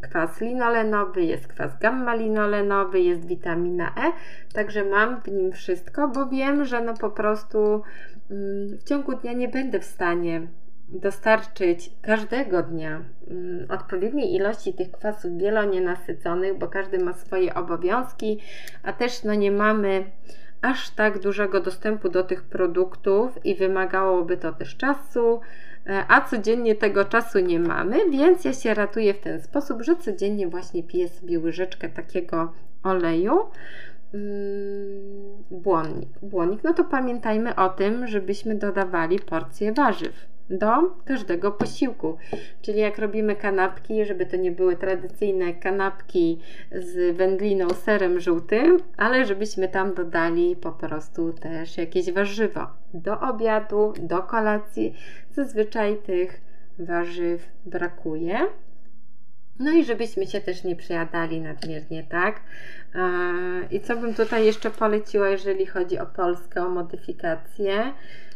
kwas 0.00 0.40
linolenowy, 0.40 1.22
jest 1.22 1.46
kwas 1.46 1.78
gamma-linolenowy, 1.78 2.98
jest 2.98 3.26
witamina 3.26 3.94
E, 3.96 4.12
także 4.54 4.84
mam 4.84 5.20
w 5.20 5.28
nim 5.28 5.52
wszystko, 5.52 6.08
bo 6.08 6.26
wiem, 6.26 6.64
że 6.64 6.80
no 6.80 6.94
po 6.94 7.10
prostu 7.10 7.58
um, 7.62 7.82
w 8.78 8.84
ciągu 8.84 9.14
dnia 9.16 9.32
nie 9.32 9.48
będę 9.48 9.80
w 9.80 9.84
stanie 9.84 10.46
dostarczyć 10.88 11.90
każdego 12.02 12.62
dnia 12.62 13.02
mm, 13.30 13.70
odpowiedniej 13.70 14.34
ilości 14.34 14.74
tych 14.74 14.90
kwasów 14.90 15.38
wielonienasyconych, 15.38 16.58
bo 16.58 16.68
każdy 16.68 16.98
ma 16.98 17.12
swoje 17.12 17.54
obowiązki, 17.54 18.40
a 18.82 18.92
też 18.92 19.24
no 19.24 19.34
nie 19.34 19.52
mamy 19.52 20.04
aż 20.62 20.90
tak 20.90 21.18
dużego 21.18 21.60
dostępu 21.60 22.08
do 22.08 22.22
tych 22.22 22.42
produktów 22.42 23.44
i 23.44 23.54
wymagałoby 23.54 24.36
to 24.36 24.52
też 24.52 24.76
czasu, 24.76 25.40
e, 25.86 26.04
a 26.08 26.20
codziennie 26.20 26.74
tego 26.74 27.04
czasu 27.04 27.38
nie 27.38 27.60
mamy, 27.60 28.10
więc 28.10 28.44
ja 28.44 28.52
się 28.52 28.74
ratuję 28.74 29.14
w 29.14 29.20
ten 29.20 29.42
sposób, 29.42 29.82
że 29.82 29.96
codziennie 29.96 30.48
właśnie 30.48 30.82
piję 30.82 31.08
sobie 31.08 31.38
łyżeczkę 31.38 31.88
takiego 31.88 32.52
oleju. 32.82 33.38
Mm, 34.14 35.44
błonnik. 35.50 36.08
Błonnik, 36.22 36.64
no 36.64 36.74
to 36.74 36.84
pamiętajmy 36.84 37.54
o 37.54 37.68
tym, 37.68 38.06
żebyśmy 38.06 38.54
dodawali 38.54 39.18
porcję 39.18 39.72
warzyw 39.72 40.37
do 40.50 40.96
każdego 41.04 41.52
posiłku. 41.52 42.16
Czyli 42.62 42.78
jak 42.78 42.98
robimy 42.98 43.36
kanapki, 43.36 44.04
żeby 44.04 44.26
to 44.26 44.36
nie 44.36 44.52
były 44.52 44.76
tradycyjne 44.76 45.54
kanapki 45.54 46.40
z 46.72 47.16
wędliną, 47.16 47.70
serem 47.70 48.20
żółtym, 48.20 48.76
ale 48.96 49.26
żebyśmy 49.26 49.68
tam 49.68 49.94
dodali 49.94 50.56
po 50.56 50.72
prostu 50.72 51.32
też 51.32 51.78
jakieś 51.78 52.12
warzywo. 52.12 52.66
Do 52.94 53.20
obiadu, 53.20 53.94
do 54.00 54.22
kolacji 54.22 54.94
zazwyczaj 55.32 55.96
tych 55.96 56.40
warzyw 56.78 57.48
brakuje. 57.66 58.38
No 59.58 59.70
i 59.70 59.84
żebyśmy 59.84 60.26
się 60.26 60.40
też 60.40 60.64
nie 60.64 60.76
przejadali 60.76 61.40
nadmiernie, 61.40 62.04
tak? 62.04 62.40
I 63.70 63.80
co 63.80 63.96
bym 63.96 64.14
tutaj 64.14 64.46
jeszcze 64.46 64.70
poleciła, 64.70 65.28
jeżeli 65.28 65.66
chodzi 65.66 65.98
o 65.98 66.06
Polskę, 66.06 66.62
o 66.62 66.68
modyfikację? 66.68 67.92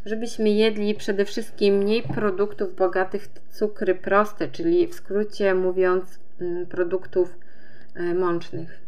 Żebyśmy 0.06 0.50
jedli 0.50 0.94
przede 0.94 1.24
wszystkim 1.24 1.74
mniej 1.74 2.02
produktów 2.02 2.76
bogatych 2.76 3.24
w 3.24 3.56
cukry 3.58 3.94
proste, 3.94 4.48
czyli 4.48 4.86
w 4.86 4.94
skrócie 4.94 5.54
mówiąc 5.54 6.18
mm, 6.40 6.66
produktów 6.66 7.38
e, 7.94 8.14
mącznych. 8.14 8.82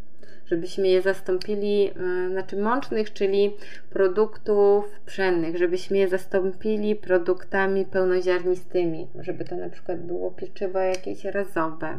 Żebyśmy 0.54 0.88
je 0.88 1.02
zastąpili, 1.02 1.90
e, 1.90 2.30
znaczy 2.30 2.56
mącznych, 2.56 3.12
czyli 3.12 3.56
produktów 3.90 5.00
pszennych, 5.06 5.56
żebyśmy 5.56 5.98
je 5.98 6.08
zastąpili 6.08 6.96
produktami 6.96 7.84
pełnoziarnistymi, 7.84 9.08
żeby 9.20 9.44
to 9.44 9.56
na 9.56 9.68
przykład 9.68 10.00
było 10.00 10.30
pieczywo 10.30 10.78
jakieś 10.78 11.24
razowe 11.24 11.96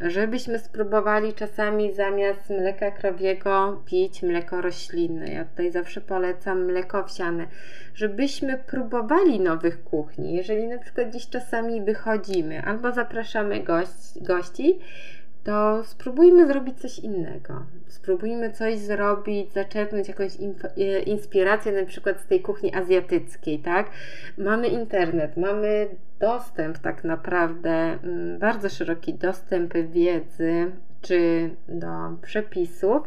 żebyśmy 0.00 0.58
spróbowali 0.58 1.32
czasami 1.32 1.94
zamiast 1.94 2.50
mleka 2.50 2.90
krowiego 2.90 3.82
pić 3.86 4.22
mleko 4.22 4.60
roślinne. 4.60 5.32
Ja 5.32 5.44
tutaj 5.44 5.70
zawsze 5.70 6.00
polecam 6.00 6.64
mleko 6.64 6.98
owsiane, 6.98 7.46
żebyśmy 7.94 8.58
próbowali 8.58 9.40
nowych 9.40 9.84
kuchni. 9.84 10.34
Jeżeli 10.34 10.68
na 10.68 10.78
przykład 10.78 11.08
gdzieś 11.08 11.28
czasami 11.28 11.82
wychodzimy 11.82 12.62
albo 12.62 12.92
zapraszamy 12.92 13.60
gości, 13.60 14.22
gości 14.22 14.78
to 15.44 15.84
spróbujmy 15.84 16.46
zrobić 16.46 16.80
coś 16.80 16.98
innego. 16.98 17.66
Spróbujmy 17.88 18.50
coś 18.50 18.78
zrobić, 18.78 19.52
zaczerpnąć 19.52 20.08
jakąś 20.08 20.32
e, 20.40 21.02
inspirację 21.02 21.72
na 21.72 21.86
przykład 21.86 22.20
z 22.20 22.26
tej 22.26 22.40
kuchni 22.40 22.74
azjatyckiej, 22.74 23.58
tak? 23.58 23.90
Mamy 24.38 24.68
internet, 24.68 25.36
mamy 25.36 25.88
dostęp 26.20 26.78
tak 26.78 27.04
naprawdę, 27.04 27.70
mm, 27.70 28.38
bardzo 28.38 28.68
szeroki 28.68 29.14
dostęp 29.14 29.74
wiedzy 29.74 30.72
czy 31.02 31.50
do 31.68 32.16
przepisów. 32.22 33.02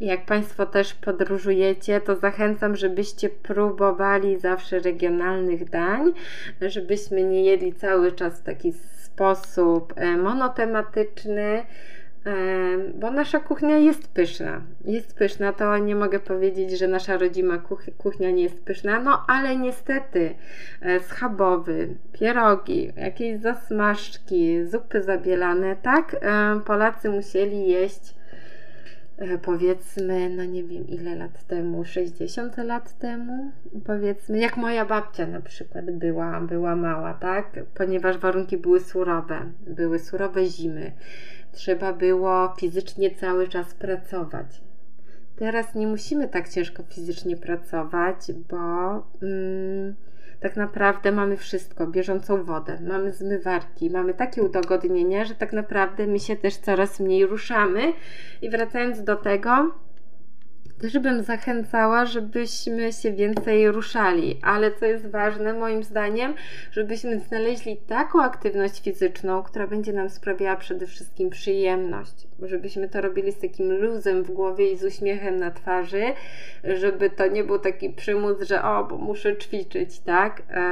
Jak 0.00 0.26
Państwo 0.26 0.66
też 0.66 0.94
podróżujecie, 0.94 2.00
to 2.00 2.16
zachęcam, 2.16 2.76
żebyście 2.76 3.28
próbowali 3.28 4.38
zawsze 4.38 4.78
regionalnych 4.78 5.70
dań, 5.70 6.12
żebyśmy 6.60 7.24
nie 7.24 7.44
jedli 7.44 7.72
cały 7.72 8.12
czas 8.12 8.40
w 8.40 8.44
taki 8.44 8.72
sposób 9.02 9.92
e, 9.96 10.16
monotematyczny, 10.16 11.62
bo 12.94 13.10
nasza 13.10 13.40
kuchnia 13.40 13.78
jest 13.78 14.08
pyszna. 14.08 14.60
Jest 14.84 15.14
pyszna, 15.14 15.52
to 15.52 15.78
nie 15.78 15.94
mogę 15.94 16.20
powiedzieć, 16.20 16.78
że 16.78 16.88
nasza 16.88 17.16
rodzima 17.16 17.58
kuchnia 17.98 18.30
nie 18.30 18.42
jest 18.42 18.64
pyszna, 18.64 19.00
no 19.00 19.24
ale 19.28 19.56
niestety 19.56 20.34
e, 20.80 21.00
schabowy, 21.00 21.94
pierogi, 22.12 22.92
jakieś 22.96 23.40
zasmażki, 23.40 24.66
zupy 24.66 25.02
zabielane, 25.02 25.76
tak 25.76 26.16
Polacy 26.64 27.10
musieli 27.10 27.68
jeść 27.68 28.18
E, 29.18 29.38
powiedzmy, 29.38 30.30
no 30.30 30.44
nie 30.44 30.64
wiem 30.64 30.88
ile 30.88 31.14
lat 31.14 31.46
temu, 31.46 31.84
60 31.84 32.56
lat 32.56 32.98
temu, 32.98 33.52
powiedzmy, 33.86 34.38
jak 34.38 34.56
moja 34.56 34.84
babcia 34.84 35.26
na 35.26 35.40
przykład 35.40 35.90
była, 35.90 36.40
była 36.40 36.76
mała, 36.76 37.14
tak? 37.14 37.60
Ponieważ 37.74 38.18
warunki 38.18 38.56
były 38.56 38.80
surowe, 38.80 39.40
były 39.66 39.98
surowe 39.98 40.46
zimy, 40.46 40.92
trzeba 41.52 41.92
było 41.92 42.54
fizycznie 42.60 43.10
cały 43.14 43.48
czas 43.48 43.74
pracować. 43.74 44.60
Teraz 45.36 45.74
nie 45.74 45.86
musimy 45.86 46.28
tak 46.28 46.48
ciężko 46.48 46.82
fizycznie 46.82 47.36
pracować, 47.36 48.32
bo. 48.50 48.56
Mm, 49.22 49.94
tak 50.40 50.56
naprawdę 50.56 51.12
mamy 51.12 51.36
wszystko, 51.36 51.86
bieżącą 51.86 52.44
wodę, 52.44 52.78
mamy 52.88 53.12
zmywarki, 53.12 53.90
mamy 53.90 54.14
takie 54.14 54.42
udogodnienia, 54.42 55.24
że 55.24 55.34
tak 55.34 55.52
naprawdę 55.52 56.06
my 56.06 56.18
się 56.18 56.36
też 56.36 56.56
coraz 56.56 57.00
mniej 57.00 57.26
ruszamy. 57.26 57.92
I 58.42 58.50
wracając 58.50 59.04
do 59.04 59.16
tego, 59.16 59.74
też 60.80 60.98
bym 60.98 61.22
zachęcała, 61.22 62.06
żebyśmy 62.06 62.92
się 62.92 63.12
więcej 63.12 63.70
ruszali, 63.70 64.38
ale 64.42 64.72
co 64.72 64.86
jest 64.86 65.06
ważne 65.06 65.52
moim 65.52 65.82
zdaniem, 65.82 66.34
żebyśmy 66.72 67.20
znaleźli 67.20 67.76
taką 67.76 68.22
aktywność 68.22 68.82
fizyczną, 68.82 69.42
która 69.42 69.66
będzie 69.66 69.92
nam 69.92 70.10
sprawiała 70.10 70.56
przede 70.56 70.86
wszystkim 70.86 71.30
przyjemność, 71.30 72.26
żebyśmy 72.42 72.88
to 72.88 73.00
robili 73.00 73.32
z 73.32 73.38
takim 73.38 73.72
luzem 73.72 74.22
w 74.22 74.30
głowie 74.30 74.72
i 74.72 74.76
z 74.76 74.84
uśmiechem 74.84 75.36
na 75.36 75.50
twarzy, 75.50 76.02
żeby 76.64 77.10
to 77.10 77.26
nie 77.26 77.44
był 77.44 77.58
taki 77.58 77.90
przymus, 77.90 78.42
że 78.42 78.62
o, 78.62 78.84
bo 78.84 78.96
muszę 78.96 79.36
ćwiczyć, 79.36 80.00
tak? 80.00 80.42
E, 80.50 80.62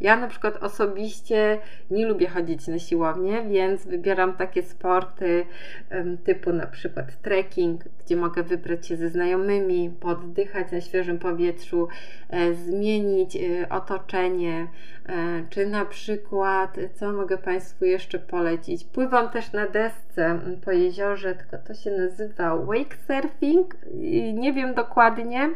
ja 0.00 0.16
na 0.16 0.28
przykład 0.28 0.56
osobiście 0.62 1.58
nie 1.90 2.06
lubię 2.06 2.28
chodzić 2.28 2.68
na 2.68 2.78
siłownię, 2.78 3.42
więc 3.50 3.86
wybieram 3.86 4.32
takie 4.32 4.62
sporty 4.62 5.46
typu 6.24 6.52
na 6.52 6.66
przykład 6.66 7.22
trekking, 7.22 7.84
gdzie 8.04 8.16
mogę 8.16 8.42
wybrać 8.42 8.86
się 8.86 8.96
ze 8.96 9.08
znajomymi, 9.08 9.51
poddychać 10.00 10.72
na 10.72 10.80
świeżym 10.80 11.18
powietrzu, 11.18 11.88
e, 12.30 12.54
zmienić 12.54 13.36
e, 13.36 13.68
otoczenie, 13.68 14.66
czy 15.50 15.66
na 15.66 15.84
przykład, 15.84 16.76
co 16.94 17.12
mogę 17.12 17.38
Państwu 17.38 17.84
jeszcze 17.84 18.18
polecić? 18.18 18.84
Pływam 18.84 19.30
też 19.30 19.52
na 19.52 19.66
desce 19.68 20.40
po 20.64 20.72
jeziorze, 20.72 21.34
tylko 21.34 21.66
to 21.66 21.74
się 21.74 21.90
nazywa 21.90 22.56
wake 22.56 22.96
surfing. 23.06 23.76
Nie 24.34 24.52
wiem 24.52 24.74
dokładnie, 24.74 25.50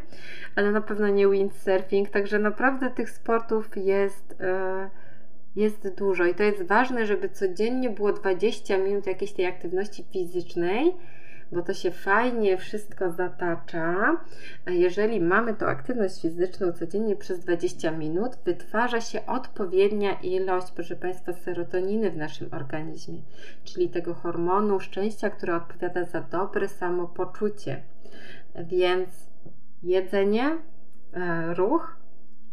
ale 0.56 0.72
na 0.72 0.80
pewno 0.80 1.08
nie 1.08 1.28
windsurfing. 1.28 2.10
Także 2.10 2.38
naprawdę 2.38 2.90
tych 2.90 3.10
sportów 3.10 3.76
jest, 3.76 4.34
e, 4.40 4.90
jest 5.56 5.94
dużo 5.94 6.24
i 6.24 6.34
to 6.34 6.42
jest 6.42 6.62
ważne, 6.62 7.06
żeby 7.06 7.28
codziennie 7.28 7.90
było 7.90 8.12
20 8.12 8.78
minut 8.78 9.06
jakiejś 9.06 9.32
tej 9.32 9.46
aktywności 9.46 10.04
fizycznej 10.12 10.94
bo 11.52 11.62
to 11.62 11.74
się 11.74 11.90
fajnie 11.90 12.56
wszystko 12.56 13.10
zatacza. 13.10 14.16
Jeżeli 14.66 15.20
mamy 15.20 15.54
tą 15.54 15.66
aktywność 15.66 16.22
fizyczną 16.22 16.72
codziennie 16.72 17.16
przez 17.16 17.40
20 17.40 17.90
minut, 17.90 18.32
wytwarza 18.44 19.00
się 19.00 19.26
odpowiednia 19.26 20.12
ilość, 20.12 20.72
proszę 20.72 20.96
Państwa, 20.96 21.32
serotoniny 21.32 22.10
w 22.10 22.16
naszym 22.16 22.48
organizmie, 22.52 23.18
czyli 23.64 23.88
tego 23.88 24.14
hormonu 24.14 24.80
szczęścia, 24.80 25.30
który 25.30 25.54
odpowiada 25.54 26.04
za 26.04 26.20
dobre 26.20 26.68
samopoczucie. 26.68 27.82
Więc 28.64 29.08
jedzenie, 29.82 30.58
e, 31.12 31.54
ruch 31.54 31.96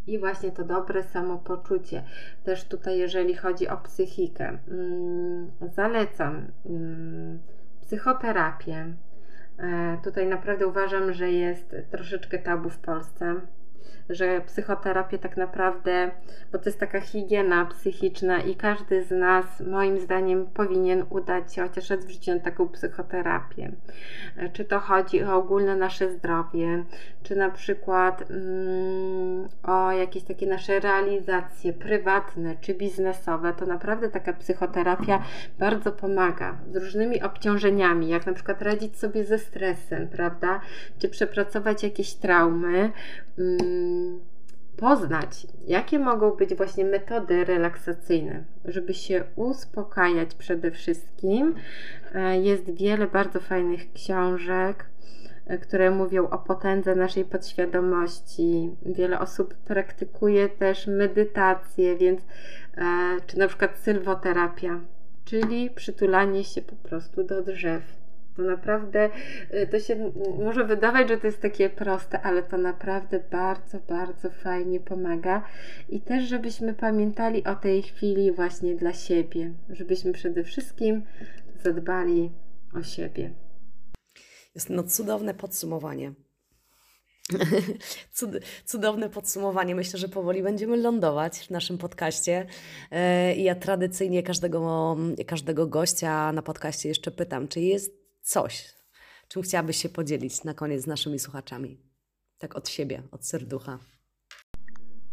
i 0.08 0.20
właśnie 0.20 0.52
to 0.52 0.64
dobre 0.64 1.04
samopoczucie. 1.04 2.04
Też 2.44 2.66
tutaj, 2.66 3.00
jeżeli 3.00 3.36
chodzi 3.36 3.68
o 3.68 3.78
psychikę, 3.78 4.58
mm, 4.68 5.52
zalecam 5.62 6.48
mm, 6.66 7.40
psychoterapię. 7.86 8.94
E, 9.60 9.98
tutaj 10.04 10.28
naprawdę 10.28 10.68
uważam, 10.68 11.14
że 11.14 11.32
jest 11.32 11.76
troszeczkę 11.92 12.40
tabu 12.40 12.70
w 12.70 12.78
Polsce 12.78 13.36
że 14.10 14.42
psychoterapię 14.42 15.18
tak 15.18 15.38
naprawdę, 15.38 16.12
bo 16.52 16.58
to 16.58 16.66
jest 16.66 16.80
taka 16.80 17.02
higiena 17.02 17.66
psychiczna 17.66 18.42
i 18.42 18.56
każdy 18.56 19.04
z 19.04 19.12
nas, 19.12 19.46
moim 19.60 20.00
zdaniem, 20.00 20.46
powinien 20.46 21.06
udać 21.10 21.56
się 21.56 21.62
chociaż 21.62 21.90
raz 21.90 22.06
w 22.06 22.10
życiu 22.10 22.34
na 22.34 22.40
taką 22.40 22.70
psychoterapię. 22.70 23.72
Czy 24.54 24.66
to 24.66 24.80
chodzi 24.80 25.24
o 25.24 25.36
ogólne 25.36 25.76
nasze 25.76 26.12
zdrowie, 26.12 26.84
czy 27.24 27.36
na 27.36 27.50
przykład 27.50 28.32
mm, 28.32 29.48
o 29.64 29.92
jakieś 29.92 30.24
takie 30.24 30.48
nasze 30.48 30.80
realizacje 30.80 31.74
prywatne 31.74 32.56
czy 32.62 32.74
biznesowe, 32.74 33.54
to 33.54 33.66
naprawdę 33.66 34.10
taka 34.10 34.34
psychoterapia 34.34 35.24
bardzo 35.60 35.92
pomaga 35.92 36.58
z 36.72 36.76
różnymi 36.76 37.24
obciążeniami, 37.24 38.08
jak 38.08 38.26
na 38.26 38.34
przykład 38.34 38.62
radzić 38.62 38.98
sobie 38.98 39.24
ze 39.24 39.40
stresem, 39.40 40.08
prawda? 40.08 40.62
Czy 41.00 41.10
przepracować 41.10 41.84
jakieś 41.84 42.14
traumy. 42.14 42.92
Mm, 43.40 43.73
poznać, 44.78 45.48
jakie 45.68 46.00
mogą 46.00 46.32
być 46.32 46.56
właśnie 46.56 46.86
metody 46.86 47.46
relaksacyjne, 47.46 48.44
żeby 48.66 48.94
się 48.94 49.24
uspokajać 49.36 50.36
przede 50.36 50.72
wszystkim. 50.72 51.56
E, 52.16 52.40
jest 52.40 52.76
wiele 52.76 53.08
bardzo 53.08 53.40
fajnych 53.40 53.94
książek, 53.94 54.86
e, 55.48 55.58
które 55.58 55.92
mówią 55.92 56.30
o 56.30 56.38
potędze 56.38 56.96
naszej 56.96 57.26
podświadomości. 57.26 58.76
Wiele 58.86 59.20
osób 59.20 59.54
praktykuje 59.54 60.50
też 60.50 60.88
medytację, 60.88 61.98
więc 61.98 62.22
e, 62.78 63.18
czy 63.28 63.40
na 63.40 63.48
przykład 63.48 63.78
sylwoterapia, 63.78 64.80
czyli 65.26 65.70
przytulanie 65.70 66.44
się 66.44 66.62
po 66.62 66.76
prostu 66.76 67.24
do 67.24 67.42
drzew 67.42 68.03
to 68.36 68.42
naprawdę, 68.42 69.10
y, 69.54 69.68
to 69.68 69.80
się 69.80 70.12
może 70.44 70.66
wydawać, 70.66 71.10
że 71.10 71.18
to 71.18 71.28
jest 71.28 71.42
takie 71.42 71.70
proste, 71.70 72.22
ale 72.22 72.44
to 72.44 72.58
naprawdę 72.58 73.20
bardzo, 73.32 73.80
bardzo 73.90 74.30
fajnie 74.30 74.80
pomaga. 74.80 75.44
I 75.90 76.02
też, 76.02 76.24
żebyśmy 76.24 76.74
pamiętali 76.74 77.44
o 77.44 77.56
tej 77.56 77.84
chwili 77.84 78.32
właśnie 78.32 78.76
dla 78.76 78.94
siebie, 78.94 79.54
żebyśmy 79.70 80.14
przede 80.14 80.44
wszystkim 80.44 81.04
zadbali 81.64 82.32
o 82.80 82.84
siebie. 82.84 83.34
Jest 84.56 84.70
no 84.70 84.84
cudowne 84.84 85.34
podsumowanie. 85.34 86.14
Cud, 88.14 88.30
cudowne 88.66 89.10
podsumowanie. 89.10 89.76
Myślę, 89.76 90.00
że 90.00 90.10
powoli 90.10 90.44
będziemy 90.44 90.78
lądować 90.78 91.40
w 91.40 91.50
naszym 91.50 91.78
podcaście. 91.78 92.46
E, 92.92 93.36
I 93.36 93.44
ja 93.44 93.56
tradycyjnie 93.56 94.24
każdego, 94.24 94.98
każdego 95.28 95.68
gościa 95.68 96.32
na 96.32 96.42
podcaście 96.42 96.90
jeszcze 96.90 97.12
pytam, 97.12 97.48
czy 97.48 97.62
jest 97.62 98.03
coś, 98.24 98.74
czym 99.28 99.42
chciałabyś 99.42 99.78
się 99.78 99.90
podzielić 99.90 100.44
na 100.44 100.54
koniec 100.54 100.84
z 100.84 100.88
naszymi 100.88 101.20
słuchaczami? 101.20 101.78
Tak 102.38 102.56
od 102.56 102.70
siebie, 102.70 103.04
od 103.12 103.26
serducha. 103.26 103.80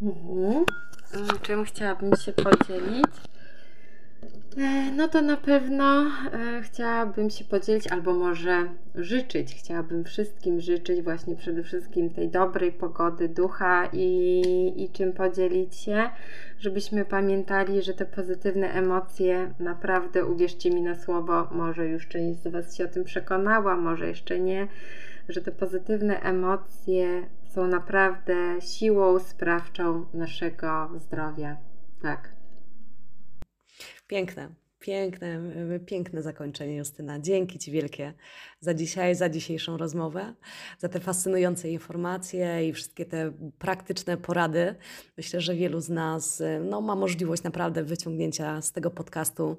Mhm. 0.03 0.65
Czym 1.43 1.65
chciałabym 1.65 2.17
się 2.17 2.33
podzielić? 2.33 3.07
E, 4.57 4.91
no 4.93 5.09
to 5.09 5.23
na 5.23 5.37
pewno 5.37 6.03
e, 6.33 6.63
chciałabym 6.63 7.31
się 7.31 7.45
podzielić, 7.45 7.87
albo 7.87 8.15
może 8.15 8.69
życzyć. 8.95 9.55
Chciałabym 9.55 10.05
wszystkim 10.05 10.61
życzyć 10.61 11.03
właśnie 11.03 11.37
przede 11.37 11.63
wszystkim 11.63 12.11
tej 12.11 12.29
dobrej 12.29 12.73
pogody 12.73 13.29
ducha 13.29 13.89
i, 13.93 14.43
i 14.77 14.91
czym 14.91 15.13
podzielić 15.13 15.77
się, 15.77 16.11
żebyśmy 16.61 17.05
pamiętali, 17.05 17.83
że 17.83 17.95
te 17.95 18.07
pozytywne 18.07 18.73
emocje 18.73 19.55
naprawdę, 19.59 20.27
uwierzcie 20.27 20.71
mi 20.71 20.83
na 20.83 20.95
słowo, 20.95 21.49
może 21.53 21.89
już 21.89 22.09
część 22.09 22.43
z 22.43 22.49
Was 22.49 22.77
się 22.77 22.85
o 22.85 22.89
tym 22.89 23.05
przekonała, 23.05 23.77
może 23.77 24.09
jeszcze 24.09 24.41
nie, 24.41 24.69
że 25.29 25.41
te 25.41 25.53
pozytywne 25.53 26.21
emocje 26.21 27.27
są 27.45 27.67
naprawdę 27.67 28.61
siłą 28.61 29.19
sprawczą 29.19 30.07
naszego 30.15 30.91
zdrowia. 30.99 31.57
Tak. 32.03 32.33
Piękne. 34.07 34.60
Piękne, 34.81 35.41
piękne 35.87 36.23
zakończenie, 36.23 36.77
Justyna. 36.77 37.19
Dzięki 37.19 37.59
Ci 37.59 37.71
wielkie 37.71 38.13
za 38.61 38.75
dzisiaj, 38.75 39.15
za 39.15 39.29
dzisiejszą 39.29 39.77
rozmowę, 39.77 40.35
za 40.79 40.89
te 40.89 41.01
fascynujące 41.01 41.71
informacje 41.71 42.69
i 42.69 42.73
wszystkie 42.73 43.05
te 43.05 43.33
praktyczne 43.59 44.17
porady. 44.17 44.75
Myślę, 45.17 45.41
że 45.41 45.55
wielu 45.55 45.81
z 45.81 45.89
nas 45.89 46.43
no, 46.61 46.81
ma 46.81 46.95
możliwość 46.95 47.43
naprawdę 47.43 47.85
wyciągnięcia 47.85 48.63
z 48.63 48.73
tego 48.73 48.91
podcastu 48.91 49.57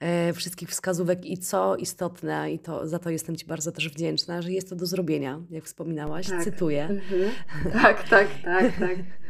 e, 0.00 0.32
wszystkich 0.32 0.68
wskazówek 0.68 1.26
i 1.26 1.38
co 1.38 1.76
istotne, 1.76 2.52
i 2.52 2.58
to, 2.58 2.88
za 2.88 2.98
to 2.98 3.10
jestem 3.10 3.36
Ci 3.36 3.46
bardzo 3.46 3.72
też 3.72 3.88
wdzięczna, 3.88 4.42
że 4.42 4.52
jest 4.52 4.68
to 4.70 4.76
do 4.76 4.86
zrobienia, 4.86 5.40
jak 5.50 5.64
wspominałaś, 5.64 6.28
tak. 6.28 6.44
cytuję. 6.44 6.84
Mhm. 6.84 7.30
Tak, 7.72 8.08
tak, 8.08 8.28
tak, 8.44 8.78
tak. 8.78 8.96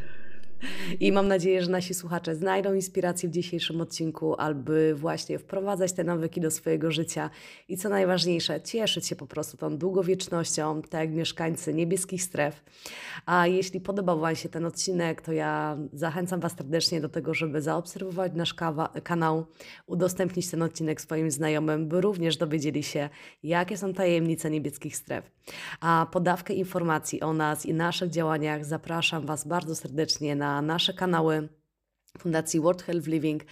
I 1.00 1.12
mam 1.12 1.28
nadzieję, 1.28 1.62
że 1.62 1.70
nasi 1.70 1.94
słuchacze 1.94 2.34
znajdą 2.34 2.74
inspirację 2.74 3.28
w 3.28 3.32
dzisiejszym 3.32 3.80
odcinku, 3.80 4.34
aby 4.38 4.94
właśnie 4.94 5.38
wprowadzać 5.38 5.92
te 5.92 6.04
nawyki 6.04 6.40
do 6.40 6.50
swojego 6.50 6.90
życia 6.90 7.30
i 7.68 7.76
co 7.76 7.88
najważniejsze, 7.88 8.60
cieszyć 8.60 9.06
się 9.06 9.16
po 9.16 9.26
prostu 9.26 9.56
tą 9.56 9.78
długowiecznością, 9.78 10.82
tak 10.82 11.00
jak 11.00 11.10
mieszkańcy 11.10 11.74
niebieskich 11.74 12.22
stref. 12.22 12.64
A 13.26 13.46
jeśli 13.46 13.80
podobał 13.80 14.20
Wam 14.20 14.36
się 14.36 14.48
ten 14.48 14.66
odcinek, 14.66 15.22
to 15.22 15.32
ja 15.32 15.78
zachęcam 15.92 16.40
Was 16.40 16.56
serdecznie 16.56 17.00
do 17.00 17.08
tego, 17.08 17.34
żeby 17.34 17.62
zaobserwować 17.62 18.32
nasz 18.34 18.54
kanał, 19.02 19.46
udostępnić 19.86 20.50
ten 20.50 20.62
odcinek 20.62 21.00
swoim 21.00 21.30
znajomym, 21.30 21.88
by 21.88 22.00
również 22.00 22.36
dowiedzieli 22.36 22.82
się, 22.82 23.08
jakie 23.42 23.76
są 23.76 23.94
tajemnice 23.94 24.50
niebieskich 24.50 24.96
stref. 24.96 25.30
A 25.80 26.06
podawkę 26.12 26.54
informacji 26.54 27.20
o 27.20 27.32
nas 27.32 27.66
i 27.66 27.74
naszych 27.74 28.10
działaniach 28.10 28.64
zapraszam 28.64 29.26
Was 29.26 29.46
bardzo 29.46 29.74
serdecznie 29.74 30.36
na 30.36 30.47
na 30.48 30.62
nasze 30.62 30.94
kanały 30.94 31.48
Fundacji 32.18 32.60
World 32.60 32.82
Health 32.82 33.06
Living, 33.06 33.42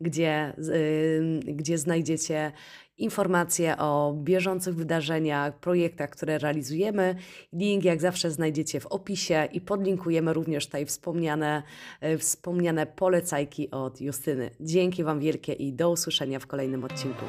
gdzie, 0.00 0.54
yy, 0.58 1.54
gdzie 1.54 1.78
znajdziecie 1.78 2.52
informacje 2.98 3.78
o 3.78 4.14
bieżących 4.22 4.74
wydarzeniach, 4.74 5.60
projektach, 5.60 6.10
które 6.10 6.38
realizujemy. 6.38 7.14
Link 7.52 7.84
jak 7.84 8.00
zawsze 8.00 8.30
znajdziecie 8.30 8.80
w 8.80 8.86
opisie 8.86 9.48
i 9.52 9.60
podlinkujemy 9.60 10.32
również 10.32 10.66
tutaj 10.66 10.86
wspomniane, 10.86 11.62
yy, 12.02 12.18
wspomniane 12.18 12.86
polecajki 12.86 13.70
od 13.70 14.00
Justyny. 14.00 14.50
Dzięki 14.60 15.04
Wam 15.04 15.20
wielkie 15.20 15.52
i 15.52 15.72
do 15.72 15.90
usłyszenia 15.90 16.38
w 16.38 16.46
kolejnym 16.46 16.84
odcinku. 16.84 17.24